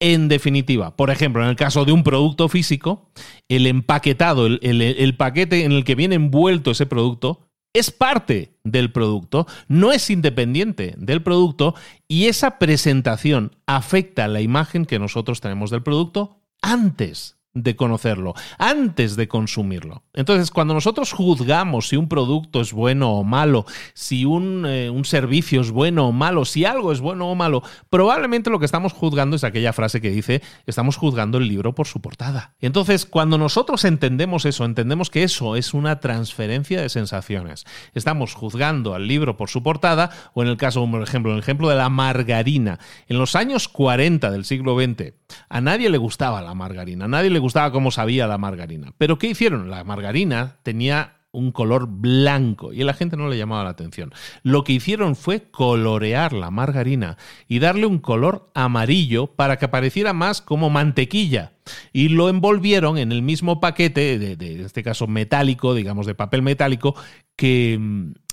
En 0.00 0.26
definitiva, 0.26 0.96
por 0.96 1.10
ejemplo, 1.10 1.44
en 1.44 1.48
el 1.48 1.54
caso 1.54 1.84
de 1.84 1.92
un 1.92 2.02
producto 2.02 2.48
físico, 2.48 3.12
el 3.48 3.68
empaquetado, 3.68 4.46
el 4.46 5.16
paquete 5.16 5.62
en 5.62 5.70
el 5.70 5.84
que 5.84 5.94
viene 5.94 6.16
envuelto 6.16 6.72
ese 6.72 6.86
producto, 6.86 7.46
es 7.72 7.92
parte 7.92 8.58
del 8.64 8.90
producto, 8.90 9.46
no 9.68 9.92
es 9.92 10.10
independiente 10.10 10.94
del 10.98 11.22
producto 11.22 11.76
y 12.08 12.26
esa 12.26 12.58
presentación 12.58 13.52
afecta 13.66 14.26
la 14.26 14.40
imagen 14.40 14.84
que 14.84 14.98
nosotros 14.98 15.40
tenemos 15.40 15.70
del 15.70 15.84
producto 15.84 16.42
antes 16.60 17.41
de 17.54 17.76
conocerlo, 17.76 18.34
antes 18.58 19.16
de 19.16 19.28
consumirlo. 19.28 20.04
Entonces, 20.14 20.50
cuando 20.50 20.74
nosotros 20.74 21.12
juzgamos 21.12 21.88
si 21.88 21.96
un 21.96 22.08
producto 22.08 22.60
es 22.60 22.72
bueno 22.72 23.12
o 23.12 23.24
malo, 23.24 23.66
si 23.94 24.24
un, 24.24 24.64
eh, 24.66 24.88
un, 24.88 25.04
servicio 25.04 25.60
es 25.60 25.70
bueno 25.70 26.08
o 26.08 26.12
malo, 26.12 26.44
si 26.44 26.64
algo 26.64 26.92
es 26.92 27.00
bueno 27.00 27.30
o 27.30 27.34
malo, 27.34 27.62
probablemente 27.90 28.50
lo 28.50 28.58
que 28.58 28.64
estamos 28.64 28.92
juzgando 28.92 29.36
es 29.36 29.44
aquella 29.44 29.72
frase 29.72 30.00
que 30.00 30.10
dice, 30.10 30.42
estamos 30.66 30.96
juzgando 30.96 31.38
el 31.38 31.48
libro 31.48 31.74
por 31.74 31.86
su 31.86 32.00
portada. 32.00 32.54
Entonces, 32.60 33.04
cuando 33.04 33.36
nosotros 33.36 33.84
entendemos 33.84 34.46
eso, 34.46 34.64
entendemos 34.64 35.10
que 35.10 35.22
eso 35.22 35.56
es 35.56 35.74
una 35.74 36.00
transferencia 36.00 36.80
de 36.80 36.88
sensaciones. 36.88 37.64
Estamos 37.94 38.34
juzgando 38.34 38.94
al 38.94 39.06
libro 39.06 39.36
por 39.36 39.50
su 39.50 39.62
portada, 39.62 40.10
o 40.32 40.42
en 40.42 40.48
el 40.48 40.56
caso, 40.56 40.88
por 40.90 41.02
ejemplo, 41.02 41.32
el 41.32 41.40
ejemplo 41.40 41.68
de 41.68 41.76
la 41.76 41.90
margarina. 41.90 42.78
En 43.08 43.18
los 43.18 43.36
años 43.36 43.68
40 43.68 44.30
del 44.30 44.44
siglo 44.44 44.78
XX, 44.78 45.12
a 45.48 45.60
nadie 45.60 45.90
le 45.90 45.98
gustaba 45.98 46.42
la 46.42 46.54
margarina, 46.54 47.06
a 47.06 47.08
nadie 47.08 47.30
le 47.30 47.38
gustaba 47.38 47.72
cómo 47.72 47.90
sabía 47.90 48.26
la 48.26 48.38
margarina. 48.38 48.92
Pero 48.98 49.18
¿qué 49.18 49.28
hicieron? 49.28 49.70
La 49.70 49.84
margarina 49.84 50.58
tenía 50.62 51.22
un 51.32 51.50
color 51.50 51.86
blanco 51.88 52.72
y 52.72 52.82
a 52.82 52.84
la 52.84 52.92
gente 52.92 53.16
no 53.16 53.28
le 53.28 53.38
llamaba 53.38 53.64
la 53.64 53.70
atención. 53.70 54.12
Lo 54.42 54.64
que 54.64 54.74
hicieron 54.74 55.16
fue 55.16 55.50
colorear 55.50 56.34
la 56.34 56.50
margarina 56.50 57.16
y 57.48 57.58
darle 57.58 57.86
un 57.86 57.98
color 57.98 58.50
amarillo 58.54 59.28
para 59.28 59.56
que 59.58 59.68
pareciera 59.68 60.12
más 60.12 60.42
como 60.42 60.68
mantequilla. 60.68 61.52
Y 61.92 62.08
lo 62.10 62.28
envolvieron 62.28 62.98
en 62.98 63.12
el 63.12 63.22
mismo 63.22 63.60
paquete, 63.60 64.18
de, 64.18 64.32
en 64.32 64.60
este 64.60 64.82
caso 64.82 65.06
metálico, 65.06 65.74
digamos 65.74 66.06
de 66.06 66.14
papel 66.14 66.42
metálico, 66.42 66.94
que, 67.34 67.80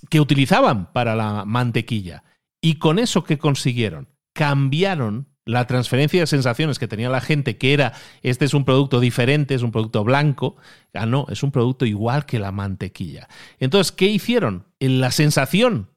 que 0.10 0.20
utilizaban 0.20 0.92
para 0.92 1.16
la 1.16 1.46
mantequilla. 1.46 2.24
Y 2.62 2.76
con 2.76 3.00
eso 3.00 3.24
que 3.24 3.38
consiguieron, 3.38 4.10
cambiaron 4.34 5.30
la 5.50 5.66
transferencia 5.66 6.20
de 6.20 6.28
sensaciones 6.28 6.78
que 6.78 6.88
tenía 6.88 7.10
la 7.10 7.22
gente, 7.22 7.58
que 7.58 7.74
era, 7.74 7.94
este 8.22 8.46
es 8.46 8.54
un 8.54 8.66
producto 8.66 9.00
diferente, 9.00 9.56
es 9.56 9.64
un 9.64 9.72
producto 9.72 10.04
blanco, 10.04 10.58
ah, 10.94 11.08
no, 11.08 11.26
es 11.30 11.42
un 11.42 11.52
producto 11.52 11.88
igual 11.88 12.28
que 12.28 12.38
la 12.38 12.52
mantequilla. 12.52 13.28
Entonces, 13.60 13.92
¿qué 13.92 14.06
hicieron? 14.06 14.66
La 14.80 15.10
sensación 15.10 15.90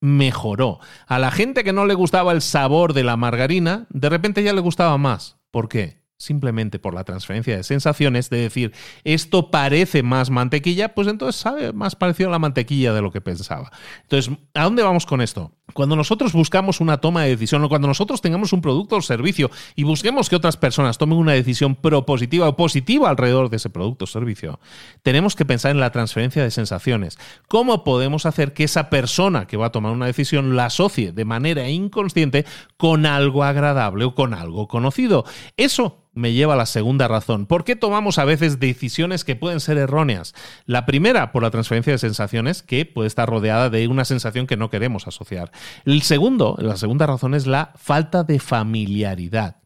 mejoró. 0.00 0.78
A 1.08 1.18
la 1.18 1.32
gente 1.32 1.64
que 1.64 1.72
no 1.72 1.84
le 1.84 1.94
gustaba 1.94 2.30
el 2.30 2.42
sabor 2.42 2.92
de 2.92 3.02
la 3.02 3.16
margarina, 3.16 3.86
de 3.90 4.08
repente 4.08 4.44
ya 4.44 4.52
le 4.52 4.60
gustaba 4.60 4.96
más. 4.98 5.36
¿Por 5.50 5.68
qué? 5.68 6.01
Simplemente 6.22 6.78
por 6.78 6.94
la 6.94 7.04
transferencia 7.04 7.56
de 7.56 7.64
sensaciones, 7.64 8.30
de 8.30 8.38
decir, 8.38 8.72
esto 9.04 9.50
parece 9.50 10.02
más 10.02 10.30
mantequilla, 10.30 10.94
pues 10.94 11.08
entonces 11.08 11.40
sabe 11.40 11.72
más 11.72 11.96
parecido 11.96 12.28
a 12.28 12.32
la 12.32 12.38
mantequilla 12.38 12.92
de 12.92 13.02
lo 13.02 13.10
que 13.10 13.20
pensaba. 13.20 13.70
Entonces, 14.02 14.32
¿a 14.54 14.64
dónde 14.64 14.82
vamos 14.82 15.04
con 15.04 15.20
esto? 15.20 15.52
Cuando 15.72 15.96
nosotros 15.96 16.32
buscamos 16.32 16.80
una 16.80 16.98
toma 16.98 17.22
de 17.22 17.30
decisión 17.30 17.64
o 17.64 17.68
cuando 17.68 17.88
nosotros 17.88 18.20
tengamos 18.20 18.52
un 18.52 18.60
producto 18.60 18.96
o 18.96 19.02
servicio 19.02 19.50
y 19.74 19.84
busquemos 19.84 20.28
que 20.28 20.36
otras 20.36 20.56
personas 20.56 20.98
tomen 20.98 21.18
una 21.18 21.32
decisión 21.32 21.74
propositiva 21.76 22.48
o 22.48 22.56
positiva 22.56 23.08
alrededor 23.08 23.48
de 23.48 23.56
ese 23.56 23.70
producto 23.70 24.04
o 24.04 24.08
servicio, 24.08 24.60
tenemos 25.02 25.34
que 25.34 25.44
pensar 25.44 25.70
en 25.70 25.80
la 25.80 25.90
transferencia 25.90 26.42
de 26.42 26.50
sensaciones. 26.50 27.18
¿Cómo 27.48 27.84
podemos 27.84 28.26
hacer 28.26 28.52
que 28.52 28.64
esa 28.64 28.90
persona 28.90 29.46
que 29.46 29.56
va 29.56 29.66
a 29.66 29.72
tomar 29.72 29.92
una 29.92 30.06
decisión 30.06 30.56
la 30.56 30.66
asocie 30.66 31.12
de 31.12 31.24
manera 31.24 31.68
inconsciente 31.68 32.44
con 32.76 33.06
algo 33.06 33.42
agradable 33.42 34.04
o 34.04 34.14
con 34.14 34.34
algo 34.34 34.68
conocido? 34.68 35.24
Eso 35.56 36.02
me 36.14 36.32
lleva 36.32 36.54
a 36.54 36.56
la 36.56 36.66
segunda 36.66 37.08
razón. 37.08 37.46
¿Por 37.46 37.64
qué 37.64 37.76
tomamos 37.76 38.18
a 38.18 38.24
veces 38.24 38.60
decisiones 38.60 39.24
que 39.24 39.36
pueden 39.36 39.60
ser 39.60 39.78
erróneas? 39.78 40.34
La 40.66 40.86
primera, 40.86 41.32
por 41.32 41.42
la 41.42 41.50
transferencia 41.50 41.92
de 41.92 41.98
sensaciones, 41.98 42.62
que 42.62 42.84
puede 42.86 43.08
estar 43.08 43.28
rodeada 43.28 43.70
de 43.70 43.88
una 43.88 44.04
sensación 44.04 44.46
que 44.46 44.56
no 44.56 44.70
queremos 44.70 45.06
asociar. 45.06 45.50
El 45.84 46.02
segundo, 46.02 46.56
la 46.58 46.76
segunda 46.76 47.06
razón 47.06 47.34
es 47.34 47.46
la 47.46 47.72
falta 47.76 48.24
de 48.24 48.38
familiaridad. 48.38 49.62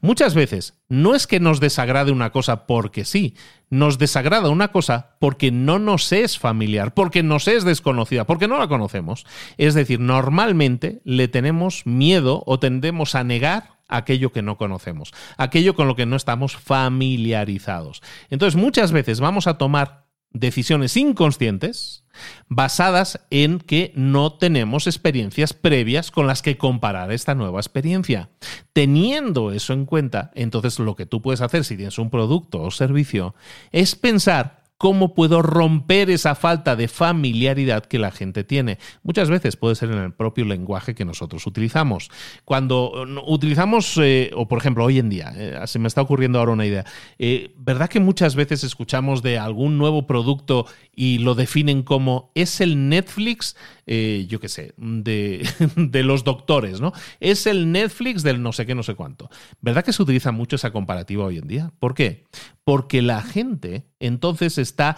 Muchas 0.00 0.34
veces 0.34 0.74
no 0.88 1.14
es 1.14 1.26
que 1.26 1.40
nos 1.40 1.58
desagrade 1.58 2.12
una 2.12 2.30
cosa 2.30 2.66
porque 2.66 3.04
sí, 3.04 3.34
nos 3.70 3.98
desagrada 3.98 4.50
una 4.50 4.68
cosa 4.68 5.16
porque 5.18 5.50
no 5.50 5.78
nos 5.78 6.12
es 6.12 6.38
familiar, 6.38 6.94
porque 6.94 7.22
nos 7.22 7.48
es 7.48 7.64
desconocida, 7.64 8.24
porque 8.24 8.46
no 8.46 8.58
la 8.58 8.68
conocemos. 8.68 9.26
Es 9.56 9.74
decir, 9.74 9.98
normalmente 9.98 11.00
le 11.04 11.28
tenemos 11.28 11.86
miedo 11.86 12.42
o 12.46 12.60
tendemos 12.60 13.14
a 13.14 13.24
negar 13.24 13.75
aquello 13.88 14.32
que 14.32 14.42
no 14.42 14.56
conocemos, 14.56 15.12
aquello 15.36 15.74
con 15.74 15.88
lo 15.88 15.96
que 15.96 16.06
no 16.06 16.16
estamos 16.16 16.56
familiarizados. 16.56 18.02
Entonces 18.30 18.60
muchas 18.60 18.92
veces 18.92 19.20
vamos 19.20 19.46
a 19.46 19.58
tomar 19.58 20.06
decisiones 20.32 20.96
inconscientes 20.96 22.04
basadas 22.48 23.20
en 23.30 23.58
que 23.58 23.92
no 23.94 24.32
tenemos 24.32 24.86
experiencias 24.86 25.52
previas 25.52 26.10
con 26.10 26.26
las 26.26 26.42
que 26.42 26.56
comparar 26.56 27.12
esta 27.12 27.34
nueva 27.34 27.60
experiencia. 27.60 28.30
Teniendo 28.72 29.52
eso 29.52 29.72
en 29.72 29.86
cuenta, 29.86 30.30
entonces 30.34 30.78
lo 30.78 30.96
que 30.96 31.06
tú 31.06 31.22
puedes 31.22 31.40
hacer 31.40 31.64
si 31.64 31.76
tienes 31.76 31.98
un 31.98 32.10
producto 32.10 32.62
o 32.62 32.70
servicio 32.70 33.34
es 33.72 33.94
pensar 33.94 34.65
¿Cómo 34.78 35.14
puedo 35.14 35.40
romper 35.40 36.10
esa 36.10 36.34
falta 36.34 36.76
de 36.76 36.86
familiaridad 36.88 37.86
que 37.86 37.98
la 37.98 38.10
gente 38.10 38.44
tiene? 38.44 38.78
Muchas 39.02 39.30
veces 39.30 39.56
puede 39.56 39.74
ser 39.74 39.90
en 39.90 39.98
el 39.98 40.12
propio 40.12 40.44
lenguaje 40.44 40.94
que 40.94 41.06
nosotros 41.06 41.46
utilizamos. 41.46 42.10
Cuando 42.44 42.92
utilizamos, 43.26 43.98
eh, 44.02 44.30
o 44.34 44.48
por 44.48 44.58
ejemplo, 44.58 44.84
hoy 44.84 44.98
en 44.98 45.08
día, 45.08 45.32
eh, 45.34 45.58
se 45.66 45.78
me 45.78 45.88
está 45.88 46.02
ocurriendo 46.02 46.38
ahora 46.38 46.52
una 46.52 46.66
idea, 46.66 46.84
eh, 47.18 47.54
¿verdad 47.56 47.88
que 47.88 48.00
muchas 48.00 48.34
veces 48.34 48.64
escuchamos 48.64 49.22
de 49.22 49.38
algún 49.38 49.78
nuevo 49.78 50.06
producto 50.06 50.66
y 50.94 51.18
lo 51.18 51.34
definen 51.34 51.82
como 51.82 52.30
es 52.34 52.60
el 52.60 52.90
Netflix, 52.90 53.56
yo 53.86 54.40
qué 54.40 54.48
sé, 54.48 54.74
de, 54.76 55.48
de 55.76 56.02
los 56.02 56.24
doctores, 56.24 56.80
¿no? 56.80 56.92
Es 57.20 57.46
el 57.46 57.70
Netflix 57.70 58.22
del 58.22 58.42
no 58.42 58.52
sé 58.52 58.66
qué, 58.66 58.74
no 58.74 58.82
sé 58.82 58.94
cuánto. 58.94 59.30
¿Verdad 59.60 59.84
que 59.84 59.92
se 59.92 60.02
utiliza 60.02 60.32
mucho 60.32 60.56
esa 60.56 60.72
comparativa 60.72 61.24
hoy 61.24 61.38
en 61.38 61.46
día? 61.46 61.72
¿Por 61.78 61.94
qué? 61.94 62.24
Porque 62.64 63.02
la 63.02 63.22
gente 63.22 63.86
entonces 64.00 64.58
está 64.58 64.96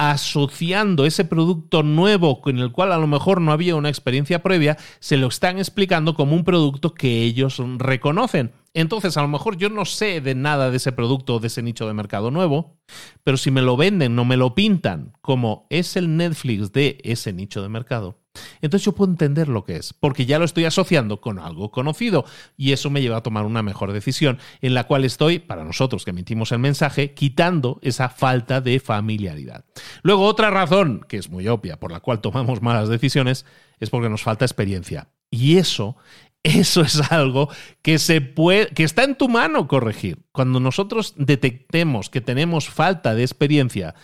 asociando 0.00 1.04
ese 1.04 1.26
producto 1.26 1.82
nuevo 1.82 2.40
con 2.40 2.58
el 2.58 2.72
cual 2.72 2.90
a 2.90 2.96
lo 2.96 3.06
mejor 3.06 3.42
no 3.42 3.52
había 3.52 3.76
una 3.76 3.90
experiencia 3.90 4.42
previa, 4.42 4.78
se 4.98 5.18
lo 5.18 5.26
están 5.26 5.58
explicando 5.58 6.14
como 6.14 6.34
un 6.34 6.42
producto 6.42 6.94
que 6.94 7.22
ellos 7.22 7.62
reconocen. 7.76 8.50
Entonces, 8.72 9.18
a 9.18 9.22
lo 9.22 9.28
mejor 9.28 9.58
yo 9.58 9.68
no 9.68 9.84
sé 9.84 10.22
de 10.22 10.34
nada 10.34 10.70
de 10.70 10.78
ese 10.78 10.92
producto 10.92 11.34
o 11.34 11.38
de 11.38 11.48
ese 11.48 11.62
nicho 11.62 11.86
de 11.86 11.92
mercado 11.92 12.30
nuevo, 12.30 12.78
pero 13.24 13.36
si 13.36 13.50
me 13.50 13.60
lo 13.60 13.76
venden, 13.76 14.14
no 14.14 14.24
me 14.24 14.38
lo 14.38 14.54
pintan 14.54 15.12
como 15.20 15.66
es 15.68 15.96
el 15.96 16.16
Netflix 16.16 16.72
de 16.72 16.98
ese 17.04 17.34
nicho 17.34 17.60
de 17.60 17.68
mercado, 17.68 18.19
entonces 18.60 18.84
yo 18.84 18.92
puedo 18.92 19.10
entender 19.10 19.48
lo 19.48 19.64
que 19.64 19.76
es, 19.76 19.92
porque 19.92 20.26
ya 20.26 20.38
lo 20.38 20.44
estoy 20.44 20.64
asociando 20.64 21.20
con 21.20 21.38
algo 21.38 21.70
conocido 21.70 22.24
y 22.56 22.72
eso 22.72 22.90
me 22.90 23.00
lleva 23.00 23.18
a 23.18 23.22
tomar 23.22 23.44
una 23.44 23.62
mejor 23.62 23.92
decisión 23.92 24.38
en 24.60 24.74
la 24.74 24.84
cual 24.84 25.04
estoy, 25.04 25.38
para 25.38 25.64
nosotros 25.64 26.04
que 26.04 26.10
emitimos 26.10 26.52
el 26.52 26.58
mensaje, 26.58 27.14
quitando 27.14 27.78
esa 27.82 28.08
falta 28.08 28.60
de 28.60 28.80
familiaridad. 28.80 29.64
Luego, 30.02 30.24
otra 30.26 30.50
razón, 30.50 31.04
que 31.08 31.16
es 31.16 31.30
muy 31.30 31.48
obvia, 31.48 31.78
por 31.78 31.92
la 31.92 32.00
cual 32.00 32.20
tomamos 32.20 32.62
malas 32.62 32.88
decisiones, 32.88 33.46
es 33.80 33.90
porque 33.90 34.08
nos 34.08 34.22
falta 34.22 34.44
experiencia. 34.44 35.08
Y 35.30 35.56
eso 35.56 35.96
eso 36.42 36.80
es 36.80 37.12
algo 37.12 37.50
que 37.82 37.98
se 37.98 38.20
puede 38.20 38.68
que 38.68 38.84
está 38.84 39.04
en 39.04 39.16
tu 39.16 39.28
mano 39.28 39.68
corregir. 39.68 40.20
Cuando 40.32 40.58
nosotros 40.58 41.14
detectemos 41.16 42.08
que 42.08 42.20
tenemos 42.22 42.68
falta 42.68 43.14
de 43.14 43.22
experiencia, 43.22 43.94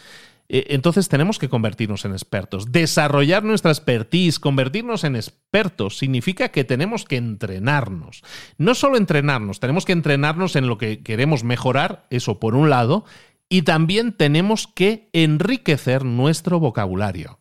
entonces 0.48 1.08
tenemos 1.08 1.38
que 1.38 1.48
convertirnos 1.48 2.04
en 2.04 2.12
expertos. 2.12 2.72
Desarrollar 2.72 3.44
nuestra 3.44 3.70
expertise, 3.70 4.38
convertirnos 4.38 5.04
en 5.04 5.16
expertos, 5.16 5.98
significa 5.98 6.50
que 6.50 6.64
tenemos 6.64 7.04
que 7.04 7.16
entrenarnos. 7.16 8.22
No 8.58 8.74
solo 8.74 8.96
entrenarnos, 8.96 9.60
tenemos 9.60 9.84
que 9.84 9.92
entrenarnos 9.92 10.56
en 10.56 10.66
lo 10.66 10.78
que 10.78 11.02
queremos 11.02 11.44
mejorar, 11.44 12.06
eso 12.10 12.38
por 12.38 12.54
un 12.54 12.70
lado, 12.70 13.04
y 13.48 13.62
también 13.62 14.12
tenemos 14.12 14.66
que 14.66 15.08
enriquecer 15.12 16.04
nuestro 16.04 16.60
vocabulario. 16.60 17.40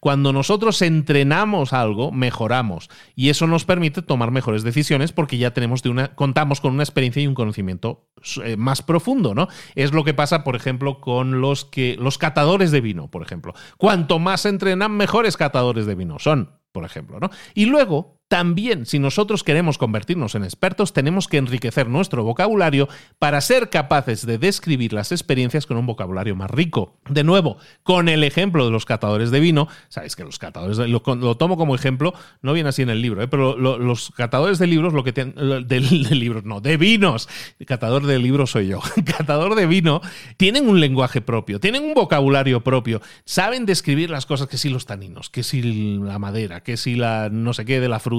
Cuando 0.00 0.32
nosotros 0.32 0.80
entrenamos 0.82 1.72
algo, 1.72 2.12
mejoramos 2.12 2.88
y 3.14 3.28
eso 3.28 3.46
nos 3.46 3.64
permite 3.64 4.02
tomar 4.02 4.30
mejores 4.30 4.62
decisiones 4.62 5.12
porque 5.12 5.38
ya 5.38 5.52
tenemos 5.52 5.82
de 5.82 5.90
una, 5.90 6.14
contamos 6.14 6.60
con 6.60 6.74
una 6.74 6.82
experiencia 6.82 7.22
y 7.22 7.26
un 7.26 7.34
conocimiento 7.34 8.08
eh, 8.44 8.56
más 8.56 8.82
profundo, 8.82 9.34
¿no? 9.34 9.48
Es 9.74 9.92
lo 9.92 10.04
que 10.04 10.14
pasa, 10.14 10.44
por 10.44 10.56
ejemplo, 10.56 11.00
con 11.00 11.40
los 11.40 11.64
que 11.64 11.96
los 11.98 12.18
catadores 12.18 12.70
de 12.70 12.80
vino, 12.80 13.10
por 13.10 13.22
ejemplo. 13.22 13.54
Cuanto 13.76 14.18
más 14.18 14.46
entrenan, 14.46 14.92
mejores 14.92 15.36
catadores 15.36 15.86
de 15.86 15.94
vino 15.94 16.18
son, 16.18 16.58
por 16.72 16.84
ejemplo, 16.84 17.20
¿no? 17.20 17.30
Y 17.54 17.66
luego 17.66 18.17
también, 18.28 18.84
si 18.84 18.98
nosotros 18.98 19.42
queremos 19.42 19.78
convertirnos 19.78 20.34
en 20.34 20.44
expertos, 20.44 20.92
tenemos 20.92 21.28
que 21.28 21.38
enriquecer 21.38 21.88
nuestro 21.88 22.24
vocabulario 22.24 22.86
para 23.18 23.40
ser 23.40 23.70
capaces 23.70 24.26
de 24.26 24.36
describir 24.36 24.92
las 24.92 25.12
experiencias 25.12 25.64
con 25.64 25.78
un 25.78 25.86
vocabulario 25.86 26.36
más 26.36 26.50
rico. 26.50 26.98
De 27.08 27.24
nuevo, 27.24 27.56
con 27.82 28.10
el 28.10 28.22
ejemplo 28.24 28.66
de 28.66 28.70
los 28.70 28.84
catadores 28.84 29.30
de 29.30 29.40
vino, 29.40 29.68
sabéis 29.88 30.14
que 30.14 30.24
los 30.24 30.38
catadores, 30.38 30.76
de, 30.76 30.88
lo, 30.88 31.00
tomo 31.00 31.56
como 31.56 31.74
ejemplo, 31.74 32.12
no 32.42 32.52
viene 32.52 32.68
así 32.68 32.82
en 32.82 32.90
el 32.90 33.00
libro, 33.00 33.22
¿eh? 33.22 33.28
pero 33.28 33.56
los 33.56 34.10
catadores 34.10 34.58
de 34.58 34.66
libros, 34.66 34.92
lo 34.92 35.04
que 35.04 35.14
tienen, 35.14 35.66
de, 35.66 35.80
libros, 35.80 36.44
no, 36.44 36.60
de 36.60 36.76
vinos, 36.76 37.30
catador 37.66 38.04
de 38.04 38.18
libros 38.18 38.50
soy 38.50 38.68
yo, 38.68 38.80
catador 39.16 39.54
de 39.54 39.66
vino, 39.66 40.02
tienen 40.36 40.68
un 40.68 40.80
lenguaje 40.80 41.22
propio, 41.22 41.60
tienen 41.60 41.82
un 41.82 41.94
vocabulario 41.94 42.62
propio, 42.62 43.00
saben 43.24 43.64
describir 43.64 44.10
las 44.10 44.26
cosas 44.26 44.48
que 44.48 44.58
si 44.58 44.68
los 44.68 44.84
taninos, 44.84 45.30
que 45.30 45.42
si 45.42 45.62
la 45.98 46.18
madera, 46.18 46.62
que 46.62 46.76
si 46.76 46.94
la 46.94 47.30
no 47.30 47.54
sé 47.54 47.64
qué 47.64 47.80
de 47.80 47.88
la 47.88 47.98
fruta, 47.98 48.17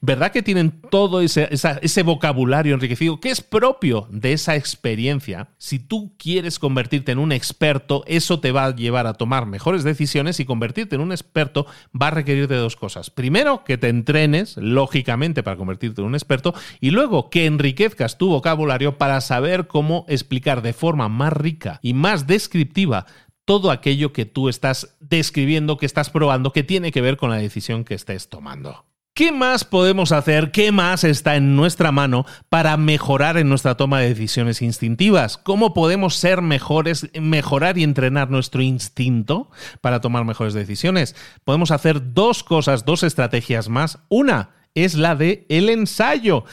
¿Verdad 0.00 0.32
que 0.32 0.42
tienen 0.42 0.80
todo 0.90 1.20
ese, 1.20 1.48
ese 1.50 2.02
vocabulario 2.02 2.74
enriquecido 2.74 3.20
que 3.20 3.30
es 3.30 3.40
propio 3.40 4.08
de 4.10 4.32
esa 4.32 4.56
experiencia? 4.56 5.48
Si 5.58 5.78
tú 5.78 6.14
quieres 6.18 6.58
convertirte 6.58 7.12
en 7.12 7.18
un 7.18 7.32
experto, 7.32 8.04
eso 8.06 8.40
te 8.40 8.52
va 8.52 8.66
a 8.66 8.74
llevar 8.74 9.06
a 9.06 9.14
tomar 9.14 9.46
mejores 9.46 9.84
decisiones 9.84 10.40
y 10.40 10.44
convertirte 10.44 10.94
en 10.94 11.00
un 11.00 11.12
experto 11.12 11.66
va 12.00 12.08
a 12.08 12.12
requerir 12.12 12.48
de 12.48 12.56
dos 12.56 12.76
cosas. 12.76 13.10
Primero, 13.10 13.64
que 13.64 13.78
te 13.78 13.88
entrenes, 13.88 14.56
lógicamente, 14.56 15.42
para 15.42 15.56
convertirte 15.56 16.00
en 16.00 16.08
un 16.08 16.14
experto 16.14 16.54
y 16.80 16.90
luego 16.90 17.30
que 17.30 17.46
enriquezcas 17.46 18.18
tu 18.18 18.28
vocabulario 18.28 18.98
para 18.98 19.20
saber 19.20 19.66
cómo 19.66 20.04
explicar 20.08 20.62
de 20.62 20.72
forma 20.72 21.08
más 21.08 21.32
rica 21.32 21.78
y 21.82 21.94
más 21.94 22.26
descriptiva 22.26 23.06
todo 23.44 23.70
aquello 23.70 24.12
que 24.12 24.26
tú 24.26 24.48
estás 24.48 24.96
describiendo, 25.00 25.76
que 25.76 25.86
estás 25.86 26.10
probando, 26.10 26.52
que 26.52 26.62
tiene 26.62 26.92
que 26.92 27.00
ver 27.00 27.16
con 27.16 27.30
la 27.30 27.36
decisión 27.36 27.84
que 27.84 27.94
estés 27.94 28.28
tomando. 28.28 28.84
¿Qué 29.20 29.32
más 29.32 29.64
podemos 29.64 30.12
hacer? 30.12 30.50
¿Qué 30.50 30.72
más 30.72 31.04
está 31.04 31.36
en 31.36 31.54
nuestra 31.54 31.92
mano 31.92 32.24
para 32.48 32.78
mejorar 32.78 33.36
en 33.36 33.50
nuestra 33.50 33.76
toma 33.76 34.00
de 34.00 34.08
decisiones 34.08 34.62
instintivas? 34.62 35.36
¿Cómo 35.36 35.74
podemos 35.74 36.16
ser 36.16 36.40
mejores, 36.40 37.10
mejorar 37.12 37.76
y 37.76 37.82
entrenar 37.82 38.30
nuestro 38.30 38.62
instinto 38.62 39.50
para 39.82 40.00
tomar 40.00 40.24
mejores 40.24 40.54
decisiones? 40.54 41.14
Podemos 41.44 41.70
hacer 41.70 42.14
dos 42.14 42.42
cosas, 42.42 42.86
dos 42.86 43.02
estrategias 43.02 43.68
más. 43.68 43.98
Una 44.08 44.52
es 44.74 44.94
la 44.94 45.14
de 45.14 45.44
el 45.50 45.68
ensayo. 45.68 46.46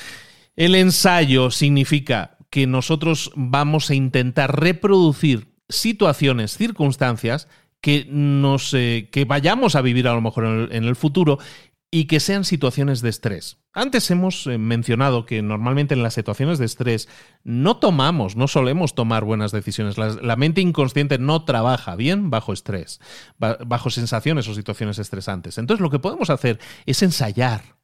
El 0.58 0.76
ensayo 0.76 1.52
significa 1.52 2.36
que 2.50 2.68
nosotros 2.68 3.32
vamos 3.36 3.90
a 3.92 3.96
intentar 3.96 4.60
reproducir 4.60 5.54
situaciones, 5.70 6.58
circunstancias 6.58 7.48
que, 7.80 8.06
nos, 8.10 8.74
eh, 8.74 9.08
que 9.10 9.24
vayamos 9.24 9.78
a 9.78 9.82
vivir 9.82 10.10
a 10.10 10.14
lo 10.14 10.20
mejor 10.20 10.70
en 10.74 10.84
el 10.84 10.98
futuro 10.98 11.38
y 11.90 12.06
que 12.06 12.20
sean 12.20 12.44
situaciones 12.44 13.02
de 13.02 13.10
estrés. 13.10 13.58
Antes 13.74 14.10
hemos 14.12 14.48
eh, 14.48 14.58
mencionado 14.58 15.26
que 15.26 15.42
normalmente 15.42 15.94
en 15.94 16.04
las 16.04 16.16
situaciones 16.16 16.58
de 16.60 16.66
estrés 16.66 17.08
no 17.44 17.78
tomamos, 17.78 18.36
no 18.36 18.48
solemos 18.48 18.96
tomar 18.96 19.24
buenas 19.24 19.52
decisiones. 19.52 19.98
La, 19.98 20.36
mente 20.36 20.62
inconsciente 20.62 21.18
no 21.18 21.46
trabaja 21.46 21.96
bien 21.96 22.30
bajo 22.30 22.54
estrés, 22.54 23.00
bajo 23.38 23.90
sensaciones 23.90 24.48
o 24.48 24.54
situaciones 24.54 25.00
estresantes. 25.00 25.58
Entonces 25.58 25.82
lo 25.82 25.90
que 25.90 26.00
podemos 26.00 26.30
hacer 26.30 26.60
es 26.86 27.02
ensayar, 27.04 27.78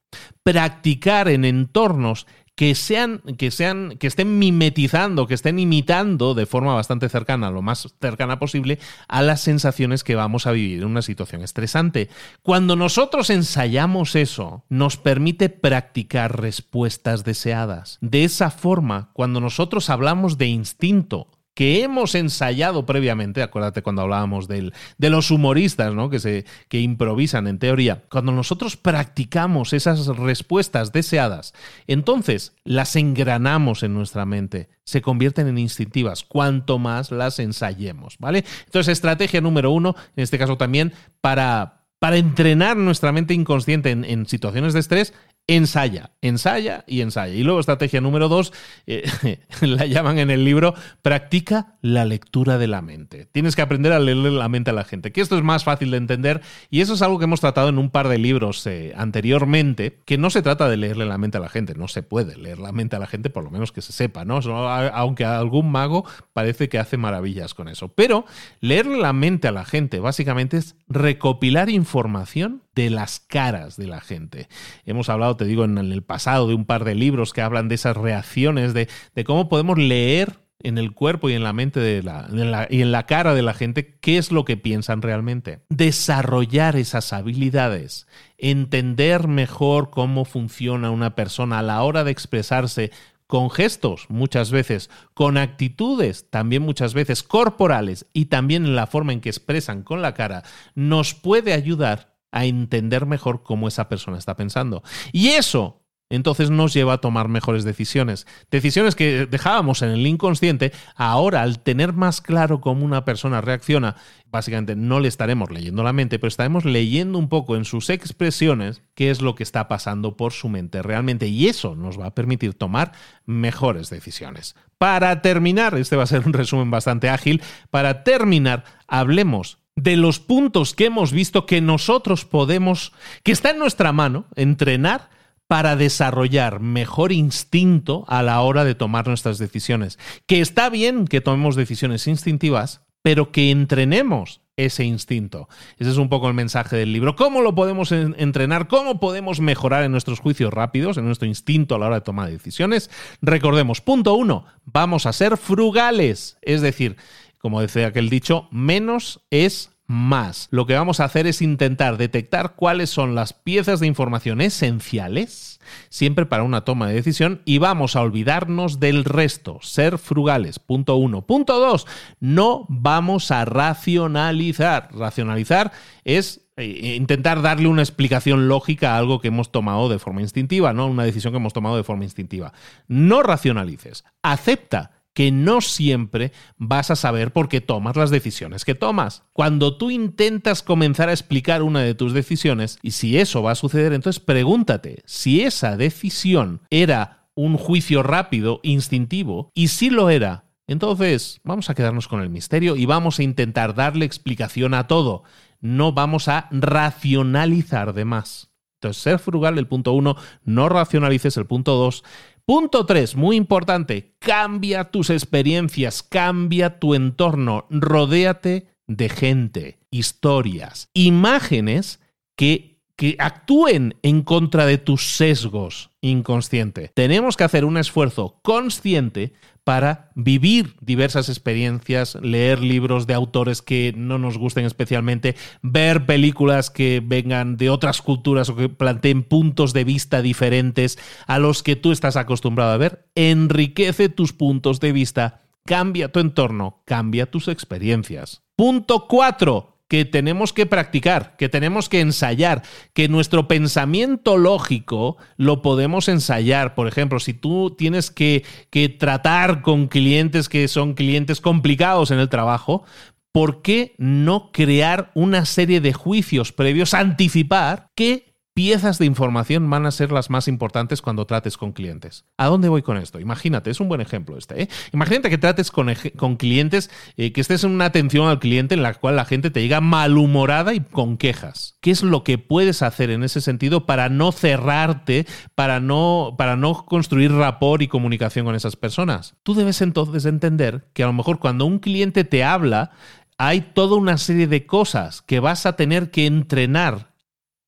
practicar 0.44 1.30
en 1.30 1.46
entornos 1.46 2.28
que 2.56 2.76
sean, 2.76 3.20
que 3.38 3.52
sean, 3.52 3.98
que 3.98 4.08
estén 4.08 4.38
mimetizando, 4.38 5.28
que 5.28 5.34
estén 5.34 5.58
imitando 5.60 6.34
de 6.34 6.46
forma 6.46 6.74
bastante 6.74 7.10
cercana, 7.10 7.50
lo 7.50 7.62
más 7.62 7.96
cercana 8.00 8.40
posible, 8.40 8.80
a 9.08 9.22
las 9.22 9.42
sensaciones 9.42 10.04
que 10.04 10.16
vamos 10.16 10.46
a 10.46 10.52
vivir 10.52 10.80
en 10.80 10.88
una 10.88 11.02
situación 11.02 11.42
estresante. 11.42 12.10
Cuando 12.44 12.76
nosotros 12.76 13.30
ensayamos 13.30 14.16
eso, 14.16 14.66
nos 14.70 14.98
permite 14.98 15.50
practicar 15.50 16.40
respuestas 16.40 17.24
deseadas. 17.24 17.98
De 18.02 18.24
esa 18.24 18.52
forma, 18.52 19.10
cuando 19.14 19.40
nosotros 19.40 19.90
hablamos 19.90 20.38
de 20.38 20.48
instinto, 20.48 21.28
que 21.54 21.84
hemos 21.84 22.16
ensayado 22.16 22.86
previamente, 22.86 23.44
acuérdate 23.44 23.84
cuando 23.84 24.02
hablábamos 24.02 24.48
de 24.48 24.72
los 24.98 25.30
humoristas, 25.30 25.94
¿no? 25.94 26.10
que, 26.10 26.46
improvisan 26.72 27.48
en 27.48 27.60
teoría, 27.60 28.04
cuando 28.10 28.32
nosotros 28.32 28.76
practicamos 28.76 29.74
esas 29.74 30.08
respuestas 30.08 30.92
deseadas, 30.92 31.54
entonces 31.88 32.56
las 32.64 32.96
engranamos 32.96 33.84
en 33.84 33.94
nuestra 33.94 34.26
mente, 34.26 34.70
se 34.84 35.02
convierten 35.02 35.48
en 35.48 35.58
instintivas, 35.60 36.24
cuanto 36.24 36.80
más 36.80 37.12
las 37.12 37.40
ensayemos, 37.40 38.18
¿vale? 38.20 38.44
Entonces, 38.66 38.92
estrategia 38.92 39.42
número 39.42 39.72
uno, 39.72 39.96
en 40.16 40.24
este 40.24 40.40
caso 40.40 40.58
también, 40.58 40.94
para, 41.22 41.80
entrenar 42.02 42.76
nuestra 42.76 43.14
mente 43.14 43.34
inconsciente 43.34 43.90
en, 43.92 44.04
en, 44.04 44.26
situaciones 44.26 44.74
de 44.74 44.82
estrés 44.82 45.14
ensaya, 45.48 46.12
ensaya 46.22 46.86
y 46.88 47.02
ensaya. 47.02 47.34
Y 47.34 47.44
luego 47.44 47.60
estrategia 47.60 48.00
número 48.00 48.30
dos, 48.30 48.54
eh, 48.88 49.04
la 49.62 49.86
llaman 49.86 50.18
en 50.20 50.30
el 50.30 50.46
libro, 50.46 50.74
practica 51.02 51.76
la 51.82 52.06
lectura 52.06 52.58
de 52.58 52.68
la 52.68 52.82
mente. 52.82 53.26
Tienes 53.26 53.56
que 53.56 53.62
aprender 53.62 53.92
a 53.92 54.00
leerle 54.00 54.32
la 54.32 54.48
mente 54.48 54.70
a 54.70 54.74
la 54.74 54.86
gente, 54.86 55.12
que 55.12 55.22
esto 55.22 55.38
es 55.38 55.44
más 55.44 55.64
fácil 55.64 55.92
de 55.92 55.98
entender 55.98 56.42
y 56.70 56.82
eso 56.82 56.94
es 56.94 57.02
algo 57.02 57.20
que 57.20 57.26
hemos 57.26 57.42
tratado 57.42 57.70
en 57.70 57.78
un 57.78 57.90
par 57.90 58.08
de 58.08 58.18
libros 58.18 58.66
eh, 58.68 58.94
anteriormente, 58.96 60.00
que 60.06 60.18
no 60.18 60.30
se 60.30 60.42
trata 60.42 60.70
de 60.70 60.78
leerle 60.78 61.06
la 61.06 61.18
mente 61.18 61.38
a 61.38 61.42
la 61.42 61.50
gente, 61.50 61.76
no 61.76 61.88
se 61.88 62.04
puede 62.04 62.38
leer 62.38 62.60
la 62.60 62.72
mente 62.72 62.96
a 62.96 63.00
la 63.00 63.08
gente, 63.08 63.30
por 63.30 63.44
lo 63.44 63.52
menos 63.52 63.72
que 63.72 63.82
se 63.82 63.92
sepa, 63.92 64.24
¿no? 64.24 64.38
Aunque 64.38 65.26
algún 65.26 65.72
mago 65.72 66.06
parece 66.32 66.70
que 66.70 66.80
hace 66.80 66.98
maravillas 66.98 67.54
con 67.54 67.68
eso. 67.68 67.90
Pero 67.90 68.26
leerle 68.62 68.98
la 68.98 69.14
mente 69.14 69.48
a 69.48 69.52
la 69.52 69.66
gente 69.66 70.00
básicamente 70.00 70.58
es 70.58 70.76
recopilar 70.88 71.70
información 71.70 72.62
de 72.76 72.90
las 72.90 73.20
caras 73.20 73.78
de 73.78 73.88
la 73.88 74.02
gente. 74.02 74.48
Hemos 74.86 75.10
hablado, 75.10 75.38
te 75.38 75.46
digo, 75.46 75.66
en 75.66 75.78
el 75.78 76.04
pasado 76.04 76.48
de 76.48 76.56
un 76.56 76.66
par 76.66 76.84
de 76.84 76.96
libros 76.96 77.34
que 77.34 77.42
hablan 77.42 77.68
de 77.68 77.76
esas 77.76 77.98
reacciones, 77.98 78.74
de, 78.74 78.88
cómo 79.26 79.50
podemos 79.50 79.78
leer 79.78 80.40
en 80.60 80.78
el 80.78 80.94
cuerpo 80.94 81.30
y 81.30 81.34
en 81.34 81.44
la 81.44 81.52
mente 81.52 81.80
de 81.80 82.02
la, 82.02 82.68
y 82.70 82.82
en 82.82 82.92
la 82.92 83.06
cara 83.06 83.34
de 83.34 83.42
la 83.42 83.54
gente 83.54 83.98
qué 84.00 84.18
es 84.18 84.32
lo 84.32 84.46
que 84.46 84.58
piensan 84.58 85.02
realmente. 85.02 85.62
Desarrollar 85.70 86.78
esas 86.78 87.12
habilidades, 87.12 88.08
entender 88.38 89.28
mejor 89.28 89.90
cómo 89.90 90.26
funciona 90.26 90.90
una 90.90 91.16
persona 91.16 91.60
a 91.60 91.64
la 91.64 91.84
hora 91.84 92.04
de 92.04 92.12
expresarse 92.12 92.92
con 93.28 93.50
gestos 93.50 94.06
muchas 94.10 94.52
veces, 94.52 94.90
con 95.14 95.38
actitudes 95.38 96.30
también 96.30 96.62
muchas 96.62 96.94
veces 96.94 97.24
corporales 97.24 98.06
y 98.14 98.26
también 98.26 98.66
en 98.66 98.76
la 98.76 98.88
forma 98.88 99.12
en 99.12 99.22
que 99.22 99.30
expresan 99.30 99.84
con 99.84 100.02
la 100.02 100.14
cara, 100.14 100.44
nos 100.76 101.14
puede 101.14 101.54
ayudar 101.54 102.13
a 102.34 102.46
entender 102.46 103.06
mejor 103.06 103.44
cómo 103.44 103.68
esa 103.68 103.88
persona 103.88 104.18
está 104.18 104.36
pensando. 104.36 104.84
Y 105.12 105.30
eso 105.30 105.84
entonces 106.14 106.52
nos 106.52 106.74
lleva 106.74 106.94
a 106.94 106.98
tomar 107.00 107.28
mejores 107.28 107.64
decisiones. 107.64 108.28
Decisiones 108.52 108.94
que 108.94 109.26
dejábamos 109.26 109.82
en 109.82 109.90
el 109.90 110.06
inconsciente, 110.06 110.72
ahora 110.96 111.42
al 111.42 111.60
tener 111.60 111.94
más 111.94 112.22
claro 112.22 112.62
cómo 112.62 112.86
una 112.86 113.04
persona 113.04 113.42
reacciona, 113.42 113.96
básicamente 114.28 114.76
no 114.76 115.00
le 115.00 115.08
estaremos 115.08 115.50
leyendo 115.50 115.82
la 115.82 115.92
mente, 115.92 116.20
pero 116.20 116.28
estaremos 116.28 116.66
leyendo 116.66 117.18
un 117.18 117.30
poco 117.30 117.56
en 117.56 117.66
sus 117.66 117.90
expresiones 117.90 118.84
qué 118.94 119.10
es 119.10 119.22
lo 119.22 119.34
que 119.34 119.42
está 119.42 119.68
pasando 119.68 120.16
por 120.16 120.34
su 120.34 120.50
mente 120.50 120.84
realmente. 120.84 121.28
Y 121.28 121.48
eso 121.48 121.76
nos 121.76 122.00
va 122.00 122.08
a 122.08 122.16
permitir 122.16 122.54
tomar 122.54 122.92
mejores 123.26 123.90
decisiones. 123.90 124.56
Para 124.78 125.22
terminar, 125.24 125.76
este 125.76 125.96
va 125.96 126.04
a 126.04 126.08
ser 126.08 126.28
un 126.28 126.34
resumen 126.34 126.70
bastante 126.70 127.10
ágil, 127.10 127.42
para 127.72 128.04
terminar, 128.04 128.66
hablemos 128.88 129.63
de 129.76 129.98
los 129.98 130.20
puntos 130.20 130.74
que 130.74 130.86
hemos 130.86 131.12
visto 131.12 131.46
que 131.46 131.62
nosotros 131.62 132.26
podemos, 132.26 132.94
que 133.24 133.32
está 133.32 133.52
en 133.52 133.60
nuestra 133.60 133.92
mano, 133.92 134.26
entrenar 134.36 135.10
para 135.48 135.76
desarrollar 135.76 136.60
mejor 136.60 137.12
instinto 137.12 138.06
a 138.08 138.24
la 138.24 138.42
hora 138.42 138.64
de 138.64 138.76
tomar 138.76 139.08
nuestras 139.08 139.38
decisiones. 139.38 140.00
Que 140.26 140.42
está 140.42 140.70
bien 140.70 141.06
que 141.06 141.22
tomemos 141.22 141.56
decisiones 141.56 142.08
instintivas, 142.08 142.82
pero 143.02 143.32
que 143.32 143.52
entrenemos 143.52 144.42
ese 144.56 144.84
instinto. 144.84 145.50
Ese 145.78 145.90
es 145.90 145.98
un 145.98 146.10
poco 146.10 146.28
el 146.28 146.34
mensaje 146.34 146.76
del 146.76 146.94
libro. 146.94 147.16
¿Cómo 147.16 147.42
lo 147.42 147.56
podemos 147.56 147.92
entrenar? 147.92 148.68
¿Cómo 148.68 149.00
podemos 149.00 149.40
mejorar 149.40 149.84
en 149.84 149.92
nuestros 149.92 150.20
juicios 150.20 150.54
rápidos, 150.54 150.98
en 150.98 151.06
nuestro 151.06 151.28
instinto 151.28 151.76
a 151.76 151.80
la 151.80 151.88
hora 151.88 151.96
de 151.96 152.02
tomar 152.02 152.30
decisiones? 152.30 152.90
Recordemos, 153.22 153.82
punto 153.82 154.14
uno, 154.14 154.46
vamos 154.66 155.06
a 155.06 155.14
ser 155.14 155.38
frugales. 155.38 156.38
Es 156.42 156.62
decir, 156.62 156.98
como 157.44 157.60
decía 157.60 157.88
aquel 157.88 158.10
dicho, 158.10 158.48
menos 158.52 159.20
es 159.30 159.72
más. 159.86 160.48
Lo 160.50 160.66
que 160.66 160.76
vamos 160.76 161.02
a 161.02 161.04
hacer 161.04 161.28
es 161.28 161.42
intentar 161.42 161.98
detectar 161.98 162.56
cuáles 162.56 162.90
son 162.90 163.16
las 163.16 163.34
piezas 163.34 163.82
de 163.82 163.88
información 163.88 164.40
esenciales, 164.40 165.60
siempre 165.90 166.26
para 166.26 166.44
una 166.44 166.64
toma 166.64 166.88
de 166.88 166.94
decisión, 166.94 167.42
y 167.44 167.58
vamos 167.58 167.98
a 167.98 168.02
olvidarnos 168.02 168.80
del 168.80 169.04
resto, 169.04 169.60
ser 169.62 169.98
frugales. 169.98 170.58
Punto 170.58 170.96
uno. 170.96 171.24
Punto 171.28 171.60
dos, 171.60 171.86
no 172.22 172.66
vamos 172.70 173.30
a 173.30 173.44
racionalizar. 173.44 174.88
Racionalizar 174.94 175.74
es 176.06 176.48
eh, 176.56 176.96
intentar 176.96 177.42
darle 177.42 177.68
una 177.68 177.82
explicación 177.82 178.48
lógica 178.48 178.94
a 178.94 179.00
algo 179.00 179.20
que 179.20 179.28
hemos 179.28 179.52
tomado 179.52 179.90
de 179.90 180.00
forma 180.00 180.22
instintiva, 180.22 180.72
¿no? 180.72 180.88
Una 180.88 181.04
decisión 181.04 181.34
que 181.34 181.40
hemos 181.40 181.52
tomado 181.52 181.76
de 181.76 181.84
forma 181.84 182.06
instintiva. 182.06 182.54
No 182.88 183.22
racionalices. 183.22 184.06
Acepta 184.22 184.93
que 185.14 185.32
no 185.32 185.62
siempre 185.62 186.32
vas 186.58 186.92
a 186.92 186.96
saber 186.96 187.32
por 187.32 187.50
qué 187.50 187.62
tomas 187.62 187.96
las 187.96 188.10
decisiones 188.10 188.66
que 188.66 188.76
tomas. 188.76 189.24
Cuando 189.34 189.78
tú 189.78 189.92
intentas 189.92 190.64
comenzar 190.64 191.10
a 191.10 191.14
explicar 191.14 191.62
una 191.62 191.82
de 191.82 191.96
tus 191.96 192.14
decisiones, 192.14 192.80
y 192.82 192.92
si 192.92 193.18
eso 193.18 193.44
va 193.44 193.52
a 193.52 193.56
suceder, 193.56 193.94
entonces 193.94 194.20
pregúntate 194.20 195.04
si 195.06 195.42
esa 195.42 195.78
decisión 195.78 196.62
era 196.70 197.28
un 197.36 197.58
juicio 197.58 198.04
rápido, 198.04 198.60
instintivo, 198.64 199.50
y 199.54 199.70
si 199.70 199.90
lo 199.90 200.10
era, 200.10 200.46
entonces 200.68 201.42
vamos 201.44 201.70
a 201.70 201.76
quedarnos 201.76 202.08
con 202.08 202.22
el 202.22 202.30
misterio 202.30 202.76
y 202.76 202.86
vamos 202.86 203.20
a 203.20 203.24
intentar 203.24 203.76
darle 203.76 204.06
explicación 204.06 204.74
a 204.74 204.88
todo. 204.88 205.24
No 205.60 205.92
vamos 205.92 206.28
a 206.28 206.48
racionalizar 206.52 207.94
de 207.94 208.06
más. 208.06 208.50
Entonces, 208.84 209.02
ser 209.02 209.20
frugal, 209.20 209.58
el 209.58 209.68
punto 209.68 209.94
uno, 209.94 210.18
no 210.44 210.68
racionalices 210.68 211.38
el 211.38 211.46
punto 211.46 211.76
dos. 211.76 212.04
Punto 212.46 212.86
3, 212.86 213.16
muy 213.16 213.38
importante, 213.38 214.18
cambia 214.20 214.92
tus 214.92 215.10
experiencias, 215.10 216.04
cambia 216.04 216.78
tu 216.78 216.94
entorno, 216.94 217.68
rodéate 217.70 218.68
de 218.86 219.08
gente, 219.08 219.80
historias, 219.92 220.90
imágenes 220.94 222.02
que, 222.36 222.82
que 222.98 223.16
actúen 223.18 223.96
en 224.02 224.24
contra 224.24 224.66
de 224.66 224.78
tus 224.78 225.16
sesgos 225.16 225.92
inconscientes. 226.02 226.92
Tenemos 226.94 227.38
que 227.38 227.46
hacer 227.46 227.64
un 227.64 227.78
esfuerzo 227.78 228.42
consciente 228.42 229.32
para 229.64 230.12
vivir 230.16 230.76
diversas 230.82 231.30
experiencias, 231.30 232.16
leer 232.22 232.60
libros 232.60 233.08
de 233.08 233.14
autores 233.14 233.62
que 233.62 233.94
no 233.96 234.18
nos 234.18 234.38
gusten 234.38 234.66
especialmente, 234.66 235.36
ver 235.62 236.06
películas 236.06 236.70
que 236.70 237.02
vengan 237.04 237.58
de 237.58 237.70
otras 237.70 238.02
culturas 238.02 238.50
o 238.50 238.56
que 238.56 238.70
planteen 238.70 239.24
puntos 239.24 239.74
de 239.74 239.84
vista 239.84 240.22
diferentes 240.22 241.00
a 241.28 241.40
los 241.40 241.64
que 241.64 241.76
tú 241.76 241.92
estás 241.92 242.18
acostumbrado 242.18 242.72
a 242.72 242.78
ver, 242.78 243.08
enriquece 243.16 244.10
tus 244.10 244.34
puntos 244.34 244.80
de 244.80 244.92
vista, 244.92 245.42
cambia 245.66 246.12
tu 246.12 246.20
entorno, 246.20 246.82
cambia 246.86 247.30
tus 247.30 247.48
experiencias. 247.48 248.44
Punto 248.56 249.08
4 249.08 249.73
que 249.88 250.06
tenemos 250.06 250.54
que 250.54 250.66
practicar, 250.66 251.36
que 251.38 251.50
tenemos 251.50 251.90
que 251.90 252.00
ensayar, 252.00 252.64
que 252.94 253.08
nuestro 253.08 253.48
pensamiento 253.48 254.38
lógico 254.38 255.18
lo 255.38 255.62
podemos 255.62 256.08
ensayar. 256.08 256.74
Por 256.76 256.88
ejemplo, 256.88 257.20
si 257.20 257.34
tú 257.34 257.76
tienes 257.78 258.10
que, 258.10 258.44
que 258.70 258.90
tratar 258.90 259.62
con 259.62 259.88
clientes 259.88 260.50
que 260.50 260.68
son 260.68 260.94
clientes 260.94 261.42
complicados 261.42 262.12
en 262.12 262.20
el 262.20 262.30
trabajo, 262.30 262.84
¿por 263.32 263.62
qué 263.62 263.96
no 263.98 264.52
crear 264.52 265.12
una 265.16 265.46
serie 265.46 265.82
de 265.82 265.94
juicios 265.94 266.52
previos, 266.52 266.94
anticipar 266.94 267.88
que 267.96 268.33
piezas 268.54 269.00
de 269.00 269.06
información 269.06 269.70
van 269.70 269.86
a 269.86 269.92
ser 269.92 270.12
las 270.12 270.30
más 270.30 270.48
importantes 270.48 271.02
cuando 271.02 271.26
trates 271.26 271.58
con 271.58 271.72
clientes. 271.72 272.26
¿A 272.38 272.48
dónde 272.48 272.70
voy 272.70 272.84
con 272.84 272.98
esto? 272.98 273.20
Imagínate, 273.20 273.72
es 273.72 273.80
un 273.80 273.90
buen 273.90 274.02
ejemplo 274.02 274.38
este. 274.38 274.64
¿eh? 274.64 274.70
Imagínate 274.92 275.30
que 275.30 275.38
trates 275.38 275.72
con, 275.72 275.94
clientes, 276.38 276.92
eh, 277.18 277.32
que 277.32 277.42
estés 277.42 277.64
en 277.64 277.72
una 277.72 277.86
atención 277.86 278.28
al 278.28 278.40
cliente 278.40 278.76
en 278.76 278.84
la 278.84 278.94
cual 278.94 279.16
la 279.16 279.26
gente 279.26 279.50
te 279.50 279.62
llega 279.62 279.82
malhumorada 279.82 280.74
y 280.74 280.82
con 280.82 281.18
quejas. 281.18 281.78
¿Qué 281.82 281.92
es 281.92 282.04
lo 282.04 282.24
que 282.24 282.38
puedes 282.38 282.82
hacer 282.82 283.10
en 283.10 283.24
ese 283.24 283.42
sentido 283.42 283.86
para 283.86 284.10
no 284.10 284.32
cerrarte, 284.32 285.26
para 285.56 285.80
no, 285.80 286.36
para 286.38 286.56
no 286.56 286.86
construir 286.86 287.32
rapport 287.32 287.82
y 287.82 287.88
comunicación 287.88 288.46
con 288.46 288.56
esas 288.56 288.76
personas? 288.76 289.36
Tú 289.44 289.56
debes 289.56 289.82
entonces 289.82 290.26
entender 290.26 290.88
que 290.94 291.04
a 291.04 291.08
lo 291.08 291.14
mejor 291.14 291.40
cuando 291.40 291.66
un 291.66 291.80
cliente 291.80 292.24
te 292.24 292.44
habla, 292.44 292.92
hay 293.38 293.62
toda 293.62 293.98
una 293.98 294.18
serie 294.18 294.48
de 294.48 294.66
cosas 294.66 295.22
que 295.24 295.40
vas 295.40 295.66
a 295.66 295.76
tener 295.76 296.12
que 296.12 296.28
entrenar 296.28 297.13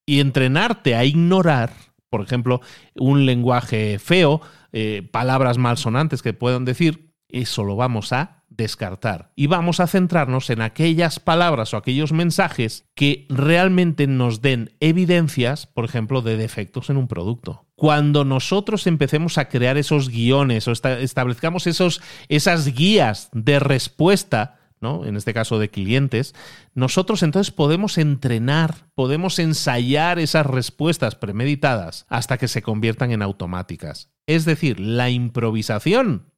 y 0.06 0.20
entrenarte 0.20 0.96
a 0.96 1.06
ignorar, 1.06 1.72
por 2.10 2.22
ejemplo, 2.22 2.62
un 2.96 3.26
lenguaje 3.26 4.00
feo, 4.00 4.42
eh, 4.72 5.08
palabras 5.12 5.58
malsonantes 5.58 6.22
que 6.22 6.34
puedan 6.34 6.66
decir, 6.66 7.14
eso 7.30 7.64
lo 7.64 7.76
vamos 7.76 8.14
a 8.14 8.44
descartar. 8.50 9.32
Y 9.36 9.48
vamos 9.48 9.80
a 9.80 9.88
centrarnos 9.88 10.50
en 10.50 10.62
aquellas 10.62 11.20
palabras 11.20 11.74
o 11.74 11.78
aquellos 11.78 12.14
mensajes 12.14 12.86
que 12.96 13.26
realmente 13.30 14.08
nos 14.08 14.42
den 14.42 14.72
evidencias, 14.80 15.68
por 15.68 15.86
ejemplo, 15.86 16.22
de 16.22 16.38
defectos 16.38 16.90
en 16.90 16.98
un 16.98 17.08
producto. 17.08 17.66
Cuando 17.76 18.24
nosotros 18.24 18.88
empecemos 18.88 19.38
a 19.38 19.50
crear 19.50 19.78
esos 19.78 20.10
guiones 20.10 20.68
o 20.68 20.72
establezcamos 20.72 21.68
esos, 21.68 22.02
esas 22.30 22.74
guías 22.74 23.30
de 23.34 23.60
respuesta, 23.60 24.60
en 25.06 25.16
este 25.16 25.34
caso 25.34 25.60
de 25.60 25.70
clientes, 25.70 26.36
nosotros 26.74 27.24
entonces 27.24 27.52
podemos 27.52 27.98
entrenar, 27.98 28.88
podemos 28.96 29.40
ensayar 29.40 30.20
esas 30.20 30.46
respuestas 30.46 31.16
premeditadas 31.16 32.06
hasta 32.10 32.38
que 32.38 32.48
se 32.48 32.62
conviertan 32.62 33.12
en 33.12 33.22
automáticas. 33.22 34.12
Es 34.28 34.46
decir, 34.46 34.80
la 34.80 35.10
improvisación 35.10 36.35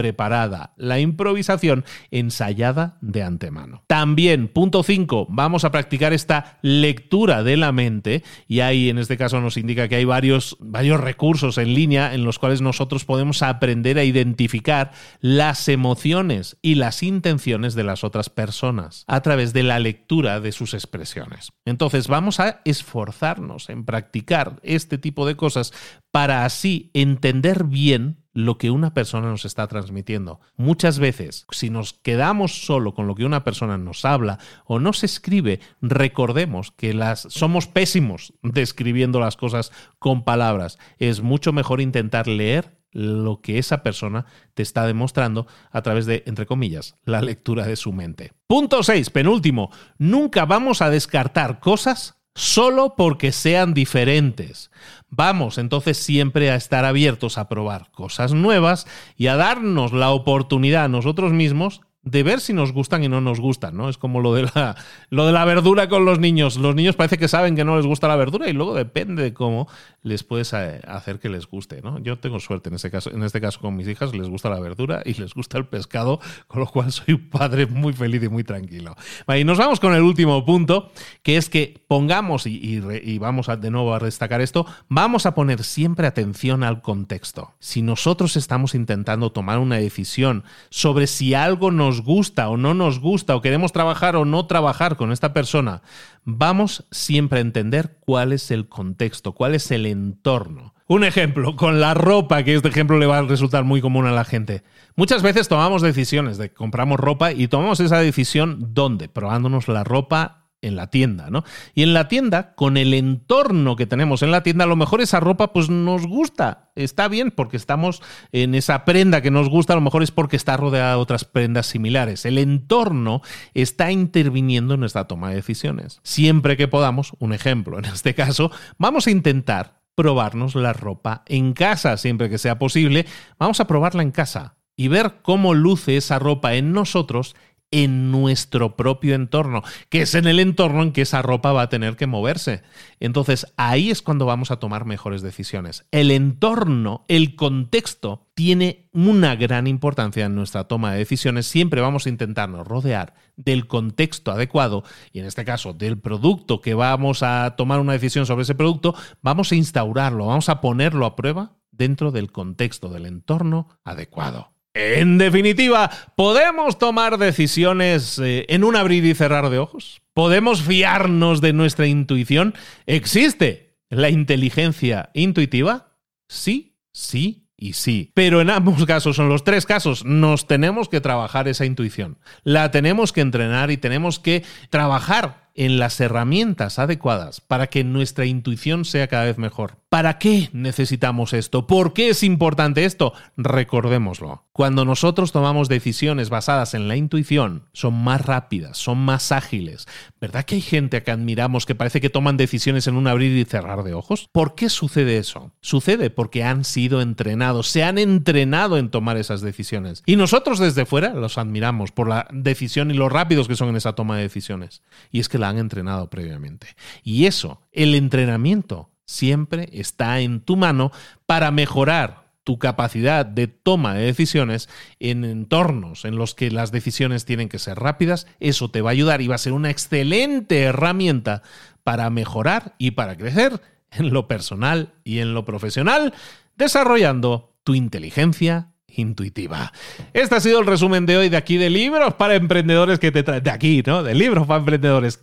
preparada, 0.00 0.72
la 0.78 0.98
improvisación 0.98 1.84
ensayada 2.10 2.96
de 3.02 3.22
antemano. 3.22 3.84
También, 3.86 4.48
punto 4.48 4.82
5, 4.82 5.26
vamos 5.28 5.66
a 5.66 5.70
practicar 5.70 6.14
esta 6.14 6.58
lectura 6.62 7.42
de 7.42 7.58
la 7.58 7.70
mente 7.70 8.24
y 8.48 8.60
ahí 8.60 8.88
en 8.88 8.96
este 8.96 9.18
caso 9.18 9.42
nos 9.42 9.58
indica 9.58 9.88
que 9.88 9.96
hay 9.96 10.06
varios, 10.06 10.56
varios 10.58 10.98
recursos 11.00 11.58
en 11.58 11.74
línea 11.74 12.14
en 12.14 12.24
los 12.24 12.38
cuales 12.38 12.62
nosotros 12.62 13.04
podemos 13.04 13.42
aprender 13.42 13.98
a 13.98 14.04
identificar 14.04 14.92
las 15.20 15.68
emociones 15.68 16.56
y 16.62 16.76
las 16.76 17.02
intenciones 17.02 17.74
de 17.74 17.84
las 17.84 18.02
otras 18.02 18.30
personas 18.30 19.04
a 19.06 19.20
través 19.20 19.52
de 19.52 19.64
la 19.64 19.80
lectura 19.80 20.40
de 20.40 20.52
sus 20.52 20.72
expresiones. 20.72 21.52
Entonces 21.66 22.08
vamos 22.08 22.40
a 22.40 22.62
esforzarnos 22.64 23.68
en 23.68 23.84
practicar 23.84 24.60
este 24.62 24.96
tipo 24.96 25.26
de 25.26 25.36
cosas 25.36 25.74
para 26.10 26.46
así 26.46 26.90
entender 26.94 27.64
bien 27.64 28.19
lo 28.32 28.58
que 28.58 28.70
una 28.70 28.94
persona 28.94 29.28
nos 29.28 29.44
está 29.44 29.66
transmitiendo. 29.66 30.40
Muchas 30.56 30.98
veces, 30.98 31.46
si 31.50 31.70
nos 31.70 31.94
quedamos 31.94 32.64
solo 32.64 32.94
con 32.94 33.06
lo 33.06 33.14
que 33.14 33.24
una 33.24 33.44
persona 33.44 33.78
nos 33.78 34.04
habla 34.04 34.38
o 34.64 34.78
nos 34.78 35.04
escribe, 35.04 35.60
recordemos 35.80 36.70
que 36.72 36.94
las, 36.94 37.26
somos 37.30 37.66
pésimos 37.66 38.34
describiendo 38.42 39.20
las 39.20 39.36
cosas 39.36 39.72
con 39.98 40.24
palabras. 40.24 40.78
Es 40.98 41.22
mucho 41.22 41.52
mejor 41.52 41.80
intentar 41.80 42.26
leer 42.28 42.80
lo 42.92 43.40
que 43.40 43.58
esa 43.58 43.82
persona 43.82 44.26
te 44.54 44.62
está 44.62 44.86
demostrando 44.86 45.46
a 45.70 45.82
través 45.82 46.06
de, 46.06 46.24
entre 46.26 46.46
comillas, 46.46 46.96
la 47.04 47.22
lectura 47.22 47.66
de 47.66 47.76
su 47.76 47.92
mente. 47.92 48.32
Punto 48.46 48.82
6, 48.82 49.10
penúltimo. 49.10 49.70
Nunca 49.98 50.44
vamos 50.44 50.82
a 50.82 50.90
descartar 50.90 51.60
cosas 51.60 52.19
solo 52.34 52.94
porque 52.96 53.32
sean 53.32 53.74
diferentes. 53.74 54.70
Vamos 55.08 55.58
entonces 55.58 55.98
siempre 55.98 56.50
a 56.50 56.54
estar 56.54 56.84
abiertos 56.84 57.38
a 57.38 57.48
probar 57.48 57.90
cosas 57.90 58.32
nuevas 58.32 58.86
y 59.16 59.26
a 59.26 59.36
darnos 59.36 59.92
la 59.92 60.10
oportunidad 60.10 60.84
a 60.84 60.88
nosotros 60.88 61.32
mismos 61.32 61.80
de 62.02 62.22
ver 62.22 62.40
si 62.40 62.54
nos 62.54 62.72
gustan 62.72 63.04
y 63.04 63.08
no 63.08 63.20
nos 63.20 63.40
gustan, 63.40 63.76
¿no? 63.76 63.88
Es 63.88 63.98
como 63.98 64.20
lo 64.20 64.32
de 64.34 64.44
la, 64.54 64.76
lo 65.10 65.26
de 65.26 65.32
la 65.32 65.44
verdura 65.44 65.88
con 65.88 66.04
los 66.04 66.18
niños. 66.18 66.56
Los 66.56 66.74
niños 66.74 66.96
parece 66.96 67.18
que 67.18 67.28
saben 67.28 67.56
que 67.56 67.64
no 67.64 67.76
les 67.76 67.86
gusta 67.86 68.08
la 68.08 68.16
verdura 68.16 68.48
y 68.48 68.52
luego 68.52 68.74
depende 68.74 69.22
de 69.22 69.34
cómo 69.34 69.68
les 70.02 70.24
puedes 70.24 70.52
eh, 70.52 70.80
hacer 70.86 71.18
que 71.18 71.28
les 71.28 71.46
guste, 71.46 71.82
¿no? 71.82 71.98
Yo 71.98 72.18
tengo 72.18 72.40
suerte 72.40 72.68
en 72.68 72.76
este 72.76 72.90
caso, 72.90 73.10
en 73.10 73.22
este 73.22 73.40
caso 73.40 73.60
con 73.60 73.76
mis 73.76 73.86
hijas, 73.88 74.14
les 74.14 74.28
gusta 74.28 74.48
la 74.48 74.60
verdura 74.60 75.02
y 75.04 75.14
les 75.14 75.34
gusta 75.34 75.58
el 75.58 75.66
pescado, 75.66 76.20
con 76.46 76.60
lo 76.60 76.66
cual 76.66 76.90
soy 76.92 77.14
un 77.14 77.28
padre 77.28 77.66
muy 77.66 77.92
feliz 77.92 78.22
y 78.22 78.28
muy 78.28 78.44
tranquilo. 78.44 78.96
y 79.36 79.44
nos 79.44 79.58
vamos 79.58 79.80
con 79.80 79.94
el 79.94 80.02
último 80.02 80.44
punto, 80.44 80.90
que 81.22 81.36
es 81.36 81.50
que 81.50 81.84
pongamos, 81.86 82.46
y, 82.46 82.80
vamos 83.18 83.48
de 83.60 83.70
nuevo 83.70 83.94
a 83.94 83.98
destacar 83.98 84.40
esto, 84.40 84.66
vamos 84.88 85.26
a 85.26 85.34
poner 85.34 85.62
siempre 85.64 86.06
atención 86.06 86.64
al 86.64 86.80
contexto. 86.80 87.54
Si 87.58 87.82
nosotros 87.82 88.36
estamos 88.36 88.74
intentando 88.74 89.32
tomar 89.32 89.58
una 89.58 89.76
decisión 89.76 90.44
sobre 90.70 91.06
si 91.06 91.34
algo 91.34 91.70
nos 91.70 92.02
gusta 92.02 92.48
o 92.48 92.56
no 92.56 92.74
nos 92.74 93.00
gusta 93.00 93.36
o 93.36 93.42
queremos 93.42 93.72
trabajar 93.72 94.16
o 94.16 94.24
no 94.24 94.46
trabajar 94.46 94.96
con 94.96 95.12
esta 95.12 95.32
persona, 95.32 95.82
vamos 96.24 96.86
siempre 96.90 97.38
a 97.38 97.42
entender 97.42 97.96
cuál 98.00 98.32
es 98.32 98.50
el 98.50 98.68
contexto, 98.68 99.32
cuál 99.32 99.54
es 99.54 99.70
el 99.70 99.86
entorno. 99.86 100.74
Un 100.86 101.04
ejemplo, 101.04 101.54
con 101.54 101.80
la 101.80 101.94
ropa, 101.94 102.42
que 102.42 102.54
este 102.54 102.68
ejemplo 102.68 102.98
le 102.98 103.06
va 103.06 103.18
a 103.18 103.22
resultar 103.22 103.62
muy 103.62 103.80
común 103.80 104.06
a 104.06 104.12
la 104.12 104.24
gente. 104.24 104.64
Muchas 104.96 105.22
veces 105.22 105.46
tomamos 105.46 105.82
decisiones 105.82 106.36
de 106.36 106.52
compramos 106.52 106.98
ropa 106.98 107.32
y 107.32 107.46
tomamos 107.46 107.78
esa 107.80 107.98
decisión 108.00 108.74
¿dónde? 108.74 109.08
Probándonos 109.08 109.68
la 109.68 109.84
ropa 109.84 110.39
en 110.62 110.76
la 110.76 110.88
tienda, 110.88 111.30
¿no? 111.30 111.44
Y 111.74 111.82
en 111.82 111.94
la 111.94 112.08
tienda, 112.08 112.54
con 112.54 112.76
el 112.76 112.94
entorno 112.94 113.76
que 113.76 113.86
tenemos 113.86 114.22
en 114.22 114.30
la 114.30 114.42
tienda, 114.42 114.64
a 114.64 114.68
lo 114.68 114.76
mejor 114.76 115.00
esa 115.00 115.20
ropa 115.20 115.52
pues 115.52 115.70
nos 115.70 116.06
gusta, 116.06 116.70
está 116.74 117.08
bien 117.08 117.30
porque 117.30 117.56
estamos 117.56 118.02
en 118.32 118.54
esa 118.54 118.84
prenda 118.84 119.22
que 119.22 119.30
nos 119.30 119.48
gusta, 119.48 119.72
a 119.72 119.76
lo 119.76 119.82
mejor 119.82 120.02
es 120.02 120.10
porque 120.10 120.36
está 120.36 120.56
rodeada 120.56 120.90
de 120.90 121.00
otras 121.00 121.24
prendas 121.24 121.66
similares. 121.66 122.24
El 122.24 122.38
entorno 122.38 123.22
está 123.54 123.90
interviniendo 123.90 124.74
en 124.74 124.80
nuestra 124.80 125.06
toma 125.06 125.30
de 125.30 125.36
decisiones. 125.36 126.00
Siempre 126.02 126.56
que 126.56 126.68
podamos, 126.68 127.12
un 127.18 127.32
ejemplo 127.32 127.78
en 127.78 127.86
este 127.86 128.14
caso, 128.14 128.50
vamos 128.78 129.06
a 129.06 129.10
intentar 129.10 129.80
probarnos 129.94 130.54
la 130.54 130.72
ropa 130.72 131.24
en 131.26 131.52
casa, 131.52 131.96
siempre 131.96 132.30
que 132.30 132.38
sea 132.38 132.58
posible, 132.58 133.06
vamos 133.38 133.60
a 133.60 133.66
probarla 133.66 134.02
en 134.02 134.12
casa 134.12 134.56
y 134.80 134.88
ver 134.88 135.16
cómo 135.20 135.52
luce 135.52 135.98
esa 135.98 136.18
ropa 136.18 136.54
en 136.54 136.72
nosotros 136.72 137.36
en 137.70 138.10
nuestro 138.10 138.76
propio 138.76 139.14
entorno, 139.14 139.62
que 139.88 140.02
es 140.02 140.14
en 140.14 140.26
el 140.26 140.40
entorno 140.40 140.82
en 140.82 140.92
que 140.92 141.02
esa 141.02 141.22
ropa 141.22 141.52
va 141.52 141.62
a 141.62 141.68
tener 141.68 141.96
que 141.96 142.06
moverse. 142.06 142.62
Entonces 142.98 143.46
ahí 143.56 143.90
es 143.90 144.02
cuando 144.02 144.26
vamos 144.26 144.50
a 144.50 144.58
tomar 144.58 144.84
mejores 144.84 145.22
decisiones. 145.22 145.86
El 145.90 146.10
entorno, 146.10 147.04
el 147.08 147.36
contexto, 147.36 148.26
tiene 148.34 148.88
una 148.92 149.36
gran 149.36 149.66
importancia 149.66 150.24
en 150.24 150.34
nuestra 150.34 150.64
toma 150.64 150.92
de 150.92 150.98
decisiones. 150.98 151.46
Siempre 151.46 151.80
vamos 151.80 152.06
a 152.06 152.08
intentarnos 152.08 152.66
rodear 152.66 153.14
del 153.36 153.66
contexto 153.66 154.32
adecuado 154.32 154.82
y 155.12 155.20
en 155.20 155.26
este 155.26 155.44
caso 155.44 155.72
del 155.72 155.98
producto 155.98 156.60
que 156.60 156.74
vamos 156.74 157.22
a 157.22 157.54
tomar 157.56 157.80
una 157.80 157.92
decisión 157.92 158.26
sobre 158.26 158.42
ese 158.42 158.54
producto, 158.54 158.94
vamos 159.22 159.52
a 159.52 159.56
instaurarlo, 159.56 160.26
vamos 160.26 160.48
a 160.48 160.60
ponerlo 160.60 161.06
a 161.06 161.16
prueba 161.16 161.56
dentro 161.70 162.10
del 162.10 162.32
contexto, 162.32 162.88
del 162.88 163.06
entorno 163.06 163.68
adecuado. 163.84 164.52
En 164.72 165.18
definitiva, 165.18 165.90
¿podemos 166.16 166.78
tomar 166.78 167.18
decisiones 167.18 168.18
eh, 168.20 168.46
en 168.48 168.62
un 168.62 168.76
abrir 168.76 169.04
y 169.04 169.14
cerrar 169.14 169.50
de 169.50 169.58
ojos? 169.58 170.00
¿Podemos 170.14 170.62
fiarnos 170.62 171.40
de 171.40 171.52
nuestra 171.52 171.88
intuición? 171.88 172.54
¿Existe 172.86 173.78
la 173.88 174.10
inteligencia 174.10 175.10
intuitiva? 175.12 175.96
Sí, 176.28 176.76
sí 176.92 177.48
y 177.56 177.72
sí. 177.72 178.12
Pero 178.14 178.40
en 178.40 178.48
ambos 178.48 178.86
casos, 178.86 179.18
en 179.18 179.28
los 179.28 179.42
tres 179.42 179.66
casos, 179.66 180.04
nos 180.04 180.46
tenemos 180.46 180.88
que 180.88 181.00
trabajar 181.00 181.48
esa 181.48 181.66
intuición. 181.66 182.18
La 182.44 182.70
tenemos 182.70 183.12
que 183.12 183.22
entrenar 183.22 183.72
y 183.72 183.76
tenemos 183.76 184.20
que 184.20 184.44
trabajar 184.70 185.50
en 185.54 185.78
las 185.80 186.00
herramientas 186.00 186.78
adecuadas 186.78 187.40
para 187.40 187.66
que 187.66 187.82
nuestra 187.82 188.24
intuición 188.24 188.84
sea 188.84 189.08
cada 189.08 189.24
vez 189.24 189.36
mejor. 189.36 189.79
¿Para 189.90 190.18
qué 190.18 190.50
necesitamos 190.52 191.32
esto? 191.32 191.66
¿Por 191.66 191.94
qué 191.94 192.10
es 192.10 192.22
importante 192.22 192.84
esto? 192.84 193.12
Recordémoslo. 193.36 194.44
Cuando 194.52 194.84
nosotros 194.84 195.32
tomamos 195.32 195.68
decisiones 195.68 196.30
basadas 196.30 196.74
en 196.74 196.86
la 196.86 196.94
intuición, 196.94 197.64
son 197.72 197.94
más 197.94 198.24
rápidas, 198.24 198.78
son 198.78 198.98
más 198.98 199.32
ágiles. 199.32 199.88
¿Verdad 200.20 200.44
que 200.44 200.54
hay 200.54 200.60
gente 200.60 200.98
a 200.98 201.02
que 201.02 201.10
admiramos 201.10 201.66
que 201.66 201.74
parece 201.74 202.00
que 202.00 202.08
toman 202.08 202.36
decisiones 202.36 202.86
en 202.86 202.94
un 202.94 203.08
abrir 203.08 203.36
y 203.36 203.44
cerrar 203.44 203.82
de 203.82 203.94
ojos? 203.94 204.28
¿Por 204.30 204.54
qué 204.54 204.68
sucede 204.68 205.18
eso? 205.18 205.50
Sucede 205.60 206.08
porque 206.08 206.44
han 206.44 206.62
sido 206.62 207.02
entrenados, 207.02 207.66
se 207.66 207.82
han 207.82 207.98
entrenado 207.98 208.78
en 208.78 208.90
tomar 208.90 209.16
esas 209.16 209.40
decisiones. 209.40 210.04
Y 210.06 210.14
nosotros 210.14 210.60
desde 210.60 210.86
fuera 210.86 211.14
los 211.14 211.36
admiramos 211.36 211.90
por 211.90 212.08
la 212.08 212.28
decisión 212.32 212.92
y 212.92 212.94
lo 212.94 213.08
rápidos 213.08 213.48
que 213.48 213.56
son 213.56 213.70
en 213.70 213.76
esa 213.76 213.96
toma 213.96 214.18
de 214.18 214.22
decisiones. 214.22 214.82
Y 215.10 215.18
es 215.18 215.28
que 215.28 215.38
la 215.38 215.48
han 215.48 215.58
entrenado 215.58 216.10
previamente. 216.10 216.68
Y 217.02 217.26
eso, 217.26 217.62
el 217.72 217.96
entrenamiento, 217.96 218.88
siempre 219.10 219.68
está 219.72 220.20
en 220.20 220.40
tu 220.40 220.56
mano 220.56 220.92
para 221.26 221.50
mejorar 221.50 222.30
tu 222.44 222.58
capacidad 222.58 223.26
de 223.26 223.48
toma 223.48 223.94
de 223.94 224.04
decisiones 224.04 224.68
en 224.98 225.24
entornos 225.24 226.04
en 226.04 226.16
los 226.16 226.34
que 226.34 226.50
las 226.50 226.72
decisiones 226.72 227.24
tienen 227.24 227.48
que 227.48 227.58
ser 227.58 227.78
rápidas, 227.78 228.26
eso 228.40 228.70
te 228.70 228.80
va 228.80 228.90
a 228.90 228.92
ayudar 228.92 229.20
y 229.20 229.28
va 229.28 229.34
a 229.34 229.38
ser 229.38 229.52
una 229.52 229.70
excelente 229.70 230.62
herramienta 230.62 231.42
para 231.84 232.08
mejorar 232.08 232.74
y 232.78 232.92
para 232.92 233.16
crecer 233.16 233.60
en 233.90 234.10
lo 234.10 234.26
personal 234.26 234.94
y 235.04 235.18
en 235.18 235.34
lo 235.34 235.44
profesional, 235.44 236.14
desarrollando 236.56 237.52
tu 237.64 237.74
inteligencia 237.74 238.68
intuitiva. 238.96 239.72
Este 240.12 240.36
ha 240.36 240.40
sido 240.40 240.60
el 240.60 240.66
resumen 240.66 241.06
de 241.06 241.16
hoy 241.16 241.28
de 241.28 241.36
aquí 241.36 241.56
de 241.56 241.70
libros 241.70 242.14
para 242.14 242.34
emprendedores 242.34 242.98
que 242.98 243.12
te 243.12 243.22
trae 243.22 243.40
de 243.40 243.50
aquí, 243.50 243.82
¿no? 243.86 244.02
De 244.02 244.14
libros 244.14 244.46
para 244.46 244.60
emprendedores, 244.60 245.20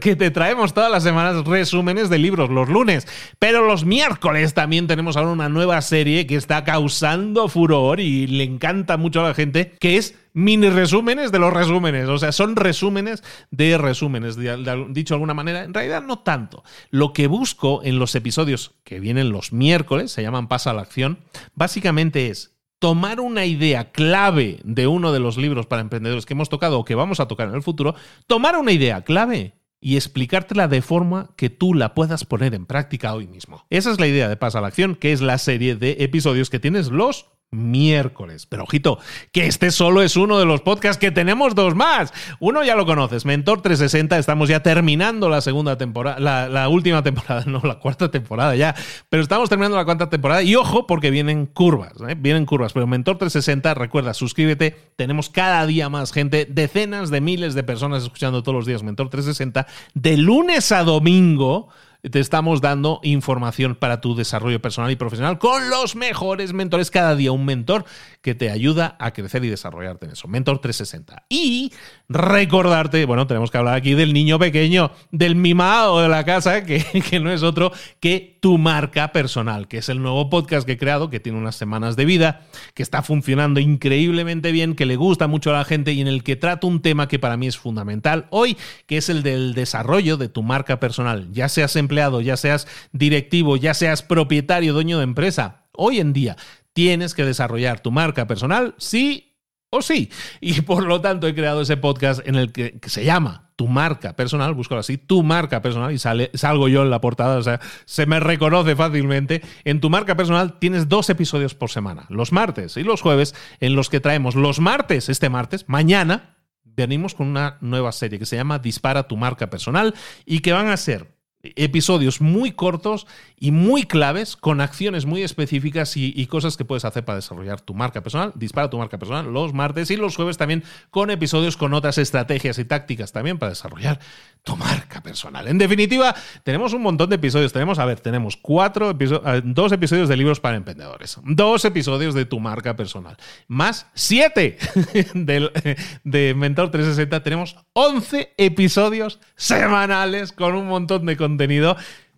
que 0.00 0.16
te 0.16 0.30
traemos 0.30 0.74
todas 0.74 0.90
las 0.90 1.02
semanas 1.02 1.44
resúmenes 1.44 2.08
de 2.08 2.18
libros 2.18 2.50
los 2.50 2.68
lunes, 2.68 3.06
pero 3.38 3.66
los 3.66 3.84
miércoles 3.84 4.54
también 4.54 4.86
tenemos 4.86 5.16
ahora 5.16 5.30
una 5.30 5.48
nueva 5.48 5.80
serie 5.82 6.26
que 6.26 6.36
está 6.36 6.64
causando 6.64 7.48
furor 7.48 8.00
y 8.00 8.26
le 8.26 8.44
encanta 8.44 8.96
mucho 8.96 9.20
a 9.20 9.28
la 9.28 9.34
gente, 9.34 9.74
que 9.78 9.96
es 9.96 10.14
mini 10.32 10.68
resúmenes 10.70 11.32
de 11.32 11.38
los 11.38 11.52
resúmenes. 11.52 12.08
O 12.08 12.18
sea, 12.18 12.32
son 12.32 12.56
resúmenes 12.56 13.22
de 13.50 13.76
resúmenes. 13.78 14.36
Dicho 14.36 15.14
de 15.14 15.16
alguna 15.16 15.34
manera, 15.34 15.64
en 15.64 15.74
realidad 15.74 16.02
no 16.02 16.20
tanto. 16.20 16.62
Lo 16.90 17.12
que 17.12 17.26
busco 17.26 17.82
en 17.82 17.98
los 17.98 18.14
episodios 18.14 18.72
que 18.84 19.00
vienen 19.00 19.30
los 19.30 19.52
miércoles, 19.52 20.12
se 20.12 20.22
llaman 20.22 20.48
Pasa 20.48 20.70
a 20.70 20.74
la 20.74 20.82
Acción, 20.82 21.18
básicamente 21.54 22.28
es 22.28 22.52
tomar 22.80 23.20
una 23.20 23.44
idea 23.44 23.92
clave 23.92 24.58
de 24.64 24.88
uno 24.88 25.12
de 25.12 25.20
los 25.20 25.36
libros 25.36 25.66
para 25.66 25.82
emprendedores 25.82 26.26
que 26.26 26.32
hemos 26.32 26.48
tocado 26.48 26.78
o 26.80 26.84
que 26.84 26.96
vamos 26.96 27.20
a 27.20 27.28
tocar 27.28 27.48
en 27.48 27.54
el 27.54 27.62
futuro, 27.62 27.94
tomar 28.26 28.56
una 28.56 28.72
idea 28.72 29.02
clave 29.02 29.54
y 29.80 29.96
explicártela 29.96 30.66
de 30.66 30.82
forma 30.82 31.30
que 31.36 31.50
tú 31.50 31.74
la 31.74 31.94
puedas 31.94 32.24
poner 32.24 32.54
en 32.54 32.66
práctica 32.66 33.14
hoy 33.14 33.26
mismo. 33.26 33.66
Esa 33.70 33.92
es 33.92 34.00
la 34.00 34.08
idea 34.08 34.28
de 34.28 34.36
Pasa 34.36 34.58
a 34.58 34.60
la 34.62 34.68
Acción, 34.68 34.96
que 34.96 35.12
es 35.12 35.20
la 35.20 35.38
serie 35.38 35.76
de 35.76 35.98
episodios 36.00 36.50
que 36.50 36.58
tienes 36.58 36.88
los 36.88 37.26
miércoles. 37.50 38.46
Pero 38.46 38.62
ojito, 38.62 38.98
que 39.32 39.46
este 39.46 39.70
solo 39.70 40.02
es 40.02 40.16
uno 40.16 40.38
de 40.38 40.44
los 40.44 40.60
podcasts 40.60 41.00
que 41.00 41.10
tenemos 41.10 41.54
dos 41.54 41.74
más. 41.74 42.12
Uno 42.38 42.62
ya 42.62 42.76
lo 42.76 42.86
conoces, 42.86 43.24
Mentor 43.24 43.62
360, 43.62 44.18
estamos 44.18 44.48
ya 44.48 44.62
terminando 44.62 45.28
la 45.28 45.40
segunda 45.40 45.76
temporada, 45.76 46.48
la, 46.48 46.68
última 46.68 47.02
temporada, 47.02 47.44
no, 47.46 47.60
la 47.64 47.78
cuarta 47.80 48.10
temporada 48.10 48.54
ya, 48.54 48.74
pero 49.08 49.22
estamos 49.22 49.48
terminando 49.48 49.76
la 49.76 49.84
cuarta 49.84 50.08
temporada 50.08 50.42
y 50.42 50.54
ojo 50.54 50.86
porque 50.86 51.10
vienen 51.10 51.46
curvas, 51.46 51.94
¿eh? 52.08 52.14
vienen 52.16 52.46
curvas, 52.46 52.72
pero 52.72 52.86
Mentor 52.86 53.18
360, 53.18 53.74
recuerda, 53.74 54.14
suscríbete, 54.14 54.76
tenemos 54.96 55.28
cada 55.28 55.66
día 55.66 55.88
más 55.88 56.12
gente, 56.12 56.46
decenas 56.48 57.10
de 57.10 57.20
miles 57.20 57.54
de 57.54 57.64
personas 57.64 58.04
escuchando 58.04 58.42
todos 58.42 58.54
los 58.54 58.66
días 58.66 58.82
Mentor 58.82 59.10
360, 59.10 59.66
de 59.94 60.16
lunes 60.16 60.70
a 60.70 60.84
domingo 60.84 61.68
te 62.08 62.20
estamos 62.20 62.60
dando 62.60 63.00
información 63.02 63.74
para 63.74 64.00
tu 64.00 64.14
desarrollo 64.14 64.60
personal 64.62 64.90
y 64.90 64.96
profesional 64.96 65.38
con 65.38 65.68
los 65.70 65.96
mejores 65.96 66.52
mentores. 66.52 66.90
Cada 66.90 67.14
día 67.14 67.32
un 67.32 67.44
mentor 67.44 67.84
que 68.22 68.34
te 68.34 68.50
ayuda 68.50 68.96
a 68.98 69.12
crecer 69.12 69.44
y 69.44 69.48
desarrollarte 69.48 70.06
en 70.06 70.12
eso. 70.12 70.28
Mentor 70.28 70.60
360. 70.60 71.24
Y 71.28 71.72
recordarte, 72.08 73.04
bueno, 73.04 73.26
tenemos 73.26 73.50
que 73.50 73.58
hablar 73.58 73.74
aquí 73.74 73.94
del 73.94 74.12
niño 74.12 74.38
pequeño, 74.38 74.92
del 75.10 75.36
mimado 75.36 76.00
de 76.00 76.08
la 76.08 76.24
casa, 76.24 76.64
que, 76.64 76.84
que 77.10 77.20
no 77.20 77.30
es 77.30 77.42
otro 77.42 77.72
que 78.00 78.38
tu 78.40 78.56
marca 78.56 79.12
personal, 79.12 79.68
que 79.68 79.78
es 79.78 79.88
el 79.88 80.00
nuevo 80.00 80.30
podcast 80.30 80.66
que 80.66 80.72
he 80.72 80.78
creado, 80.78 81.10
que 81.10 81.20
tiene 81.20 81.38
unas 81.38 81.56
semanas 81.56 81.96
de 81.96 82.06
vida, 82.06 82.46
que 82.74 82.82
está 82.82 83.02
funcionando 83.02 83.60
increíblemente 83.60 84.50
bien, 84.50 84.74
que 84.74 84.86
le 84.86 84.96
gusta 84.96 85.26
mucho 85.26 85.50
a 85.50 85.58
la 85.58 85.64
gente 85.64 85.92
y 85.92 86.00
en 86.00 86.08
el 86.08 86.22
que 86.22 86.36
trato 86.36 86.66
un 86.66 86.80
tema 86.80 87.08
que 87.08 87.18
para 87.18 87.36
mí 87.36 87.46
es 87.46 87.58
fundamental 87.58 88.26
hoy, 88.30 88.56
que 88.86 88.96
es 88.96 89.08
el 89.10 89.22
del 89.22 89.54
desarrollo 89.54 90.16
de 90.16 90.28
tu 90.28 90.42
marca 90.42 90.80
personal, 90.80 91.28
ya 91.32 91.48
seas 91.48 91.76
en 91.76 91.88
empleado, 91.90 92.20
ya 92.20 92.36
seas 92.36 92.68
directivo, 92.92 93.56
ya 93.56 93.74
seas 93.74 94.02
propietario, 94.02 94.72
dueño 94.72 94.98
de 94.98 95.04
empresa, 95.04 95.64
hoy 95.72 95.98
en 95.98 96.12
día 96.12 96.36
tienes 96.72 97.14
que 97.14 97.24
desarrollar 97.24 97.80
tu 97.80 97.90
marca 97.90 98.28
personal, 98.28 98.76
sí 98.78 99.34
o 99.70 99.82
sí. 99.82 100.08
Y 100.40 100.60
por 100.60 100.84
lo 100.84 101.00
tanto 101.00 101.26
he 101.26 101.34
creado 101.34 101.62
ese 101.62 101.76
podcast 101.76 102.20
en 102.28 102.36
el 102.36 102.52
que, 102.52 102.78
se 102.86 103.04
llama 103.04 103.50
Tu 103.56 103.66
marca 103.66 104.14
personal, 104.14 104.54
busco 104.54 104.76
así, 104.76 104.98
Tu 104.98 105.24
marca 105.24 105.62
personal, 105.62 105.92
y 105.92 105.98
sale, 105.98 106.30
salgo 106.34 106.68
yo 106.68 106.82
en 106.82 106.90
la 106.90 107.00
portada, 107.00 107.38
o 107.38 107.42
sea, 107.42 107.60
se 107.86 108.06
me 108.06 108.20
reconoce 108.20 108.76
fácilmente. 108.76 109.42
En 109.64 109.80
Tu 109.80 109.90
marca 109.90 110.14
personal 110.14 110.60
tienes 110.60 110.88
dos 110.88 111.10
episodios 111.10 111.56
por 111.56 111.70
semana, 111.70 112.06
los 112.08 112.30
martes 112.30 112.76
y 112.76 112.84
los 112.84 113.02
jueves, 113.02 113.34
en 113.58 113.74
los 113.74 113.88
que 113.88 113.98
traemos 113.98 114.36
los 114.36 114.60
martes, 114.60 115.08
este 115.08 115.28
martes, 115.28 115.68
mañana, 115.68 116.36
venimos 116.62 117.16
con 117.16 117.26
una 117.26 117.58
nueva 117.60 117.90
serie 117.90 118.20
que 118.20 118.26
se 118.26 118.36
llama 118.36 118.60
Dispara 118.60 119.08
tu 119.08 119.16
marca 119.16 119.50
personal 119.50 119.92
y 120.24 120.38
que 120.38 120.52
van 120.52 120.68
a 120.68 120.76
ser 120.76 121.19
episodios 121.42 122.20
muy 122.20 122.52
cortos 122.52 123.06
y 123.38 123.50
muy 123.50 123.84
claves 123.84 124.36
con 124.36 124.60
acciones 124.60 125.06
muy 125.06 125.22
específicas 125.22 125.96
y, 125.96 126.26
cosas 126.26 126.56
que 126.56 126.64
puedes 126.64 126.84
hacer 126.84 127.04
para 127.04 127.16
desarrollar 127.16 127.60
tu 127.60 127.74
marca 127.74 128.02
personal. 128.02 128.32
Dispara 128.34 128.68
tu 128.68 128.78
marca 128.78 128.98
personal 128.98 129.32
los 129.32 129.54
martes 129.54 129.90
y 129.90 129.96
los 129.96 130.14
jueves 130.16 130.36
también 130.36 130.62
con 130.90 131.10
episodios 131.10 131.56
con 131.56 131.72
otras 131.74 131.98
estrategias 131.98 132.58
y 132.58 132.64
tácticas 132.64 133.12
también 133.12 133.38
para 133.38 133.50
desarrollar 133.50 133.98
tu 134.42 134.56
marca 134.56 135.02
personal. 135.02 135.48
En 135.48 135.58
definitiva, 135.58 136.14
tenemos 136.44 136.72
un 136.72 136.82
montón 136.82 137.08
de 137.08 137.16
episodios. 137.16 137.52
Tenemos, 137.52 137.78
a 137.78 137.84
ver, 137.84 138.00
tenemos 138.00 138.36
cuatro 138.36 138.90
episodios, 138.90 139.42
dos 139.44 139.72
episodios 139.72 140.08
de 140.08 140.16
libros 140.16 140.40
para 140.40 140.56
emprendedores, 140.56 141.18
dos 141.24 141.64
episodios 141.64 142.14
de 142.14 142.26
tu 142.26 142.38
marca 142.38 142.76
personal, 142.76 143.16
más 143.48 143.86
siete 143.94 144.58
de 145.14 146.34
Mentor 146.36 146.70
360. 146.70 147.22
Tenemos 147.22 147.56
11 147.72 148.34
episodios 148.36 149.20
semanales 149.36 150.32
con 150.32 150.54
un 150.54 150.68
montón 150.68 151.06
de 151.06 151.16
contenido. 151.16 151.29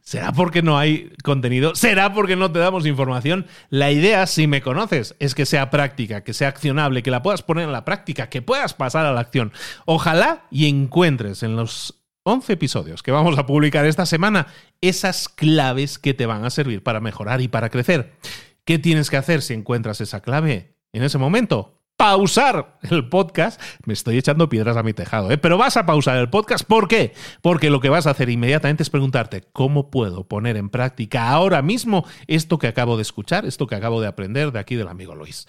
¿Será 0.00 0.32
porque 0.32 0.62
no 0.62 0.78
hay 0.78 1.12
contenido? 1.22 1.76
¿Será 1.76 2.12
porque 2.12 2.34
no 2.34 2.50
te 2.50 2.58
damos 2.58 2.86
información? 2.86 3.46
La 3.70 3.92
idea, 3.92 4.26
si 4.26 4.48
me 4.48 4.60
conoces, 4.60 5.14
es 5.20 5.34
que 5.34 5.46
sea 5.46 5.70
práctica, 5.70 6.24
que 6.24 6.34
sea 6.34 6.48
accionable, 6.48 7.04
que 7.04 7.12
la 7.12 7.22
puedas 7.22 7.42
poner 7.42 7.64
en 7.64 7.72
la 7.72 7.84
práctica, 7.84 8.28
que 8.28 8.42
puedas 8.42 8.74
pasar 8.74 9.06
a 9.06 9.12
la 9.12 9.20
acción. 9.20 9.52
Ojalá 9.84 10.44
y 10.50 10.68
encuentres 10.68 11.44
en 11.44 11.54
los 11.54 12.02
11 12.24 12.52
episodios 12.52 13.02
que 13.02 13.12
vamos 13.12 13.38
a 13.38 13.46
publicar 13.46 13.86
esta 13.86 14.04
semana 14.04 14.48
esas 14.80 15.28
claves 15.28 15.98
que 15.98 16.14
te 16.14 16.26
van 16.26 16.44
a 16.44 16.50
servir 16.50 16.82
para 16.82 17.00
mejorar 17.00 17.40
y 17.40 17.48
para 17.48 17.70
crecer. 17.70 18.12
¿Qué 18.64 18.78
tienes 18.78 19.08
que 19.08 19.16
hacer 19.16 19.40
si 19.40 19.54
encuentras 19.54 20.00
esa 20.00 20.20
clave 20.20 20.74
en 20.92 21.04
ese 21.04 21.18
momento? 21.18 21.81
Pausar 22.02 22.80
el 22.90 23.08
podcast. 23.08 23.62
Me 23.86 23.92
estoy 23.92 24.18
echando 24.18 24.48
piedras 24.48 24.76
a 24.76 24.82
mi 24.82 24.92
tejado, 24.92 25.30
¿eh? 25.30 25.38
pero 25.38 25.56
vas 25.56 25.76
a 25.76 25.86
pausar 25.86 26.18
el 26.18 26.28
podcast. 26.30 26.64
¿Por 26.64 26.88
qué? 26.88 27.14
Porque 27.42 27.70
lo 27.70 27.78
que 27.78 27.90
vas 27.90 28.08
a 28.08 28.10
hacer 28.10 28.28
inmediatamente 28.28 28.82
es 28.82 28.90
preguntarte 28.90 29.44
cómo 29.52 29.88
puedo 29.88 30.26
poner 30.26 30.56
en 30.56 30.68
práctica 30.68 31.28
ahora 31.28 31.62
mismo 31.62 32.04
esto 32.26 32.58
que 32.58 32.66
acabo 32.66 32.96
de 32.96 33.02
escuchar, 33.02 33.46
esto 33.46 33.68
que 33.68 33.76
acabo 33.76 34.00
de 34.00 34.08
aprender 34.08 34.50
de 34.50 34.58
aquí 34.58 34.74
del 34.74 34.88
amigo 34.88 35.14
Luis. 35.14 35.46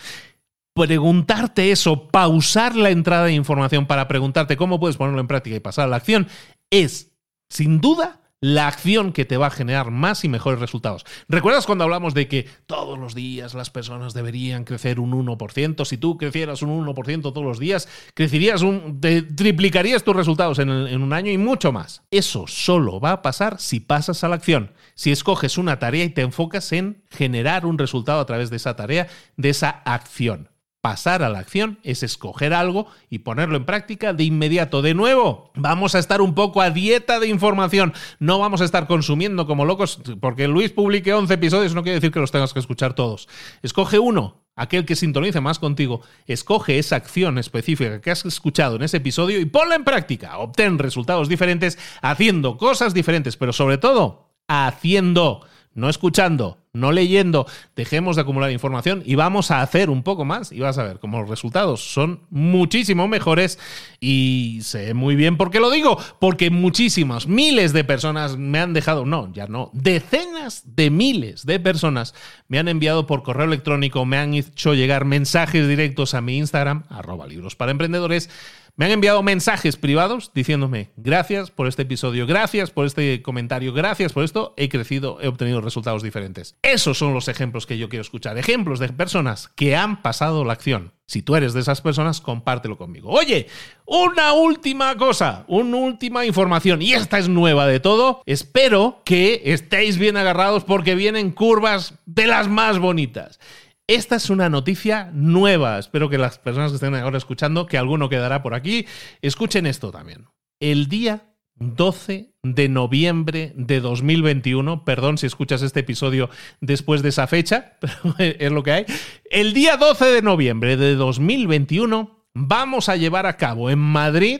preguntarte 0.75 1.71
eso, 1.71 2.09
pausar 2.09 2.75
la 2.75 2.91
entrada 2.91 3.25
de 3.25 3.33
información 3.33 3.87
para 3.87 4.07
preguntarte 4.07 4.55
cómo 4.55 4.79
puedes 4.79 4.97
ponerlo 4.97 5.21
en 5.21 5.27
práctica 5.27 5.55
y 5.55 5.59
pasar 5.59 5.85
a 5.85 5.87
la 5.87 5.95
acción, 5.95 6.27
es, 6.69 7.15
sin 7.49 7.81
duda, 7.81 8.21
la 8.43 8.67
acción 8.67 9.13
que 9.13 9.23
te 9.23 9.37
va 9.37 9.47
a 9.47 9.51
generar 9.51 9.89
más 9.89 10.25
y 10.25 10.27
mejores 10.27 10.59
resultados. 10.59 11.05
¿Recuerdas 11.29 11.65
cuando 11.65 11.85
hablamos 11.85 12.13
de 12.13 12.27
que 12.27 12.45
todos 12.65 12.99
los 12.99 13.15
días 13.15 13.53
las 13.53 13.69
personas 13.69 14.13
deberían 14.13 14.65
crecer 14.65 14.99
un 14.99 15.13
1%? 15.13 15.85
Si 15.85 15.97
tú 15.97 16.17
crecieras 16.17 16.61
un 16.61 16.85
1% 16.85 17.21
todos 17.21 17.45
los 17.45 17.57
días, 17.57 17.87
crecerías 18.13 18.61
un, 18.61 18.99
triplicarías 18.99 20.03
tus 20.03 20.13
resultados 20.13 20.59
en 20.59 20.69
un 20.69 21.13
año 21.13 21.31
y 21.31 21.37
mucho 21.37 21.71
más. 21.71 22.01
Eso 22.11 22.43
solo 22.45 22.99
va 22.99 23.13
a 23.13 23.21
pasar 23.21 23.61
si 23.61 23.79
pasas 23.79 24.25
a 24.25 24.27
la 24.27 24.35
acción, 24.35 24.73
si 24.93 25.13
escoges 25.13 25.57
una 25.57 25.79
tarea 25.79 26.03
y 26.03 26.09
te 26.09 26.21
enfocas 26.21 26.73
en 26.73 27.01
generar 27.11 27.65
un 27.65 27.77
resultado 27.77 28.19
a 28.19 28.25
través 28.25 28.49
de 28.49 28.57
esa 28.57 28.75
tarea, 28.75 29.07
de 29.37 29.51
esa 29.51 29.69
acción. 29.85 30.49
Pasar 30.83 31.23
a 31.23 31.29
la 31.29 31.39
acción 31.39 31.79
es 31.83 32.03
escoger 32.03 32.53
algo 32.53 32.87
y 33.09 33.19
ponerlo 33.19 33.55
en 33.55 33.63
práctica 33.63 34.11
de 34.11 34.25
inmediato. 34.25 34.81
De 34.81 34.93
nuevo, 34.93 35.49
vamos 35.55 35.95
a 35.95 35.99
estar 35.99 36.19
un 36.19 36.35
poco 36.35 36.59
a 36.59 36.71
dieta 36.71 37.21
de 37.21 37.29
información. 37.29 37.93
No 38.19 38.37
vamos 38.37 38.59
a 38.59 38.65
estar 38.65 38.85
consumiendo 38.85 39.47
como 39.47 39.63
locos, 39.63 40.01
porque 40.19 40.49
Luis 40.49 40.71
publique 40.71 41.13
11 41.13 41.35
episodios, 41.35 41.73
no 41.73 41.83
quiere 41.83 41.99
decir 42.01 42.11
que 42.11 42.19
los 42.19 42.31
tengas 42.31 42.51
que 42.51 42.59
escuchar 42.59 42.95
todos. 42.95 43.29
Escoge 43.61 43.97
uno, 43.97 44.43
aquel 44.57 44.83
que 44.83 44.97
sintonice 44.97 45.39
más 45.39 45.57
contigo, 45.57 46.01
escoge 46.27 46.77
esa 46.77 46.97
acción 46.97 47.37
específica 47.37 48.01
que 48.01 48.11
has 48.11 48.25
escuchado 48.25 48.75
en 48.75 48.81
ese 48.81 48.97
episodio 48.97 49.39
y 49.39 49.45
ponla 49.45 49.75
en 49.75 49.85
práctica. 49.85 50.37
Obtén 50.37 50.79
resultados 50.79 51.29
diferentes 51.29 51.79
haciendo 52.01 52.57
cosas 52.57 52.93
diferentes, 52.93 53.37
pero 53.37 53.53
sobre 53.53 53.77
todo, 53.77 54.33
haciendo 54.49 55.45
no 55.75 55.89
escuchando, 55.89 56.59
no 56.73 56.91
leyendo, 56.91 57.45
dejemos 57.75 58.15
de 58.15 58.23
acumular 58.23 58.51
información 58.51 59.03
y 59.05 59.15
vamos 59.15 59.51
a 59.51 59.61
hacer 59.61 59.89
un 59.89 60.03
poco 60.03 60.25
más 60.25 60.51
y 60.51 60.59
vas 60.59 60.77
a 60.77 60.83
ver 60.83 60.99
cómo 60.99 61.19
los 61.19 61.29
resultados 61.29 61.93
son 61.93 62.21
muchísimo 62.29 63.07
mejores 63.07 63.59
y 63.99 64.59
sé 64.63 64.93
muy 64.93 65.15
bien 65.15 65.37
por 65.37 65.51
qué 65.51 65.59
lo 65.59 65.69
digo, 65.69 65.97
porque 66.19 66.49
muchísimas, 66.49 67.27
miles 67.27 67.73
de 67.73 67.83
personas 67.83 68.37
me 68.37 68.59
han 68.59 68.73
dejado, 68.73 69.05
no, 69.05 69.31
ya 69.33 69.47
no, 69.47 69.69
decenas 69.73 70.63
de 70.75 70.89
miles 70.89 71.45
de 71.45 71.59
personas 71.59 72.15
me 72.47 72.59
han 72.59 72.67
enviado 72.67 73.05
por 73.05 73.23
correo 73.23 73.45
electrónico, 73.45 74.05
me 74.05 74.17
han 74.17 74.33
hecho 74.33 74.73
llegar 74.73 75.05
mensajes 75.05 75.67
directos 75.67 76.13
a 76.13 76.21
mi 76.21 76.37
Instagram, 76.37 76.83
arroba 76.89 77.27
libros 77.27 77.55
para 77.55 77.71
emprendedores, 77.71 78.29
me 78.75 78.85
han 78.85 78.91
enviado 78.91 79.21
mensajes 79.21 79.77
privados 79.77 80.31
diciéndome, 80.33 80.89
gracias 80.97 81.51
por 81.51 81.67
este 81.67 81.83
episodio, 81.83 82.25
gracias 82.25 82.71
por 82.71 82.87
este 82.87 83.21
comentario, 83.21 83.71
gracias 83.71 84.13
por 84.13 84.23
esto, 84.23 84.53
he 84.57 84.67
crecido, 84.67 85.19
he 85.21 85.27
obtenido 85.27 85.61
resultados 85.61 86.01
diferentes. 86.01 86.55
Esos 86.63 86.97
son 86.97 87.13
los 87.13 87.27
ejemplos 87.27 87.67
que 87.67 87.77
yo 87.77 87.87
quiero 87.87 88.01
escuchar, 88.01 88.37
ejemplos 88.37 88.79
de 88.79 88.89
personas 88.89 89.49
que 89.49 89.75
han 89.75 90.01
pasado 90.01 90.43
la 90.43 90.53
acción. 90.53 90.91
Si 91.05 91.21
tú 91.21 91.35
eres 91.35 91.53
de 91.53 91.59
esas 91.59 91.81
personas, 91.81 92.21
compártelo 92.21 92.77
conmigo. 92.77 93.09
Oye, 93.11 93.47
una 93.85 94.33
última 94.33 94.95
cosa, 94.97 95.43
una 95.47 95.77
última 95.77 96.25
información, 96.25 96.81
y 96.81 96.93
esta 96.93 97.19
es 97.19 97.29
nueva 97.29 97.67
de 97.67 97.79
todo. 97.79 98.23
Espero 98.25 99.01
que 99.05 99.41
estéis 99.45 99.97
bien 99.99 100.17
agarrados 100.17 100.63
porque 100.63 100.95
vienen 100.95 101.31
curvas 101.31 101.95
de 102.05 102.25
las 102.25 102.47
más 102.47 102.79
bonitas. 102.79 103.39
Esta 103.87 104.15
es 104.15 104.29
una 104.29 104.49
noticia 104.49 105.11
nueva. 105.13 105.77
Espero 105.77 106.09
que 106.09 106.17
las 106.17 106.39
personas 106.39 106.71
que 106.71 106.75
estén 106.75 106.95
ahora 106.95 107.17
escuchando, 107.17 107.65
que 107.65 107.77
alguno 107.77 108.07
quedará 108.07 108.41
por 108.41 108.53
aquí, 108.53 108.85
escuchen 109.21 109.65
esto 109.65 109.91
también. 109.91 110.27
El 110.61 110.87
día 110.87 111.33
12 111.55 112.33
de 112.43 112.69
noviembre 112.69 113.51
de 113.57 113.81
2021, 113.81 114.85
perdón 114.85 115.17
si 115.17 115.25
escuchas 115.25 115.61
este 115.61 115.81
episodio 115.81 116.29
después 116.61 117.01
de 117.01 117.09
esa 117.09 117.27
fecha, 117.27 117.77
pero 117.81 118.15
es 118.17 118.51
lo 118.51 118.63
que 118.63 118.71
hay. 118.71 118.85
El 119.29 119.53
día 119.53 119.75
12 119.75 120.05
de 120.05 120.21
noviembre 120.21 120.77
de 120.77 120.95
2021 120.95 122.25
vamos 122.33 122.87
a 122.87 122.95
llevar 122.95 123.25
a 123.25 123.35
cabo 123.35 123.69
en 123.69 123.79
Madrid, 123.79 124.39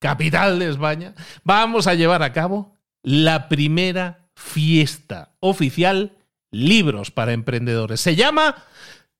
capital 0.00 0.60
de 0.60 0.70
España, 0.70 1.14
vamos 1.42 1.88
a 1.88 1.94
llevar 1.94 2.22
a 2.22 2.32
cabo 2.32 2.76
la 3.02 3.48
primera 3.48 4.30
fiesta 4.36 5.34
oficial 5.40 6.16
libros 6.52 7.10
para 7.10 7.32
emprendedores. 7.32 8.00
Se 8.00 8.14
llama 8.14 8.54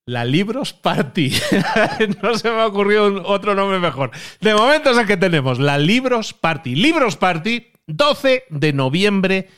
la 0.07 0.25
Libros 0.25 0.73
Party. 0.73 1.33
no 2.23 2.37
se 2.39 2.51
me 2.51 2.61
ha 2.61 2.67
ocurrido 2.67 3.23
otro 3.25 3.55
nombre 3.55 3.79
mejor. 3.79 4.11
De 4.41 4.55
momento 4.55 4.91
es 4.91 4.99
el 4.99 5.07
que 5.07 5.17
tenemos, 5.17 5.59
la 5.59 5.79
Libros 5.79 6.33
Party. 6.33 6.77
Libros 6.77 7.17
Party, 7.17 7.73
12 7.87 8.45
de 8.51 8.73
noviembre 8.73 9.49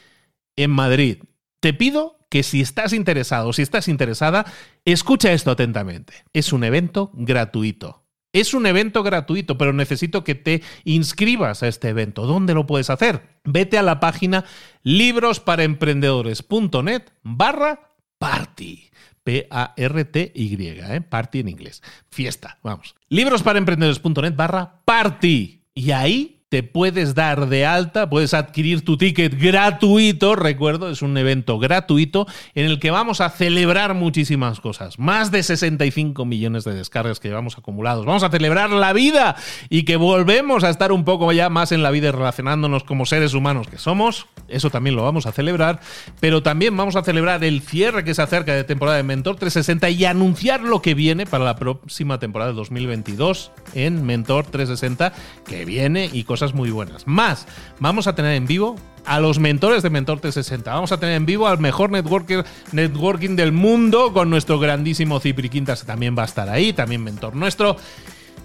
en 0.57 0.71
Madrid. 0.71 1.19
Te 1.61 1.75
pido 1.75 2.19
que 2.31 2.43
si 2.43 2.61
estás 2.61 2.93
interesado, 2.93 3.53
si 3.53 3.63
estás 3.63 3.89
interesada, 3.89 4.45
escucha 4.85 5.33
esto 5.33 5.51
atentamente. 5.51 6.25
Es 6.33 6.53
un 6.53 6.65
evento 6.65 7.11
gratuito. 7.15 8.04
Es 8.35 8.53
un 8.53 8.67
evento 8.67 9.03
gratuito, 9.05 9.57
pero 9.57 9.73
necesito 9.73 10.25
que 10.25 10.35
te 10.35 10.63
inscribas 10.83 11.63
a 11.63 11.69
este 11.69 11.89
evento. 11.89 12.27
¿Dónde 12.27 12.53
lo 12.53 12.67
puedes 12.67 12.91
hacer? 12.91 13.23
Vete 13.45 13.79
a 13.79 13.83
la 13.83 14.01
página 14.01 14.45
librosparaemprendedores.net 14.83 17.03
barra 17.23 17.93
party. 18.19 18.91
P-A-R-T-Y, 19.23 20.57
¿eh? 20.61 21.01
party 21.01 21.39
en 21.39 21.49
inglés. 21.49 21.81
Fiesta, 22.11 22.59
vamos. 22.65 22.97
Librosparaemprendedores.net 23.09 24.35
barra 24.35 24.83
party. 24.85 25.63
Y 25.73 25.93
ahí 25.93 26.44
te 26.55 26.63
puedes 26.63 27.17
dar 27.17 27.49
de 27.49 27.67
alta, 27.67 28.09
puedes 28.09 28.33
adquirir 28.33 28.85
tu 28.85 28.97
ticket 28.97 29.37
gratuito, 29.37 30.37
recuerdo, 30.37 30.89
es 30.89 31.03
un 31.03 31.19
evento 31.19 31.59
gratuito 31.59 32.29
en 32.55 32.67
el 32.67 32.79
que 32.79 32.93
vamos 32.93 33.21
a 33.21 33.29
celebrar 33.31 33.95
muchísimas 33.95 34.61
cosas. 34.61 35.01
Más 35.01 35.33
de 35.33 35.43
65 35.43 36.25
millones 36.25 36.63
de 36.63 36.73
descargas 36.73 37.19
que 37.19 37.27
llevamos 37.27 37.59
acumulados. 37.59 38.07
Vamos 38.07 38.23
a 38.23 38.31
celebrar 38.31 38.71
la 38.71 38.93
vida 38.93 39.35
y 39.69 39.83
que 39.83 39.97
volvemos 39.97 40.63
a 40.63 40.71
estar 40.71 40.93
un 40.93 41.05
poco 41.05 41.33
ya 41.33 41.49
más 41.49 41.73
en 41.73 41.83
la 41.83 41.91
vida 41.91 42.13
relacionándonos 42.13 42.85
como 42.85 43.05
seres 43.05 43.35
humanos 43.35 43.67
que 43.67 43.79
somos. 43.79 44.29
Eso 44.47 44.71
también 44.71 44.95
lo 44.95 45.03
vamos 45.03 45.27
a 45.27 45.33
celebrar, 45.33 45.81
pero 46.21 46.45
también 46.45 46.77
vamos 46.77 46.95
a 46.95 47.03
celebrar 47.03 47.43
el 47.43 47.63
cierre 47.63 48.05
que 48.05 48.15
se 48.15 48.23
acerca 48.23 48.55
de 48.55 48.63
temporada 48.63 48.99
de 48.99 49.03
Mentor 49.03 49.37
360 49.37 49.91
y 49.91 50.05
anunciar 50.05 50.61
lo 50.61 50.83
que 50.83 50.95
viene 50.95 51.27
para 51.27 51.45
la 51.45 51.57
próxima 51.57 52.21
temporada 52.21 52.53
de 52.53 52.57
2022 52.57 53.51
en 53.75 54.07
Mentor 54.07 54.47
360 54.47 55.13
que 55.45 55.65
viene 55.65 56.09
y 56.13 56.23
cosas 56.23 56.44
muy 56.53 56.71
buenas. 56.71 57.07
Más, 57.07 57.47
vamos 57.81 58.07
a 58.07 58.15
tener 58.15 58.35
en 58.35 58.47
vivo 58.47 58.77
a 59.07 59.21
los 59.21 59.39
mentores 59.39 59.83
de 59.83 59.91
Mentor 59.91 60.21
360. 60.21 60.73
Vamos 60.73 60.93
a 60.93 60.99
tener 60.99 61.17
en 61.17 61.27
vivo 61.27 61.47
al 61.47 61.59
mejor 61.59 61.91
networker, 61.91 62.45
networking 62.73 63.37
del 63.37 63.53
mundo 63.53 64.13
con 64.13 64.31
nuestro 64.31 64.59
grandísimo 64.59 65.21
Cipri 65.21 65.49
Quintas, 65.49 65.85
también 65.85 66.17
va 66.19 66.23
a 66.23 66.27
estar 66.27 66.49
ahí, 66.49 66.73
también 66.73 67.03
mentor 67.03 67.37
nuestro. 67.37 67.77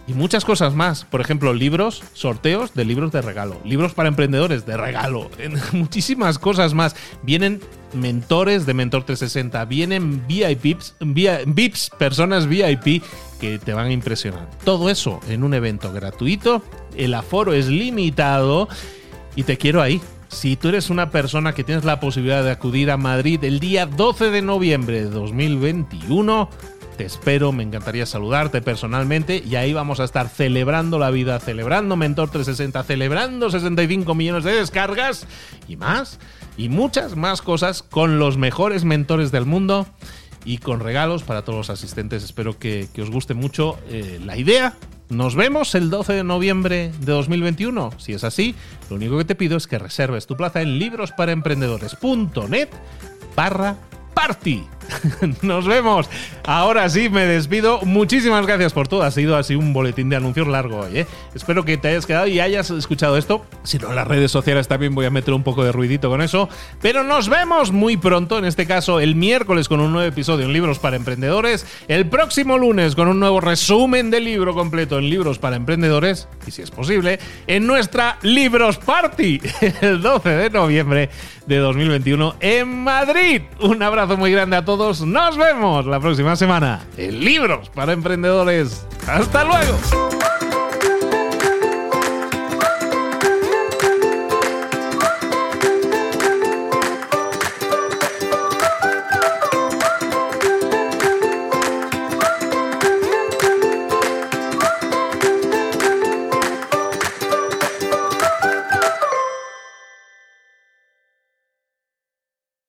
Y 0.10 0.14
muchas 0.14 0.44
cosas 0.44 0.74
más. 0.74 1.06
Por 1.06 1.22
ejemplo, 1.22 1.54
libros, 1.54 2.04
sorteos 2.14 2.74
de 2.74 2.84
libros 2.84 3.12
de 3.12 3.22
regalo. 3.22 3.62
Libros 3.64 3.94
para 3.94 4.10
emprendedores 4.10 4.66
de 4.66 4.76
regalo. 4.76 5.30
Muchísimas 5.72 6.40
cosas 6.40 6.74
más. 6.74 6.96
Vienen 7.22 7.62
mentores 7.94 8.66
de 8.66 8.74
Mentor 8.74 9.04
360. 9.04 9.64
Vienen 9.66 10.26
VIPs, 10.28 10.96
VIPs, 11.00 11.92
personas 12.00 12.48
VIP 12.48 13.04
que 13.40 13.60
te 13.60 13.74
van 13.74 13.86
a 13.86 13.92
impresionar. 13.92 14.50
Todo 14.64 14.90
eso 14.90 15.20
en 15.30 15.44
un 15.44 15.54
evento 15.54 15.94
gratuito. 15.94 16.64
El 16.96 17.14
aforo 17.14 17.54
es 17.54 17.68
limitado. 17.68 18.68
Y 19.36 19.44
te 19.44 19.58
quiero 19.58 19.82
ahí. 19.82 20.02
Si 20.30 20.56
tú 20.56 20.70
eres 20.70 20.90
una 20.90 21.10
persona 21.10 21.54
que 21.54 21.64
tienes 21.64 21.86
la 21.86 22.00
posibilidad 22.00 22.44
de 22.44 22.52
acudir 22.52 22.92
a 22.92 22.98
Madrid 22.98 23.44
el 23.44 23.60
día 23.60 23.88
12 23.88 24.30
de 24.30 24.42
noviembre 24.44 25.04
de 25.04 25.10
2021, 25.10 26.50
te 27.00 27.06
espero, 27.06 27.52
me 27.52 27.64
encantaría 27.64 28.06
saludarte 28.06 28.62
personalmente 28.62 29.42
y 29.44 29.56
ahí 29.56 29.72
vamos 29.72 30.02
a 30.02 30.04
estar 30.04 30.28
celebrando 30.28 31.00
la 31.00 31.10
vida, 31.10 31.40
celebrando 31.40 31.96
Mentor 31.96 32.30
360, 32.30 32.84
celebrando 32.84 33.50
65 33.50 34.14
millones 34.14 34.44
de 34.44 34.52
descargas 34.52 35.26
y 35.70 35.78
más, 35.78 36.20
y 36.58 36.68
muchas 36.68 37.16
más 37.16 37.42
cosas 37.42 37.84
con 37.84 38.20
los 38.20 38.38
mejores 38.38 38.84
mentores 38.84 39.32
del 39.32 39.46
mundo 39.46 39.88
y 40.44 40.58
con 40.58 40.82
regalos 40.82 41.24
para 41.24 41.44
todos 41.44 41.58
los 41.58 41.70
asistentes. 41.70 42.22
Espero 42.22 42.60
que, 42.60 42.90
os 43.02 43.10
guste 43.10 43.34
mucho 43.34 43.80
eh, 43.88 44.20
la 44.26 44.36
idea. 44.38 44.76
Nos 45.10 45.36
vemos 45.36 45.74
el 45.74 45.90
12 45.90 46.14
de 46.14 46.24
noviembre 46.24 46.92
de 47.00 47.12
2021. 47.12 47.92
Si 47.98 48.14
es 48.14 48.24
así, 48.24 48.54
lo 48.92 48.96
único 48.98 49.18
que 49.18 49.26
te 49.26 49.34
pido 49.34 49.58
es 49.58 49.66
que 49.66 49.80
reserves 49.80 50.28
tu 50.28 50.38
plaza 50.38 50.62
en 50.62 50.78
librosparaemprendedores.net 50.78 52.70
barra 53.36 53.76
party. 54.14 54.64
Nos 55.42 55.68
vemos. 55.68 56.10
Ahora 56.46 56.90
sí, 56.90 57.10
me 57.10 57.26
despido. 57.26 57.82
Muchísimas 57.82 58.46
gracias 58.46 58.74
por 58.74 58.88
todo. 58.88 59.04
Ha 59.04 59.12
sido 59.12 59.36
así 59.38 59.56
un 59.56 59.74
boletín 59.74 60.10
de 60.10 60.16
anuncios 60.16 60.48
largo 60.48 60.80
hoy. 60.80 61.00
¿eh? 61.00 61.08
Espero 61.34 61.66
que 61.66 61.78
te 61.78 61.90
hayas 61.90 62.06
quedado 62.06 62.28
y 62.28 62.40
hayas 62.40 62.70
escuchado 62.72 63.18
esto. 63.18 63.46
Si 63.64 63.78
no, 63.78 63.94
las 63.94 64.08
redes 64.08 64.32
sociales 64.32 64.68
también 64.68 64.96
voy 64.96 65.06
a 65.06 65.10
meter 65.10 65.34
un 65.34 65.44
poco 65.44 65.64
de 65.64 65.72
ruidito 65.72 66.10
con 66.10 66.22
eso. 66.22 66.50
Pero 66.82 67.04
nos 67.04 67.30
vemos 67.30 67.72
muy 67.72 67.98
pronto, 67.98 68.38
en 68.38 68.46
este 68.46 68.66
caso 68.66 69.00
el 69.00 69.16
miércoles 69.16 69.68
con 69.68 69.80
un 69.80 69.92
nuevo 69.92 70.08
episodio 70.08 70.46
en 70.46 70.54
Libros 70.54 70.80
para 70.80 70.96
Emprendedores. 70.96 71.66
El 71.88 72.08
próximo 72.08 72.58
lunes 72.58 72.96
con 72.96 73.08
un 73.08 73.20
nuevo 73.20 73.42
resumen 73.42 74.10
del 74.12 74.26
libro 74.26 74.54
completo 74.54 74.98
en 74.98 75.10
Libros 75.10 75.40
para 75.40 75.56
Emprendedores. 75.56 76.28
Y 76.48 76.52
si 76.52 76.62
es 76.62 76.72
posible, 76.72 77.20
en 77.48 77.68
nuestra 77.68 78.18
Libros 78.22 78.78
Party 78.78 79.42
el 79.82 80.02
12 80.02 80.30
de 80.30 80.50
noviembre 80.50 81.10
de 81.46 81.58
2021 81.58 82.36
en 82.40 82.84
Madrid. 82.84 83.42
Un 83.62 83.82
abrazo 83.82 84.18
muy 84.18 84.32
grande 84.32 84.56
a 84.56 84.64
todos 84.64 84.79
Nos 84.80 85.36
vemos 85.36 85.86
la 85.88 86.00
próxima 86.00 86.38
semana 86.38 86.80
en 86.96 87.20
Libros 87.20 87.68
para 87.68 87.92
Emprendedores. 87.92 88.88
¡Hasta 89.08 89.44
luego! 89.44 90.19